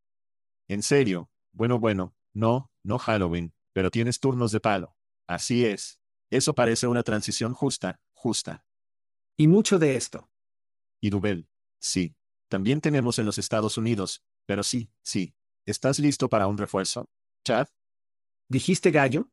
En 0.70 0.82
serio, 0.82 1.30
bueno, 1.52 1.78
bueno, 1.78 2.16
no, 2.34 2.72
no 2.84 3.00
Halloween, 3.00 3.54
pero 3.74 3.92
tienes 3.92 4.22
turnos 4.22 4.54
de 4.54 4.62
palo. 4.62 4.96
Así 5.28 5.66
es. 5.66 6.00
Eso 6.30 6.56
parece 6.56 6.88
una 6.88 7.04
transición 7.04 7.54
justa, 7.54 8.00
justa. 8.14 8.64
Y 9.36 9.50
mucho 9.50 9.78
de 9.78 9.98
esto. 9.98 10.30
Y 11.02 11.10
Dubel. 11.10 11.50
Sí. 11.82 12.16
También 12.48 12.80
tenemos 12.80 13.20
en 13.20 13.26
los 13.26 13.38
Estados 13.38 13.78
Unidos, 13.78 14.24
pero 14.48 14.64
sí, 14.64 14.90
sí. 15.04 15.36
¿Estás 15.66 16.00
listo 16.00 16.30
para 16.30 16.48
un 16.48 16.58
refuerzo? 16.58 17.10
Chad? 17.46 17.68
¿Dijiste 18.50 18.92
gallo? 18.92 19.30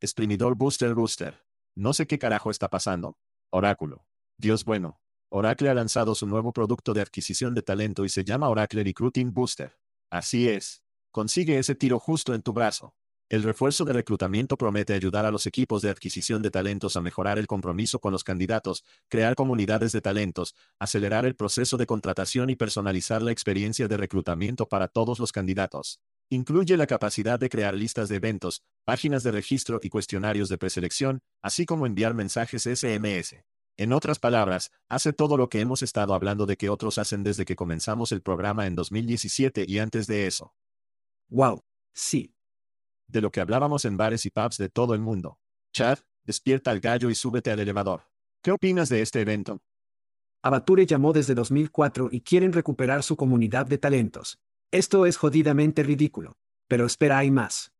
Exprimidor 0.00 0.54
Booster 0.54 0.94
Booster. 0.94 1.42
No 1.74 1.94
sé 1.94 2.06
qué 2.06 2.18
carajo 2.18 2.50
está 2.50 2.68
pasando. 2.68 3.16
Oráculo. 3.50 4.06
Dios 4.38 4.64
bueno. 4.64 5.00
Oracle 5.30 5.70
ha 5.70 5.74
lanzado 5.74 6.14
su 6.14 6.26
nuevo 6.26 6.52
producto 6.52 6.92
de 6.92 7.00
adquisición 7.00 7.54
de 7.54 7.62
talento 7.62 8.04
y 8.04 8.10
se 8.10 8.22
llama 8.22 8.50
Oracle 8.50 8.84
Recruiting 8.84 9.32
Booster. 9.32 9.80
Así 10.10 10.48
es. 10.48 10.84
Consigue 11.10 11.58
ese 11.58 11.74
tiro 11.74 11.98
justo 11.98 12.34
en 12.34 12.42
tu 12.42 12.52
brazo. 12.52 12.94
El 13.34 13.42
refuerzo 13.42 13.84
de 13.84 13.92
reclutamiento 13.92 14.56
promete 14.56 14.94
ayudar 14.94 15.26
a 15.26 15.32
los 15.32 15.44
equipos 15.46 15.82
de 15.82 15.90
adquisición 15.90 16.40
de 16.40 16.52
talentos 16.52 16.94
a 16.94 17.00
mejorar 17.00 17.36
el 17.36 17.48
compromiso 17.48 17.98
con 17.98 18.12
los 18.12 18.22
candidatos, 18.22 18.84
crear 19.08 19.34
comunidades 19.34 19.90
de 19.90 20.00
talentos, 20.00 20.54
acelerar 20.78 21.26
el 21.26 21.34
proceso 21.34 21.76
de 21.76 21.84
contratación 21.84 22.48
y 22.48 22.54
personalizar 22.54 23.22
la 23.22 23.32
experiencia 23.32 23.88
de 23.88 23.96
reclutamiento 23.96 24.68
para 24.68 24.86
todos 24.86 25.18
los 25.18 25.32
candidatos. 25.32 25.98
Incluye 26.30 26.76
la 26.76 26.86
capacidad 26.86 27.40
de 27.40 27.48
crear 27.48 27.74
listas 27.74 28.08
de 28.08 28.14
eventos, 28.14 28.62
páginas 28.84 29.24
de 29.24 29.32
registro 29.32 29.80
y 29.82 29.88
cuestionarios 29.88 30.48
de 30.48 30.56
preselección, 30.56 31.20
así 31.42 31.66
como 31.66 31.86
enviar 31.86 32.14
mensajes 32.14 32.62
SMS. 32.62 33.34
En 33.76 33.92
otras 33.92 34.20
palabras, 34.20 34.70
hace 34.88 35.12
todo 35.12 35.36
lo 35.36 35.48
que 35.48 35.58
hemos 35.58 35.82
estado 35.82 36.14
hablando 36.14 36.46
de 36.46 36.56
que 36.56 36.70
otros 36.70 36.98
hacen 36.98 37.24
desde 37.24 37.44
que 37.44 37.56
comenzamos 37.56 38.12
el 38.12 38.22
programa 38.22 38.68
en 38.68 38.76
2017 38.76 39.64
y 39.66 39.80
antes 39.80 40.06
de 40.06 40.28
eso. 40.28 40.54
Wow, 41.30 41.64
sí 41.92 42.33
de 43.06 43.20
lo 43.20 43.30
que 43.30 43.40
hablábamos 43.40 43.84
en 43.84 43.96
bares 43.96 44.26
y 44.26 44.30
pubs 44.30 44.58
de 44.58 44.68
todo 44.68 44.94
el 44.94 45.00
mundo. 45.00 45.38
Chad, 45.72 45.98
despierta 46.24 46.70
al 46.70 46.80
gallo 46.80 47.10
y 47.10 47.14
súbete 47.14 47.50
al 47.50 47.60
elevador. 47.60 48.02
¿Qué 48.42 48.52
opinas 48.52 48.88
de 48.88 49.02
este 49.02 49.20
evento? 49.20 49.62
Abature 50.42 50.86
llamó 50.86 51.12
desde 51.12 51.34
2004 51.34 52.10
y 52.12 52.20
quieren 52.20 52.52
recuperar 52.52 53.02
su 53.02 53.16
comunidad 53.16 53.66
de 53.66 53.78
talentos. 53.78 54.38
Esto 54.70 55.06
es 55.06 55.16
jodidamente 55.16 55.82
ridículo. 55.82 56.36
Pero 56.68 56.86
espera, 56.86 57.18
hay 57.18 57.30
más. 57.30 57.72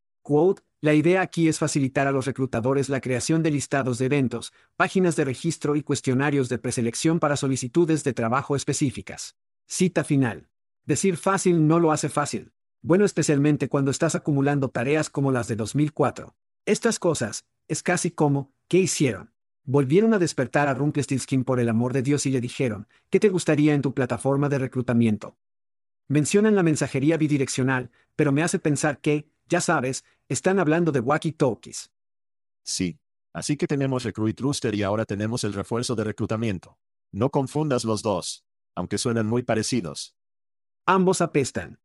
La 0.80 0.94
idea 0.94 1.20
aquí 1.20 1.48
es 1.48 1.58
facilitar 1.58 2.06
a 2.06 2.12
los 2.12 2.24
reclutadores 2.24 2.88
la 2.88 3.00
creación 3.00 3.42
de 3.42 3.50
listados 3.50 3.98
de 3.98 4.06
eventos, 4.06 4.52
páginas 4.76 5.16
de 5.16 5.24
registro 5.24 5.76
y 5.76 5.82
cuestionarios 5.82 6.48
de 6.48 6.58
preselección 6.58 7.20
para 7.20 7.36
solicitudes 7.36 8.04
de 8.04 8.14
trabajo 8.14 8.56
específicas. 8.56 9.36
Cita 9.66 10.04
final. 10.04 10.48
Decir 10.86 11.16
fácil 11.16 11.66
no 11.66 11.78
lo 11.78 11.92
hace 11.92 12.08
fácil 12.08 12.53
bueno 12.84 13.06
especialmente 13.06 13.70
cuando 13.70 13.90
estás 13.90 14.14
acumulando 14.14 14.68
tareas 14.68 15.08
como 15.08 15.32
las 15.32 15.48
de 15.48 15.56
2004. 15.56 16.36
Estas 16.66 16.98
cosas, 16.98 17.46
es 17.66 17.82
casi 17.82 18.10
como, 18.10 18.52
¿qué 18.68 18.76
hicieron? 18.76 19.32
Volvieron 19.64 20.12
a 20.12 20.18
despertar 20.18 20.68
a 20.68 20.74
Rumpelstiltskin 20.74 21.44
por 21.44 21.60
el 21.60 21.70
amor 21.70 21.94
de 21.94 22.02
Dios 22.02 22.26
y 22.26 22.30
le 22.30 22.42
dijeron, 22.42 22.86
¿qué 23.08 23.18
te 23.18 23.30
gustaría 23.30 23.72
en 23.72 23.80
tu 23.80 23.94
plataforma 23.94 24.50
de 24.50 24.58
reclutamiento? 24.58 25.38
Mencionan 26.08 26.54
la 26.54 26.62
mensajería 26.62 27.16
bidireccional, 27.16 27.90
pero 28.16 28.32
me 28.32 28.42
hace 28.42 28.58
pensar 28.58 29.00
que, 29.00 29.30
ya 29.48 29.62
sabes, 29.62 30.04
están 30.28 30.58
hablando 30.58 30.92
de 30.92 31.00
walkie-talkies. 31.00 31.90
Sí. 32.64 32.98
Así 33.32 33.56
que 33.56 33.66
tenemos 33.66 34.04
Recruit 34.04 34.38
Rooster 34.38 34.74
y 34.74 34.82
ahora 34.82 35.06
tenemos 35.06 35.42
el 35.44 35.54
refuerzo 35.54 35.94
de 35.94 36.04
reclutamiento. 36.04 36.78
No 37.12 37.30
confundas 37.30 37.86
los 37.86 38.02
dos, 38.02 38.44
aunque 38.74 38.98
suenan 38.98 39.26
muy 39.26 39.42
parecidos. 39.42 40.14
Ambos 40.84 41.22
apestan. 41.22 41.80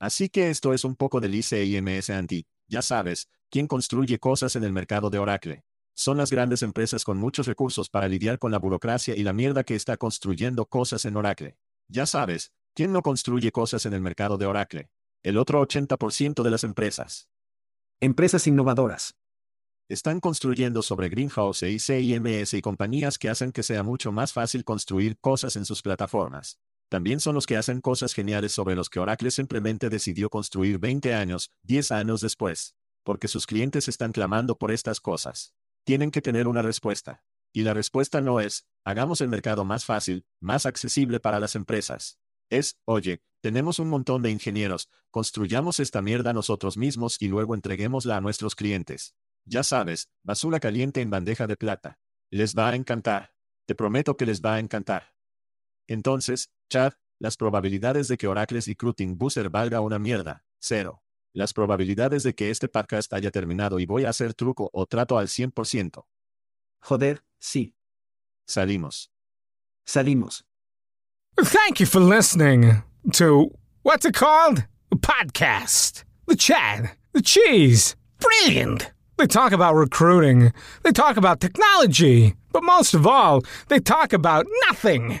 Así 0.00 0.30
que 0.30 0.48
esto 0.48 0.72
es 0.72 0.84
un 0.84 0.96
poco 0.96 1.20
del 1.20 1.34
ICIMS 1.34 2.08
anti, 2.08 2.46
ya 2.66 2.80
sabes, 2.80 3.28
quién 3.50 3.66
construye 3.66 4.18
cosas 4.18 4.56
en 4.56 4.64
el 4.64 4.72
mercado 4.72 5.10
de 5.10 5.18
Oracle. 5.18 5.62
Son 5.94 6.16
las 6.16 6.30
grandes 6.30 6.62
empresas 6.62 7.04
con 7.04 7.18
muchos 7.18 7.46
recursos 7.46 7.90
para 7.90 8.08
lidiar 8.08 8.38
con 8.38 8.50
la 8.50 8.58
burocracia 8.58 9.14
y 9.14 9.22
la 9.22 9.34
mierda 9.34 9.62
que 9.62 9.74
está 9.74 9.98
construyendo 9.98 10.64
cosas 10.64 11.04
en 11.04 11.18
Oracle. 11.18 11.58
Ya 11.88 12.06
sabes, 12.06 12.50
¿quién 12.74 12.92
no 12.92 13.02
construye 13.02 13.52
cosas 13.52 13.84
en 13.84 13.92
el 13.92 14.00
mercado 14.00 14.38
de 14.38 14.46
Oracle? 14.46 14.90
El 15.22 15.36
otro 15.36 15.60
80% 15.60 16.42
de 16.42 16.50
las 16.50 16.64
empresas. 16.64 17.28
Empresas 18.00 18.46
innovadoras. 18.46 19.16
Están 19.90 20.20
construyendo 20.20 20.80
sobre 20.80 21.10
Greenhouse 21.10 21.62
e 21.64 21.72
ICIMS 21.72 22.54
y 22.54 22.62
compañías 22.62 23.18
que 23.18 23.28
hacen 23.28 23.52
que 23.52 23.62
sea 23.62 23.82
mucho 23.82 24.12
más 24.12 24.32
fácil 24.32 24.64
construir 24.64 25.18
cosas 25.18 25.56
en 25.56 25.66
sus 25.66 25.82
plataformas 25.82 26.58
también 26.90 27.20
son 27.20 27.36
los 27.36 27.46
que 27.46 27.56
hacen 27.56 27.80
cosas 27.80 28.14
geniales 28.14 28.50
sobre 28.50 28.74
los 28.74 28.90
que 28.90 28.98
Oracle 28.98 29.30
simplemente 29.30 29.88
decidió 29.88 30.28
construir 30.28 30.80
20 30.80 31.14
años, 31.14 31.52
10 31.62 31.92
años 31.92 32.20
después. 32.20 32.74
Porque 33.04 33.28
sus 33.28 33.46
clientes 33.46 33.86
están 33.86 34.10
clamando 34.10 34.58
por 34.58 34.72
estas 34.72 35.00
cosas. 35.00 35.54
Tienen 35.84 36.10
que 36.10 36.20
tener 36.20 36.48
una 36.48 36.62
respuesta. 36.62 37.22
Y 37.52 37.62
la 37.62 37.74
respuesta 37.74 38.20
no 38.20 38.40
es, 38.40 38.66
hagamos 38.84 39.20
el 39.20 39.28
mercado 39.28 39.64
más 39.64 39.84
fácil, 39.84 40.26
más 40.40 40.66
accesible 40.66 41.20
para 41.20 41.38
las 41.38 41.54
empresas. 41.54 42.18
Es, 42.50 42.76
oye, 42.84 43.22
tenemos 43.40 43.78
un 43.78 43.88
montón 43.88 44.22
de 44.22 44.32
ingenieros, 44.32 44.90
construyamos 45.12 45.78
esta 45.78 46.02
mierda 46.02 46.32
nosotros 46.32 46.76
mismos 46.76 47.18
y 47.20 47.28
luego 47.28 47.54
entreguémosla 47.54 48.16
a 48.16 48.20
nuestros 48.20 48.56
clientes. 48.56 49.14
Ya 49.44 49.62
sabes, 49.62 50.10
basura 50.24 50.58
caliente 50.58 51.02
en 51.02 51.10
bandeja 51.10 51.46
de 51.46 51.56
plata. 51.56 52.00
Les 52.30 52.56
va 52.56 52.70
a 52.70 52.74
encantar. 52.74 53.32
Te 53.66 53.76
prometo 53.76 54.16
que 54.16 54.26
les 54.26 54.42
va 54.42 54.54
a 54.54 54.58
encantar. 54.58 55.19
Entonces, 55.90 56.52
Chad, 56.70 56.92
las 57.18 57.36
probabilidades 57.36 58.06
de 58.06 58.16
que 58.16 58.28
Oracle's 58.28 58.68
Recruiting 58.68 59.18
Booster 59.18 59.50
valga 59.50 59.80
una 59.80 59.98
mierda, 59.98 60.44
cero. 60.60 61.02
Las 61.34 61.52
probabilidades 61.52 62.22
de 62.22 62.32
que 62.32 62.50
este 62.50 62.68
podcast 62.68 63.12
haya 63.12 63.32
terminado 63.32 63.80
y 63.80 63.86
voy 63.86 64.04
a 64.04 64.10
hacer 64.10 64.34
truco 64.34 64.70
o 64.72 64.86
trato 64.86 65.18
al 65.18 65.26
100%. 65.26 66.06
Joder, 66.80 67.24
sí. 67.40 67.74
Salimos. 68.46 69.10
Salimos. 69.84 70.44
Thank 71.36 71.80
you 71.80 71.86
for 71.86 72.00
listening 72.00 72.84
to, 73.14 73.50
what's 73.82 74.04
it 74.04 74.14
called? 74.14 74.64
A 74.92 74.96
podcast. 74.96 76.04
The 76.28 76.36
Chad. 76.36 76.90
The 77.14 77.22
Cheese. 77.22 77.96
Brilliant. 78.20 78.92
They 79.18 79.26
talk 79.26 79.50
about 79.50 79.74
recruiting. 79.74 80.52
They 80.84 80.92
talk 80.92 81.16
about 81.16 81.40
technology. 81.40 82.36
But 82.52 82.62
most 82.62 82.94
of 82.94 83.08
all, 83.08 83.42
they 83.68 83.80
talk 83.80 84.12
about 84.12 84.46
nothing. 84.68 85.20